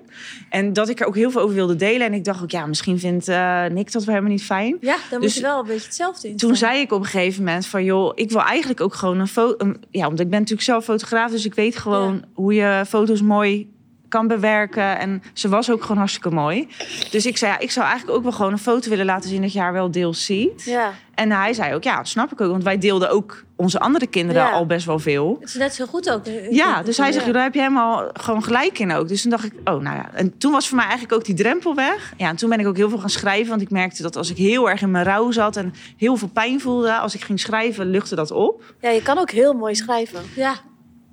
En 0.51 0.73
dat 0.73 0.89
ik 0.89 1.01
er 1.01 1.07
ook 1.07 1.15
heel 1.15 1.31
veel 1.31 1.41
over 1.41 1.55
wilde 1.55 1.77
delen. 1.77 2.07
En 2.07 2.15
ik 2.15 2.25
dacht 2.25 2.43
ook, 2.43 2.51
ja, 2.51 2.67
misschien 2.67 2.99
vindt 2.99 3.29
eh, 3.29 3.65
Nick 3.67 3.93
dat 3.93 4.05
wel 4.05 4.15
helemaal 4.15 4.37
niet 4.37 4.45
fijn. 4.45 4.77
Ja, 4.81 4.97
dan 5.11 5.21
Dus 5.21 5.33
moet 5.33 5.35
je 5.35 5.43
wel 5.49 5.59
een 5.59 5.67
beetje 5.67 5.87
hetzelfde 5.87 6.29
in. 6.29 6.37
Toen 6.37 6.57
zei 6.57 6.81
ik 6.81 6.93
op 6.93 7.01
een 7.01 7.07
gegeven 7.07 7.45
moment 7.45 7.67
van... 7.67 7.85
joh, 7.85 8.13
ik 8.15 8.31
wil 8.31 8.43
eigenlijk 8.43 8.81
ook 8.81 8.95
gewoon 8.95 9.19
een 9.19 9.29
foto... 9.29 9.73
Ja, 9.91 10.07
want 10.07 10.21
ik 10.21 10.29
ben 10.31 10.39
natuurlijk 10.39 10.67
zelf 10.67 10.85
fotograaf... 10.85 11.31
dus 11.31 11.45
ik 11.45 11.55
weet 11.55 11.77
gewoon 11.77 12.25
hoe 12.35 12.55
je 12.55 12.85
foto's 12.89 13.23
mooi 13.23 13.73
kan 14.15 14.27
bewerken. 14.27 14.99
En 14.99 15.23
ze 15.33 15.49
was 15.49 15.71
ook 15.71 15.83
gewoon 15.83 15.97
hartstikke 15.97 16.31
mooi. 16.31 16.69
Dus 17.11 17.27
ik 17.27 17.37
zei, 17.37 17.53
ja, 17.53 17.59
ik 17.59 17.71
zou 17.71 17.87
eigenlijk 17.87 18.17
ook 18.17 18.23
wel 18.23 18.33
gewoon 18.33 18.53
een 18.53 18.59
foto 18.59 18.91
willen 18.91 19.05
laten 19.05 19.29
zien... 19.31 19.43
dat 19.43 19.53
je 19.53 19.61
haar 19.61 19.73
wel 19.73 19.91
deels 19.91 20.25
ziet. 20.25 20.63
Ja. 20.65 20.93
En 21.15 21.31
hij 21.31 21.53
zei 21.53 21.75
ook, 21.75 21.83
ja, 21.83 21.97
dat 21.97 22.09
snap 22.09 22.33
ik 22.33 22.41
ook. 22.41 22.51
Want 22.51 22.63
wij 22.63 22.79
deelden 22.79 23.11
ook 23.11 23.45
onze 23.57 23.81
andere 23.81 24.07
kinderen 24.07 24.43
Ja. 24.43 24.51
al 24.51 24.67
best 24.67 24.87
wel 24.87 24.99
veel. 24.99 25.37
Het 25.41 25.49
is 25.49 25.55
net 25.55 25.75
zo 25.75 25.87
goed 25.87 26.11
ook. 26.11 26.23
Ja, 26.51 26.83
dus 26.83 26.97
hij 26.97 27.13
zegt, 27.13 27.33
daar 27.33 27.43
heb 27.43 27.55
je 27.55 27.61
helemaal 27.61 28.11
gewoon 28.13 28.43
gelijk 28.45 28.79
in 28.79 28.93
ook. 28.93 29.09
Dus 29.09 29.23
toen 29.23 29.31
dacht 29.31 29.45
ik, 29.45 29.53
oh, 29.65 29.81
nou 29.81 29.97
ja. 29.97 30.11
En 30.13 30.39
toen 30.39 30.53
was 30.53 30.69
voor 30.69 30.77
mij 30.77 30.87
eigenlijk 30.87 31.15
ook 31.15 31.25
die 31.25 31.35
drempel 31.35 31.75
weg. 31.75 32.13
Ja, 32.17 32.29
en 32.29 32.37
toen 32.37 32.49
ben 32.49 32.61
ik 32.61 32.67
ook 32.67 32.77
heel 32.77 32.89
veel 32.89 32.99
gaan 32.99 33.11
schrijven. 33.11 33.49
Want 33.49 33.63
ik 33.63 33.71
merkte 33.71 34.03
dat 34.03 34.17
als 34.17 34.31
ik 34.31 34.37
heel 34.37 34.71
erg 34.71 34.83
in 34.83 34.91
mijn 34.91 35.05
rouw 35.05 35.31
zat 35.31 35.57
en 35.57 35.75
heel 35.97 36.17
veel 36.17 36.29
pijn 36.29 36.61
voelde... 36.61 36.97
als 36.97 37.15
ik 37.15 37.25
ging 37.25 37.41
schrijven, 37.41 37.87
luchtte 37.87 38.15
dat 38.15 38.31
op. 38.31 38.75
ja, 38.81 38.91
je 38.91 39.03
kan 39.03 39.19
ook 39.19 39.31
heel 39.31 39.53
mooi 39.53 39.75
schrijven. 39.75 40.21
Ja, 40.37 40.55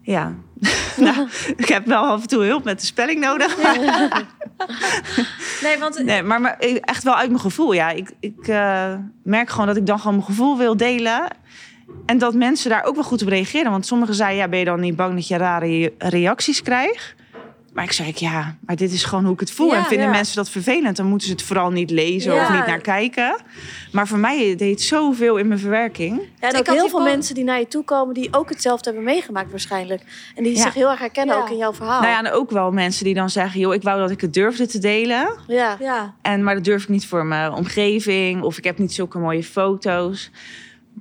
Ja, 0.02 0.34
nou, 0.98 1.28
ik 1.56 1.68
heb 1.68 1.86
wel 1.86 2.04
af 2.04 2.22
en 2.22 2.28
toe 2.28 2.44
hulp 2.44 2.64
met 2.64 2.80
de 2.80 2.86
spelling 2.86 3.20
nodig. 3.20 3.58
Nee, 5.62 5.78
want 5.78 6.04
Nee, 6.04 6.24
maar, 6.24 6.42
maar 6.42 6.58
echt 6.82 7.04
wel 7.04 7.16
uit 7.16 7.30
mijn 7.30 7.42
gevoel. 7.42 7.72
Ja, 7.72 7.90
ik, 7.90 8.12
ik 8.20 8.48
eh, 8.48 8.94
merk 9.24 9.50
gewoon 9.50 9.68
dat 9.68 9.78
ik 9.78 9.86
dan 9.86 10.00
gewoon 10.00 10.16
mijn 10.16 10.28
gevoel 10.28 10.58
wil 10.58 10.78
delen. 10.78 11.28
En 12.06 12.18
dat 12.18 12.34
mensen 12.34 12.70
daar 12.70 12.84
ook 12.84 12.96
wel 12.96 13.04
goed 13.04 13.22
op 13.22 13.28
reageren. 13.28 13.72
Want 13.72 13.86
sommigen 13.86 14.16
zeiden, 14.16 14.38
ja, 14.38 14.48
ben 14.48 14.60
je 14.60 14.66
dan 14.66 14.80
niet 14.80 14.96
bang 14.96 15.14
dat 15.14 15.28
je 15.28 15.38
rare 15.38 15.94
reacties 15.98 16.62
krijgt? 16.62 17.16
Maar 17.74 17.84
ik 17.84 17.92
zei, 17.92 18.12
ja, 18.16 18.58
maar 18.66 18.76
dit 18.76 18.92
is 18.92 19.04
gewoon 19.04 19.24
hoe 19.24 19.34
ik 19.34 19.40
het 19.40 19.52
voel. 19.52 19.72
Ja, 19.72 19.78
en 19.78 19.86
vinden 19.86 20.06
ja. 20.06 20.12
mensen 20.12 20.36
dat 20.36 20.50
vervelend, 20.50 20.98
dan 20.98 21.06
moeten 21.06 21.28
ze 21.28 21.34
het 21.34 21.44
vooral 21.44 21.70
niet 21.72 21.90
lezen 21.90 22.34
Ja. 22.34 22.44
of 22.44 22.54
niet 22.54 22.66
naar 22.66 22.82
kijken. 22.82 23.36
Maar 23.92 24.08
voor 24.08 24.18
mij 24.18 24.56
deed 24.56 24.70
het 24.70 24.82
zoveel 24.82 25.38
in 25.38 25.48
mijn 25.48 25.60
verwerking. 25.60 26.20
Ja, 26.20 26.48
en 26.48 26.54
Ik 26.54 26.60
ook 26.60 26.66
had 26.68 26.76
heel 26.76 26.90
veel 26.90 27.00
mensen 27.04 27.36
die 27.36 27.44
naar 27.44 27.60
je 27.60 27.68
toe 27.68 27.84
komen... 27.84 28.14
die 28.14 28.28
ook 28.34 28.50
hetzelfde 28.50 28.86
hebben 28.90 29.04
meegemaakt 29.06 29.50
waarschijnlijk. 29.52 30.02
En 30.36 30.44
die 30.44 30.56
Ja. 30.56 30.62
zich 30.62 30.74
heel 30.74 30.90
erg 30.90 31.00
herkennen 31.00 31.36
Ja. 31.36 31.42
ook 31.42 31.50
in 31.50 31.58
jouw 31.58 31.74
verhaal. 31.74 32.02
Nou 32.02 32.12
ja, 32.14 32.20
en 32.24 32.32
ook 32.32 32.52
wel 32.52 32.72
mensen 32.72 33.06
die 33.06 33.14
dan 33.14 33.30
zeggen, 33.30 33.60
joh, 33.60 33.74
ik 33.74 33.82
wou 33.84 34.00
dat 34.00 34.12
ik 34.12 34.22
het 34.22 34.34
durfde 34.34 34.66
te 34.68 34.80
delen. 34.80 35.36
ja. 35.48 35.78
ja, 35.80 36.14
En, 36.22 36.44
maar 36.44 36.56
dat 36.56 36.64
durf 36.64 36.84
ik 36.84 36.90
niet 36.90 37.08
voor 37.08 37.26
mijn 37.26 37.52
omgeving. 37.52 38.42
Of 38.42 38.58
ik 38.58 38.64
heb 38.64 38.78
niet 38.78 38.94
zulke 38.94 39.18
mooie 39.18 39.44
foto's. 39.44 40.32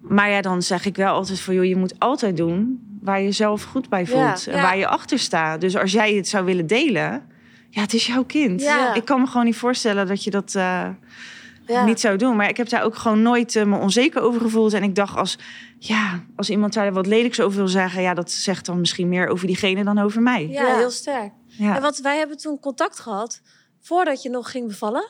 Maar 0.01 0.31
ja, 0.31 0.41
dan 0.41 0.63
zeg 0.63 0.85
ik 0.85 0.97
wel 0.97 1.15
altijd 1.15 1.41
van... 1.41 1.55
joh, 1.55 1.65
je 1.65 1.77
moet 1.77 1.99
altijd 1.99 2.37
doen 2.37 2.89
waar 3.03 3.21
je 3.21 3.33
zelf 3.33 3.63
goed 3.63 3.89
bij 3.89 4.07
voelt. 4.07 4.45
Ja, 4.45 4.51
en 4.53 4.57
ja. 4.57 4.63
waar 4.63 4.77
je 4.77 4.87
achter 4.87 5.19
staat. 5.19 5.61
Dus 5.61 5.77
als 5.77 5.93
jij 5.93 6.15
het 6.15 6.29
zou 6.29 6.45
willen 6.45 6.67
delen... 6.67 7.29
Ja, 7.71 7.81
het 7.81 7.95
is 7.95 8.07
jouw 8.07 8.25
kind. 8.25 8.61
Ja. 8.63 8.95
Ik 8.95 9.05
kan 9.05 9.21
me 9.21 9.27
gewoon 9.27 9.45
niet 9.45 9.57
voorstellen 9.57 10.07
dat 10.07 10.25
je 10.25 10.31
dat 10.31 10.55
eh, 10.55 10.89
Ja. 11.67 11.85
niet 11.85 12.01
zou 12.01 12.17
doen. 12.17 12.37
Maar 12.37 12.49
ik 12.49 12.57
heb 12.57 12.69
daar 12.69 12.83
ook 12.83 12.97
gewoon 12.97 13.23
nooit 13.23 13.57
eh, 13.57 13.65
me 13.65 13.77
onzeker 13.79 14.23
over 14.23 14.41
gevoeld. 14.41 14.73
En 14.73 14.83
ik 14.83 14.95
dacht 14.95 15.17
als... 15.17 15.39
Ja, 15.79 16.25
als 16.37 16.51
iemand 16.51 16.73
daar 16.73 16.93
wat 16.93 17.07
lelijks 17.07 17.41
over 17.41 17.59
wil 17.59 17.69
zeggen... 17.69 18.03
ja, 18.03 18.15
dat 18.15 18.31
zegt 18.31 18.67
dan 18.67 18.81
misschien 18.81 19.09
meer 19.09 19.29
over 19.29 19.47
diegene 19.47 19.85
dan 19.85 19.99
over 19.99 20.23
mij. 20.23 20.49
ja, 20.49 20.63
Ja. 20.67 20.77
heel 20.77 20.91
sterk. 20.91 21.33
Ja. 21.47 21.77
En 21.77 21.83
want 21.83 21.99
wij 22.01 22.19
hebben 22.19 22.37
toen 22.37 22.61
contact 22.61 23.01
gehad 23.01 23.41
voordat 23.81 24.23
je 24.23 24.31
nog 24.31 24.51
ging 24.51 24.67
bevallen. 24.67 25.09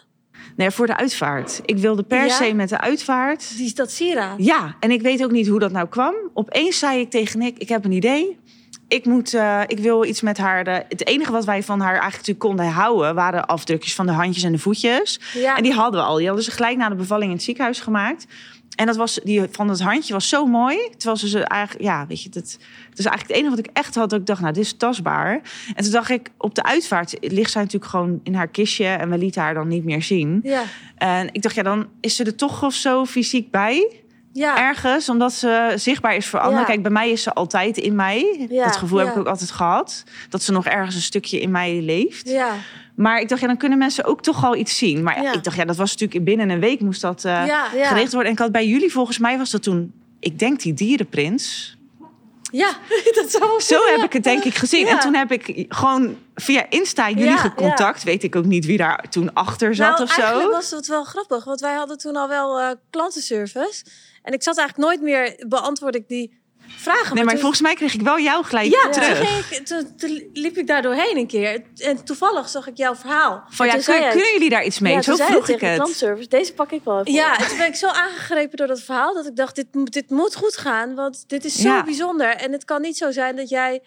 Nee, 0.57 0.71
voor 0.71 0.87
de 0.87 0.97
uitvaart. 0.97 1.61
Ik 1.65 1.79
wilde 1.79 2.03
per 2.03 2.25
Ja? 2.27 2.35
se 2.35 2.55
met 2.55 2.69
de 2.69 2.81
uitvaart... 2.81 3.57
Die 3.57 3.75
dat 3.75 3.91
sieraad. 3.91 4.35
Ja, 4.39 4.77
en 4.81 4.91
ik 4.91 5.03
weet 5.03 5.25
ook 5.25 5.31
niet 5.31 5.49
hoe 5.49 5.59
dat 5.59 5.73
nou 5.73 5.89
kwam. 5.89 6.15
Opeens 6.35 6.79
zei 6.79 7.01
ik 7.01 7.11
tegen 7.11 7.39
Nick, 7.39 7.59
ik 7.59 7.69
heb 7.69 7.85
een 7.85 7.93
idee. 7.93 8.39
Ik, 8.89 9.05
moet, 9.05 9.35
eh, 9.35 9.61
ik 9.67 9.79
wil 9.79 10.05
iets 10.05 10.21
met 10.21 10.39
haar. 10.39 10.65
De, 10.65 10.85
het 10.89 11.07
enige 11.07 11.33
wat 11.33 11.45
wij 11.45 11.63
van 11.63 11.81
haar 11.81 11.99
eigenlijk 11.99 12.17
natuurlijk 12.17 12.45
konden 12.47 12.67
houden... 12.67 13.15
waren 13.15 13.47
afdrukjes 13.47 13.95
van 13.95 14.07
de 14.07 14.13
handjes 14.13 14.45
en 14.45 14.53
de 14.53 14.59
voetjes. 14.59 15.21
Ja. 15.35 15.57
En 15.57 15.63
die 15.63 15.73
hadden 15.73 16.01
we 16.01 16.07
al. 16.07 16.17
Die 16.17 16.27
hadden 16.27 16.45
ze 16.45 16.51
gelijk 16.51 16.77
na 16.77 16.89
de 16.89 16.95
bevalling 16.95 17.31
in 17.31 17.37
het 17.37 17.45
ziekenhuis 17.45 17.81
gemaakt. 17.81 18.27
En 18.77 18.87
dat 18.87 18.97
was, 18.97 19.21
die 19.25 19.43
van 19.51 19.69
het 19.69 19.81
handje 19.81 20.13
was 20.13 20.29
zo 20.29 20.47
mooi. 20.47 20.79
Terwijl 20.97 21.17
ze 21.17 21.29
ze 21.29 21.45
eigenlijk... 21.45 21.85
Ja, 21.89 22.07
weet 22.07 22.23
je, 22.23 22.29
dat, 22.29 22.45
dat 22.91 22.99
is 22.99 23.05
eigenlijk 23.05 23.29
het 23.29 23.37
enige 23.37 23.51
wat 23.51 23.59
ik 23.59 23.71
echt 23.73 23.95
had. 23.95 24.11
Dat 24.11 24.21
ik 24.21 24.27
dacht, 24.27 24.41
nou, 24.41 24.53
dit 24.53 24.65
is 24.65 24.73
tastbaar. 24.73 25.41
En 25.75 25.83
toen 25.85 25.93
dacht 25.93 26.11
ik, 26.11 26.31
op 26.39 26.55
de 26.55 26.63
uitvaart 26.63 27.17
ligt 27.21 27.51
zij 27.51 27.63
natuurlijk 27.63 27.91
gewoon 27.91 28.21
in 28.23 28.35
haar 28.35 28.49
kistje... 28.49 28.87
en 28.87 29.11
we 29.11 29.19
lieten 29.19 29.43
haar 29.43 29.55
dan 29.55 29.69
niet 29.69 29.85
meer 29.85 30.03
zien. 30.03 30.41
Ja. 30.43 30.63
En 30.97 31.29
ik 31.33 31.43
dacht, 31.43 31.55
ja, 31.55 31.63
dan 31.63 31.87
is 32.01 32.17
ze 32.17 32.25
er 32.25 32.37
toch 32.37 32.63
of 32.65 32.75
zo 32.75 33.05
fysiek 33.05 33.51
bij 33.51 34.01
Ja. 34.33 34.59
ergens, 34.69 35.09
omdat 35.09 35.33
ze 35.33 35.73
zichtbaar 35.77 36.17
is 36.17 36.27
voor 36.27 36.39
anderen. 36.39 36.61
Ja. 36.61 36.67
Kijk, 36.67 36.83
bij 36.83 36.91
mij 36.91 37.11
is 37.11 37.23
ze 37.23 37.33
altijd 37.33 37.77
in 37.77 37.95
mij. 37.95 38.47
Ja, 38.51 38.65
dat 38.65 38.77
gevoel 38.77 38.99
heb 38.99 39.09
ik 39.09 39.17
ook 39.17 39.27
altijd 39.27 39.51
gehad. 39.51 40.05
Dat 40.29 40.43
ze 40.43 40.53
nog 40.53 40.67
ergens 40.67 40.95
een 40.95 41.01
stukje 41.01 41.41
in 41.41 41.51
mij 41.51 41.81
leeft. 41.83 42.29
Ja. 42.29 42.55
Maar 43.01 43.21
ik 43.21 43.29
dacht, 43.29 43.41
ja, 43.41 43.47
dan 43.47 43.57
kunnen 43.57 43.79
mensen 43.79 44.05
ook 44.05 44.23
toch 44.23 44.45
al 44.45 44.57
iets 44.57 44.79
zien. 44.79 45.03
Maar 45.03 45.23
Ja. 45.23 45.33
ik 45.33 45.45
dacht, 45.45 45.57
ja, 45.57 45.65
dat 45.65 45.77
was 45.77 45.91
natuurlijk 45.91 46.25
binnen 46.25 46.51
een 46.51 46.61
week 46.61 46.81
moest 46.81 47.01
dat 47.01 47.25
eh, 47.25 47.47
Ja. 47.47 47.67
Ja. 47.75 47.87
gericht 47.89 48.13
worden. 48.13 48.27
En 48.27 48.33
ik 48.33 48.39
had 48.39 48.53
bij 48.53 48.67
jullie, 48.67 48.93
volgens 48.93 49.19
mij 49.19 49.39
was 49.39 49.51
dat 49.51 49.63
toen, 49.63 49.93
ik 50.19 50.39
denk 50.39 50.61
die 50.61 50.75
dierenprins. 50.75 51.77
Ja. 52.53 52.71
dat 53.15 53.31
zou 53.31 53.61
Zo 53.61 53.81
heb 53.87 54.05
ik 54.05 54.13
het 54.13 54.23
denk 54.23 54.45
ik 54.45 54.55
gezien. 54.55 54.87
En 54.87 54.99
toen 54.99 55.15
heb 55.15 55.33
ik 55.33 55.67
gewoon 55.69 56.17
via 56.35 56.67
Insta 56.69 57.11
jullie 57.11 57.37
gecontact. 57.37 58.03
Weet 58.03 58.23
ik 58.23 58.37
ook 58.37 58.45
niet 58.45 58.67
wie 58.67 58.77
daar 58.77 59.05
toen 59.11 59.33
achter 59.33 59.75
zat 59.75 59.91
nou, 59.91 60.03
of 60.03 60.13
zo. 60.13 60.21
eigenlijk 60.21 60.53
was 60.53 60.71
het 60.71 60.87
wel 60.87 61.05
grappig, 61.05 61.45
want 61.45 61.61
wij 61.61 61.75
hadden 61.75 61.99
toen 61.99 62.17
al 62.17 62.29
wel 62.29 62.61
eh, 62.61 62.71
klantenservice. 62.91 63.85
En 64.23 64.33
ik 64.33 64.43
zat 64.43 64.59
eigenlijk 64.59 64.89
nooit 64.89 65.03
meer, 65.03 65.45
beantwoord 65.49 65.95
ik 65.95 66.09
die 66.09 66.40
vragen. 66.77 67.15
Nee, 67.15 67.25
maar 67.25 67.33
toen- 67.33 67.41
volgens 67.43 67.61
mij 67.61 67.75
kreeg 67.75 67.95
ik 67.95 68.01
wel 68.01 68.19
jou 68.19 68.45
gelijk 68.45 68.73
Ja, 68.73 68.83
toen, 68.83 68.93
terug. 68.93 69.51
ik, 69.59 69.67
toen, 69.67 69.97
toen 69.97 70.31
liep 70.33 70.57
ik 70.57 70.67
daar 70.67 70.83
doorheen 70.83 71.17
een 71.17 71.27
keer. 71.27 71.63
En 71.77 72.05
toevallig 72.05 72.49
zag 72.49 72.67
ik 72.67 72.77
jouw 72.77 72.95
verhaal. 72.95 73.45
Van 73.49 73.67
ja, 73.67 73.73
kun- 73.73 74.09
kunnen 74.11 74.33
jullie 74.33 74.51
daar 74.51 74.65
iets 74.65 74.79
mee? 74.79 74.93
Ja, 74.93 75.03
zo 75.03 75.15
vroeg 75.17 75.49
ik 75.49 75.61
het. 75.61 76.31
deze 76.31 76.53
pak 76.55 76.71
ik 76.73 76.81
wel 76.85 77.01
even 77.01 77.13
Ja, 77.13 77.39
en 77.39 77.49
toen 77.49 77.57
ben 77.59 77.67
ik 77.67 77.75
zo 77.75 77.87
aangegrepen 77.87 78.57
door 78.57 78.67
dat 78.67 78.81
verhaal 78.81 79.15
dat 79.15 79.27
ik 79.27 79.37
dacht, 79.37 79.55
dit, 79.57 79.67
moet- 79.75 79.93
dit 79.93 80.11
moet 80.11 80.35
goed 80.37 80.57
gaan. 80.57 80.95
Want 80.95 81.25
dit 81.27 81.45
is 81.45 81.55
zo 81.55 81.69
Ja. 81.69 81.85
bijzonder. 81.85 82.29
En 82.37 82.53
het 82.53 82.65
kan 82.65 82.81
niet 82.81 82.97
zo 82.97 83.11
zijn 83.11 83.37
dat 83.37 83.49
jij 83.49 83.83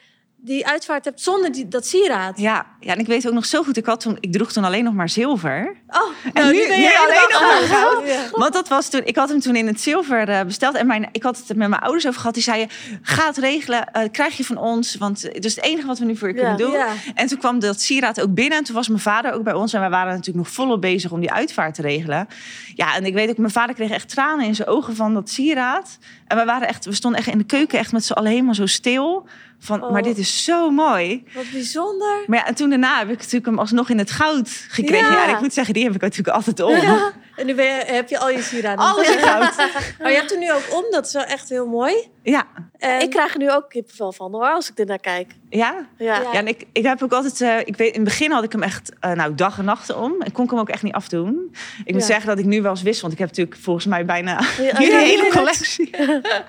die 0.45 0.67
uitvaart 0.67 1.05
hebt 1.05 1.21
zonder 1.21 1.51
die, 1.51 1.67
dat 1.67 1.85
sieraad. 1.87 2.39
Ja, 2.39 2.65
ja, 2.79 2.93
en 2.93 2.99
ik 2.99 3.07
weet 3.07 3.27
ook 3.27 3.33
nog 3.33 3.45
zo 3.45 3.63
goed. 3.63 3.77
Ik, 3.77 3.85
had 3.85 3.99
toen, 3.99 4.17
ik 4.19 4.31
droeg 4.31 4.51
toen 4.51 4.63
alleen 4.63 4.83
nog 4.83 4.93
maar 4.93 5.09
zilver. 5.09 5.75
Oh, 5.87 6.01
En 6.23 6.31
nou, 6.33 6.53
nu, 6.53 6.59
nu 6.59 6.67
ben 6.67 6.79
je 6.79 6.99
alleen 7.07 7.29
nog 7.31 7.41
maar 7.41 7.59
helemaal 7.61 7.91
goud. 7.91 8.07
Ja. 8.07 8.29
Want 8.31 8.53
dat 8.53 8.67
was 8.67 8.89
toen, 8.89 9.01
ik 9.05 9.15
had 9.15 9.29
hem 9.29 9.39
toen 9.39 9.55
in 9.55 9.67
het 9.67 9.81
zilver 9.81 10.29
eh, 10.29 10.45
besteld. 10.45 10.75
En 10.75 10.87
mijn, 10.87 11.09
ik 11.11 11.23
had 11.23 11.37
het 11.37 11.57
met 11.57 11.69
mijn 11.69 11.81
ouders 11.81 12.07
over 12.07 12.19
gehad. 12.19 12.33
Die 12.33 12.43
zeiden, 12.43 12.69
ga 13.01 13.27
het 13.27 13.37
regelen, 13.37 13.91
eh, 13.91 14.11
krijg 14.11 14.37
je 14.37 14.45
van 14.45 14.57
ons. 14.57 14.95
Want 14.95 15.21
het 15.21 15.45
is 15.45 15.55
het 15.55 15.65
enige 15.65 15.87
wat 15.87 15.99
we 15.99 16.05
nu 16.05 16.15
voor 16.15 16.27
je 16.27 16.33
Ja. 16.33 16.39
kunnen 16.41 16.57
doen. 16.57 16.71
Ja. 16.71 16.87
En 17.15 17.27
toen 17.27 17.37
kwam 17.37 17.59
dat 17.59 17.81
sieraad 17.81 18.21
ook 18.21 18.33
binnen. 18.33 18.57
En 18.57 18.63
toen 18.63 18.75
was 18.75 18.87
mijn 18.87 18.99
vader 19.01 19.33
ook 19.33 19.43
bij 19.43 19.53
ons. 19.53 19.73
En 19.73 19.79
wij 19.79 19.89
waren 19.89 20.11
natuurlijk 20.15 20.45
nog 20.45 20.53
volop 20.53 20.81
bezig 20.81 21.11
om 21.11 21.19
die 21.19 21.31
uitvaart 21.31 21.75
te 21.75 21.81
regelen. 21.81 22.27
Ja, 22.75 22.95
en 22.95 23.05
ik 23.05 23.13
weet 23.13 23.29
ook, 23.29 23.37
mijn 23.37 23.51
vader 23.51 23.75
kreeg 23.75 23.89
echt 23.89 24.09
tranen 24.09 24.45
in 24.45 24.55
zijn 24.55 24.67
ogen 24.67 24.95
van 24.95 25.13
dat 25.13 25.29
sieraad. 25.29 25.97
En 26.27 26.37
we, 26.37 26.45
waren 26.45 26.67
echt, 26.67 26.85
we 26.85 26.93
stonden 26.93 27.19
echt 27.19 27.29
in 27.29 27.37
de 27.37 27.43
keuken 27.43 27.79
echt 27.79 27.91
met 27.91 28.05
z'n 28.05 28.13
allen 28.13 28.31
helemaal 28.31 28.53
zo 28.53 28.65
stil. 28.65 29.27
Van, 29.63 29.83
Oh. 29.83 29.91
maar 29.91 30.01
dit 30.01 30.17
is 30.17 30.43
zo 30.43 30.69
mooi. 30.71 31.23
Wat 31.33 31.51
bijzonder. 31.51 32.23
Maar 32.27 32.37
ja, 32.39 32.45
en 32.45 32.55
toen 32.55 32.69
daarna 32.69 32.97
heb 32.97 33.09
ik 33.09 33.17
natuurlijk 33.17 33.45
hem 33.45 33.59
alsnog 33.59 33.89
in 33.89 33.97
het 33.97 34.11
goud 34.11 34.49
gekregen. 34.69 35.07
Ja. 35.07 35.11
Ja. 35.13 35.27
en 35.27 35.33
ik 35.33 35.39
moet 35.41 35.53
zeggen, 35.53 35.73
die 35.73 35.83
heb 35.83 35.95
ik 35.95 36.01
natuurlijk 36.01 36.35
altijd 36.35 36.59
om. 36.59 36.75
Ja. 36.75 37.11
En 37.35 37.45
nu 37.45 37.55
ben 37.55 37.65
je, 37.65 37.83
heb 37.85 38.09
je 38.09 38.19
al 38.19 38.29
je 38.29 38.41
sieraden. 38.41 38.85
Alles 38.85 39.09
in 39.09 39.19
goud. 39.19 39.55
Maar 40.01 40.11
je 40.11 40.17
hebt 40.17 40.31
er 40.31 40.37
nu 40.37 40.51
ook 40.51 40.63
om. 40.71 40.83
Dat 40.89 41.05
is 41.05 41.13
wel 41.13 41.23
echt 41.23 41.49
heel 41.49 41.67
mooi. 41.67 41.93
Ja, 42.23 42.43
En, 42.77 43.01
Ik 43.01 43.09
krijg 43.09 43.33
er 43.33 43.39
nu 43.39 43.51
ook 43.51 43.69
kippenvel 43.69 44.11
van 44.11 44.31
hoor, 44.31 44.53
als 44.53 44.69
ik 44.71 44.79
er 44.79 44.85
naar 44.85 44.99
kijk. 44.99 45.31
ja. 45.49 45.85
Ja. 45.97 46.05
Ja. 46.05 46.21
Ja, 46.21 46.33
en 46.33 46.47
ik, 46.47 46.65
ik 46.73 46.83
heb 46.83 47.03
ook 47.03 47.11
altijd, 47.13 47.41
eh, 47.41 47.59
ik 47.59 47.75
weet, 47.77 47.87
in 47.93 47.99
het 47.99 48.03
begin 48.09 48.31
had 48.31 48.43
ik 48.43 48.51
hem 48.51 48.63
echt, 48.63 48.91
eh, 48.99 49.11
nou, 49.11 49.35
dag 49.35 49.57
en 49.57 49.65
nacht 49.65 49.95
om. 49.95 50.15
Ik 50.23 50.33
kon 50.33 50.47
hem 50.49 50.59
ook 50.59 50.69
echt 50.69 50.83
niet 50.83 50.93
afdoen. 50.93 51.55
Ik 51.85 51.93
moet 51.93 52.03
zeggen 52.03 52.27
dat 52.27 52.39
ik 52.39 52.45
nu 52.45 52.61
wel 52.61 52.71
eens 52.71 52.81
wissel, 52.81 53.01
want 53.01 53.13
ik 53.13 53.19
heb 53.19 53.29
natuurlijk 53.29 53.57
volgens 53.61 53.85
mij 53.85 54.05
bijna 54.05 54.41
ja, 54.57 54.77
hele 54.77 55.29
collectie. 55.31 55.89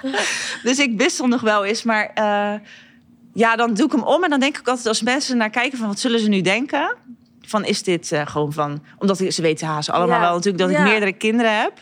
dus 0.63 0.79
ik 0.79 0.93
wissel 0.97 1.27
nog 1.27 1.41
wel 1.41 1.65
eens, 1.65 1.83
maar 1.83 2.11
eh, 2.15 2.55
ja, 3.35 3.57
dan 3.57 3.75
doe 3.75 3.87
ik 3.87 3.93
hem 3.93 4.03
om 4.03 4.25
en 4.25 4.31
dan 4.31 4.41
denk 4.41 4.59
ik 4.59 4.69
altijd 4.69 4.87
als 4.87 5.03
mensen 5.03 5.37
naar 5.37 5.51
kijken 5.51 5.79
van 5.79 5.87
wat 5.89 5.99
zullen 5.99 6.21
ze 6.21 6.29
nu 6.29 6.41
denken? 6.41 6.95
Van 7.47 7.65
is 7.65 7.83
dit 7.83 8.13
eh, 8.13 8.27
gewoon 8.27 8.53
van, 8.53 8.83
omdat 8.99 9.17
ze 9.29 9.43
weten 9.43 9.67
haast 9.67 9.91
allemaal 9.91 10.17
Ja. 10.17 10.23
wel 10.23 10.35
natuurlijk 10.35 10.65
dat 10.65 10.71
Ja. 10.73 10.79
ik 10.79 10.85
meerdere 10.85 11.13
kinderen 11.13 11.61
heb. 11.61 11.73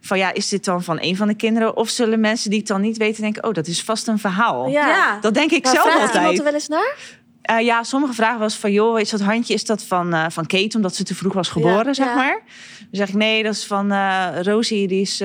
Van 0.00 0.18
ja, 0.18 0.32
is 0.32 0.48
dit 0.48 0.64
dan 0.64 0.82
van 0.82 0.98
een 1.00 1.16
van 1.16 1.26
de 1.28 1.34
kinderen? 1.34 1.76
Of 1.76 1.88
zullen 1.88 2.20
mensen 2.20 2.50
die 2.50 2.58
het 2.58 2.68
dan 2.68 2.80
niet 2.80 2.96
weten 2.96 3.22
denken, 3.22 3.44
oh, 3.44 3.52
dat 3.52 3.66
is 3.66 3.82
vast 3.82 4.08
een 4.08 4.18
verhaal. 4.18 4.68
Ja. 4.68 4.88
Ja. 4.88 5.18
Dat 5.20 5.34
denk 5.34 5.50
ik 5.50 5.64
Maar 5.64 5.72
zelf 5.74 5.92
vraagt 5.92 6.14
altijd. 6.14 6.38
er 6.38 6.44
wel 6.44 6.54
eens 6.54 6.68
naar? 6.68 6.96
Eh, 7.42 7.60
ja, 7.60 7.82
sommige 7.82 8.12
vragen 8.12 8.38
was 8.38 8.56
van, 8.56 8.72
joh, 8.72 9.00
is 9.00 9.10
dat 9.10 9.20
handje 9.20 9.54
is 9.54 9.64
dat 9.64 9.82
van, 9.84 10.14
eh, 10.14 10.24
van 10.28 10.46
Kate 10.46 10.76
omdat 10.76 10.94
ze 10.94 11.02
te 11.04 11.14
vroeg 11.14 11.32
was 11.32 11.48
geboren, 11.48 11.86
Ja, 11.86 11.92
zeg 11.94 12.06
ja. 12.06 12.14
maar. 12.14 12.40
Dan 12.78 12.88
zeg 12.90 13.08
ik, 13.08 13.14
nee, 13.14 13.42
dat 13.42 13.54
is 13.54 13.66
van 13.66 13.92
eh, 13.92 14.28
Rosie, 14.42 14.88
die 14.88 15.00
is 15.00 15.22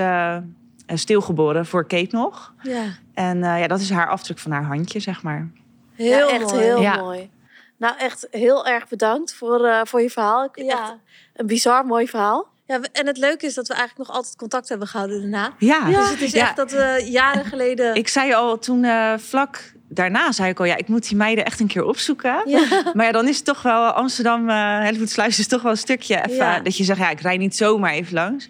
stilgeboren 0.94 1.66
voor 1.66 1.88
Kate 1.88 2.16
nog. 2.16 2.54
Ja. 2.62 2.84
En 3.14 3.44
eh, 3.44 3.60
ja, 3.60 3.68
dat 3.68 3.80
is 3.80 3.90
haar 3.90 4.10
afdruk 4.10 4.40
van 4.40 4.52
haar 4.52 4.64
handje, 4.64 5.00
zeg 5.00 5.24
maar. 5.24 5.50
Heel 5.98 6.28
ja, 6.28 6.34
echt 6.34 6.52
mooi. 6.52 6.64
heel 6.64 6.82
Ja. 6.82 6.98
mooi. 7.02 7.30
Nou, 7.78 7.96
echt 7.98 8.28
heel 8.32 8.66
erg 8.68 8.88
bedankt 8.88 9.34
voor, 9.34 9.66
eh, 9.66 9.80
voor 9.84 10.02
je 10.02 10.10
verhaal. 10.10 10.44
Ik, 10.44 10.64
Ja. 10.64 10.72
Echt 10.82 10.94
een 11.36 11.48
bizar 11.48 11.86
mooi 11.86 12.08
verhaal. 12.08 12.48
Ja, 12.66 12.80
en 12.94 13.08
het 13.08 13.18
leuke 13.18 13.46
is 13.46 13.54
dat 13.54 13.68
we 13.68 13.74
eigenlijk 13.74 14.08
nog 14.08 14.18
altijd 14.18 14.36
contact 14.36 14.70
hebben 14.70 14.88
gehouden 14.88 15.20
daarna. 15.22 15.52
Ja, 15.58 15.86
Dus 15.86 16.10
het 16.10 16.22
is 16.22 16.32
Ja. 16.32 16.42
echt 16.42 16.56
dat 16.56 16.72
we 16.72 17.06
jaren 17.10 17.46
geleden... 17.54 17.96
ik 17.96 18.08
zei 18.08 18.34
al 18.34 18.60
toen 18.60 18.84
eh, 18.84 19.14
vlak 19.18 19.72
daarna, 19.90 20.32
zei 20.32 20.50
ik 20.50 20.60
al, 20.60 20.66
ja, 20.66 20.76
ik 20.76 20.88
moet 20.88 21.08
die 21.08 21.18
meiden 21.18 21.46
echt 21.46 21.60
een 21.60 21.68
keer 21.68 21.84
opzoeken. 21.84 22.42
Ja. 22.46 22.66
Maar 22.94 23.06
ja, 23.06 23.12
dan 23.12 23.28
is 23.28 23.36
het 23.36 23.46
toch 23.46 23.62
wel 23.62 23.84
Amsterdam, 23.92 24.50
eh 24.50 24.56
Hellevoetsluis 24.80 25.40
is 25.40 25.48
toch 25.48 25.62
wel 25.62 25.72
een 25.72 25.78
stukje 25.78 26.16
even, 26.18 26.36
Ja. 26.36 26.60
dat 26.60 26.78
je 26.78 26.84
zegt, 26.84 27.00
ja, 27.00 27.10
ik 27.10 27.22
rijd 27.22 27.40
niet 27.40 27.56
zomaar 27.56 27.92
even 27.92 28.14
langs. 28.14 28.48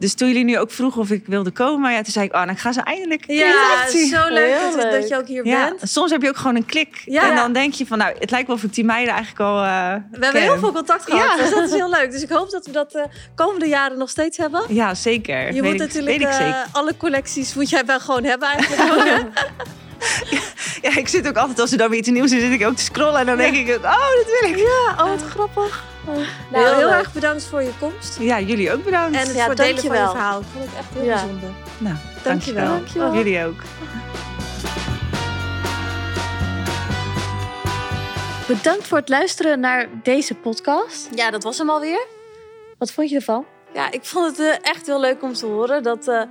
Dus 0.00 0.14
toen 0.14 0.28
jullie 0.28 0.44
nu 0.44 0.58
ook 0.58 0.70
vroegen 0.70 1.00
of 1.00 1.10
ik 1.10 1.26
wilde 1.26 1.50
komen, 1.50 1.92
ja, 1.92 2.02
toen 2.02 2.12
zei 2.12 2.24
ik, 2.26 2.34
oh, 2.34 2.46
dan 2.46 2.56
gaan 2.56 2.72
ze 2.72 2.80
eindelijk 2.80 3.24
Ja, 3.26 3.86
zo 4.10 4.28
leuk, 4.28 4.60
dat, 4.60 4.74
leuk. 4.82 4.92
dat 4.92 5.08
je 5.08 5.16
ook 5.16 5.26
hier 5.26 5.46
Ja, 5.46 5.64
bent. 5.68 5.90
soms 5.90 6.10
heb 6.10 6.22
je 6.22 6.28
ook 6.28 6.36
gewoon 6.36 6.56
een 6.56 6.66
klik. 6.66 7.02
Ja. 7.04 7.28
En 7.30 7.36
dan 7.36 7.52
denk 7.52 7.72
je 7.74 7.86
van, 7.86 7.98
nou, 7.98 8.14
het 8.18 8.30
lijkt 8.30 8.46
wel 8.46 8.56
of 8.56 8.62
ik 8.62 8.74
die 8.74 8.84
meiden 8.84 9.14
eigenlijk 9.14 9.40
al 9.44 9.62
eh, 9.62 9.94
We 10.10 10.24
hebben 10.24 10.42
heel 10.42 10.58
veel 10.58 10.72
contact 10.72 11.04
gehad, 11.04 11.36
Ja. 11.36 11.36
dus 11.42 11.50
dat 11.50 11.64
is 11.64 11.72
heel 11.80 11.90
leuk. 11.90 12.10
Dus 12.12 12.22
ik 12.22 12.28
hoop 12.28 12.50
dat 12.50 12.66
we 12.66 12.72
dat 12.72 12.90
de 12.92 13.06
komende 13.34 13.66
jaren 13.66 13.98
nog 13.98 14.10
steeds 14.10 14.36
hebben. 14.36 14.62
Ja, 14.68 14.94
zeker. 14.94 15.38
Je 15.46 15.62
weet 15.62 15.62
moet 15.62 15.72
ik, 15.72 15.78
natuurlijk 15.78 16.18
weet 16.18 16.20
ik 16.28 16.34
eh, 16.34 16.36
zeker. 16.36 16.66
alle 16.72 16.96
collecties 16.96 17.54
moet 17.54 17.70
jij 17.70 17.84
wel 17.84 18.00
gewoon 18.00 18.24
hebben 18.24 18.48
eigenlijk. 18.48 19.22
Ja, 20.82 20.96
ik 20.96 21.08
zit 21.08 21.28
ook 21.28 21.36
altijd, 21.36 21.60
als 21.60 21.72
er 21.72 21.78
dan 21.78 21.88
weer 21.90 21.98
iets 21.98 22.08
nieuws 22.08 22.32
is, 22.32 22.40
zit 22.40 22.52
ik 22.52 22.66
ook 22.66 22.76
te 22.76 22.82
scrollen. 22.82 23.20
En 23.20 23.26
dan 23.26 23.36
denk 23.36 23.56
ik, 23.56 23.68
oh, 23.76 23.82
dat 23.82 24.38
wil 24.40 24.50
ik. 24.50 24.56
Ja, 24.56 25.04
oh 25.04 25.08
wat 25.10 25.22
grappig. 25.30 25.84
Nou, 26.50 26.76
Heel 26.76 26.90
erg 26.92 27.12
bedankt 27.12 27.44
voor 27.44 27.62
je 27.62 27.70
komst. 27.80 28.18
Ja, 28.20 28.40
jullie 28.40 28.72
ook 28.72 28.84
bedankt. 28.84 29.16
En 29.16 29.26
het 29.26 29.36
Ja, 29.36 29.44
voor 29.44 29.54
delen 29.54 29.82
van 29.82 29.96
je 29.96 30.08
verhaal. 30.08 30.40
Ik 30.40 30.46
vond 30.52 30.64
het 30.64 30.74
echt 30.78 30.86
heel 30.94 31.04
Ja. 31.04 31.14
bijzonder. 31.14 31.50
nou, 31.78 31.96
Dankjewel. 32.22 32.66
dankjewel. 32.66 32.68
Dankjewel. 32.68 33.14
Jullie 33.14 33.44
ook. 33.46 33.62
Bedankt 38.46 38.86
voor 38.86 38.98
het 38.98 39.08
luisteren 39.08 39.60
naar 39.60 39.88
deze 40.02 40.34
podcast. 40.34 41.08
Ja, 41.14 41.30
dat 41.30 41.42
was 41.42 41.58
hem 41.58 41.70
alweer. 41.70 42.06
Wat 42.78 42.90
vond 42.92 43.08
je 43.10 43.16
ervan? 43.16 43.44
Ja, 43.74 43.90
ik 43.90 44.04
vond 44.04 44.26
het 44.36 44.46
eh, 44.46 44.70
echt 44.70 44.86
heel 44.86 45.00
leuk 45.00 45.22
om 45.22 45.32
te 45.32 45.46
horen. 45.46 45.82
Dat, 45.82 46.08
eh, 46.08 46.22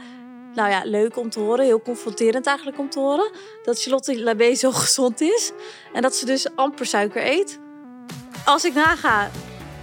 nou 0.54 0.70
ja, 0.70 0.82
leuk 0.84 1.18
om 1.18 1.30
te 1.30 1.40
horen. 1.40 1.66
Heel 1.66 1.82
confronterend 1.82 2.46
eigenlijk 2.48 2.80
om 2.80 2.90
te 2.90 3.00
horen. 3.00 3.32
Dat 3.64 3.82
Charlotte 3.82 4.24
Labé 4.24 4.56
zo 4.56 4.72
gezond 4.82 5.22
is. 5.22 5.52
En 5.94 6.02
dat 6.02 6.16
ze 6.16 6.26
dus 6.26 6.48
amper 6.56 6.86
suiker 6.86 7.26
eet. 7.26 7.60
Als 8.46 8.66
ik 8.66 8.74
naga 8.74 9.30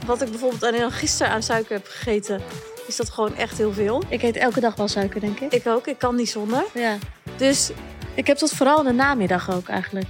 wat 0.06 0.22
ik 0.22 0.30
bijvoorbeeld 0.30 0.62
alleen 0.64 0.82
al 0.82 0.90
gisteren 0.90 1.32
aan 1.32 1.42
suiker 1.42 1.72
heb 1.76 1.86
gegeten... 1.86 2.40
is 2.86 2.96
dat 2.96 3.10
gewoon 3.10 3.36
echt 3.36 3.58
heel 3.58 3.72
veel. 3.72 4.02
Ik 4.08 4.22
eet 4.22 4.36
elke 4.36 4.60
dag 4.60 4.74
wel 4.74 4.88
suiker, 4.88 5.20
denk 5.20 5.40
ik. 5.40 5.52
Ik 5.52 5.66
ook, 5.66 5.86
ik 5.86 5.98
kan 5.98 6.14
niet 6.16 6.30
zonder. 6.30 6.64
Ja. 6.74 6.96
Dus 7.36 7.70
Ik 8.14 8.26
heb 8.26 8.38
dat 8.38 8.50
vooral 8.50 8.78
in 8.78 8.84
de 8.84 8.92
namiddag 8.92 9.50
ook 9.52 9.68
eigenlijk. 9.68 10.06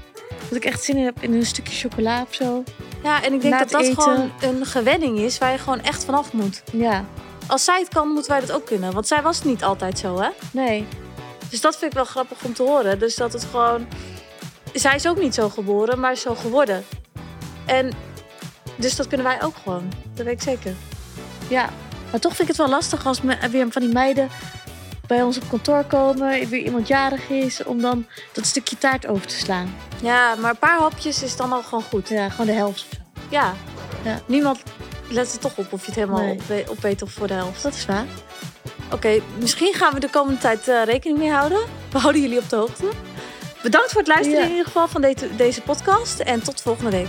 Dat 0.48 0.56
ik 0.56 0.64
echt 0.64 0.82
zin 0.82 0.96
in 0.96 1.04
heb 1.04 1.16
in 1.20 1.32
een 1.34 1.46
stukje 1.46 1.88
chocola 1.88 2.22
of 2.22 2.34
zo. 2.34 2.62
ja, 3.02 3.22
en 3.22 3.32
ik 3.32 3.40
denk 3.40 3.58
dat 3.58 3.70
dat 3.70 3.80
eten- 3.82 4.02
gewoon 4.02 4.32
een 4.40 4.66
gewenning 4.66 5.18
is... 5.18 5.38
waar 5.38 5.52
je 5.52 5.58
gewoon 5.58 5.82
echt 5.82 6.04
vanaf 6.04 6.32
moet. 6.32 6.62
Ja. 6.72 7.04
Als 7.46 7.64
zij 7.64 7.78
het 7.80 7.88
kan, 7.88 8.08
moeten 8.08 8.30
wij 8.30 8.40
dat 8.40 8.52
ook 8.52 8.66
kunnen. 8.66 8.92
Want 8.92 9.06
zij 9.06 9.22
was 9.22 9.42
niet 9.44 9.64
altijd 9.64 9.98
zo, 9.98 10.20
hè? 10.20 10.28
Nee. 10.50 10.86
Dus 11.50 11.60
dat 11.60 11.76
vind 11.76 11.90
ik 11.90 11.96
wel 11.96 12.06
grappig 12.06 12.44
om 12.44 12.54
te 12.54 12.62
horen. 12.62 12.98
Dus 12.98 13.14
dat 13.14 13.32
het 13.32 13.44
gewoon... 13.50 13.86
Zij 14.74 14.94
is 14.94 15.06
ook 15.08 15.18
niet 15.20 15.34
zo 15.34 15.48
geboren, 15.48 16.00
maar 16.00 16.14
zo 16.16 16.34
geworden. 16.34 16.84
En 17.66 17.92
dus 18.76 18.96
dat 18.96 19.06
kunnen 19.06 19.26
wij 19.26 19.42
ook 19.42 19.54
gewoon. 19.62 19.92
Dat 20.14 20.24
weet 20.26 20.34
ik 20.34 20.42
zeker. 20.42 20.74
Ja. 21.48 21.70
Maar 22.10 22.20
toch 22.20 22.36
vind 22.36 22.48
ik 22.48 22.56
het 22.56 22.66
wel 22.66 22.74
lastig 22.76 23.06
als 23.06 23.20
me, 23.22 23.36
weer 23.50 23.66
van 23.70 23.82
die 23.82 23.92
meiden 23.92 24.28
bij 25.06 25.22
ons 25.22 25.36
op 25.36 25.48
kantoor 25.48 25.84
komen. 25.84 26.48
Weer 26.48 26.64
iemand 26.64 26.88
jarig 26.88 27.28
is. 27.28 27.64
Om 27.64 27.80
dan 27.80 28.06
dat 28.32 28.46
stukje 28.46 28.78
taart 28.78 29.06
over 29.06 29.26
te 29.26 29.36
slaan. 29.36 29.74
Ja, 30.02 30.34
maar 30.34 30.50
een 30.50 30.58
paar 30.58 30.78
hapjes 30.78 31.22
is 31.22 31.36
dan 31.36 31.52
al 31.52 31.62
gewoon 31.62 31.84
goed. 31.84 32.08
Ja, 32.08 32.28
gewoon 32.28 32.46
de 32.46 32.52
helft. 32.52 32.86
Ja. 33.28 33.54
Ja. 34.04 34.20
Niemand 34.26 34.58
let 35.08 35.32
er 35.32 35.38
toch 35.38 35.56
op 35.56 35.72
of 35.72 35.80
je 35.80 35.86
het 35.86 35.94
helemaal 35.94 36.20
Nee. 36.48 36.62
op, 36.62 36.68
opeet 36.68 37.02
of 37.02 37.10
voor 37.12 37.26
de 37.26 37.34
helft. 37.34 37.62
Dat 37.62 37.74
is 37.74 37.86
waar. 37.86 38.04
Oké, 38.92 39.20
misschien 39.38 39.74
gaan 39.74 39.94
we 39.94 40.00
de 40.00 40.10
komende 40.10 40.40
tijd 40.40 40.68
eh, 40.68 40.82
rekening 40.84 41.18
mee 41.18 41.30
houden. 41.30 41.58
We 41.90 41.98
houden 41.98 42.22
jullie 42.22 42.38
op 42.38 42.48
de 42.48 42.56
hoogte. 42.56 42.84
Bedankt 43.62 43.90
voor 43.90 44.00
het 44.00 44.08
luisteren 44.10 44.38
Ja. 44.38 44.44
in 44.44 44.50
ieder 44.50 44.64
geval 44.66 44.88
van 44.88 45.00
deze, 45.00 45.36
deze 45.36 45.60
podcast. 45.62 46.20
En 46.20 46.42
tot 46.42 46.60
volgende 46.60 46.90
week. 46.90 47.08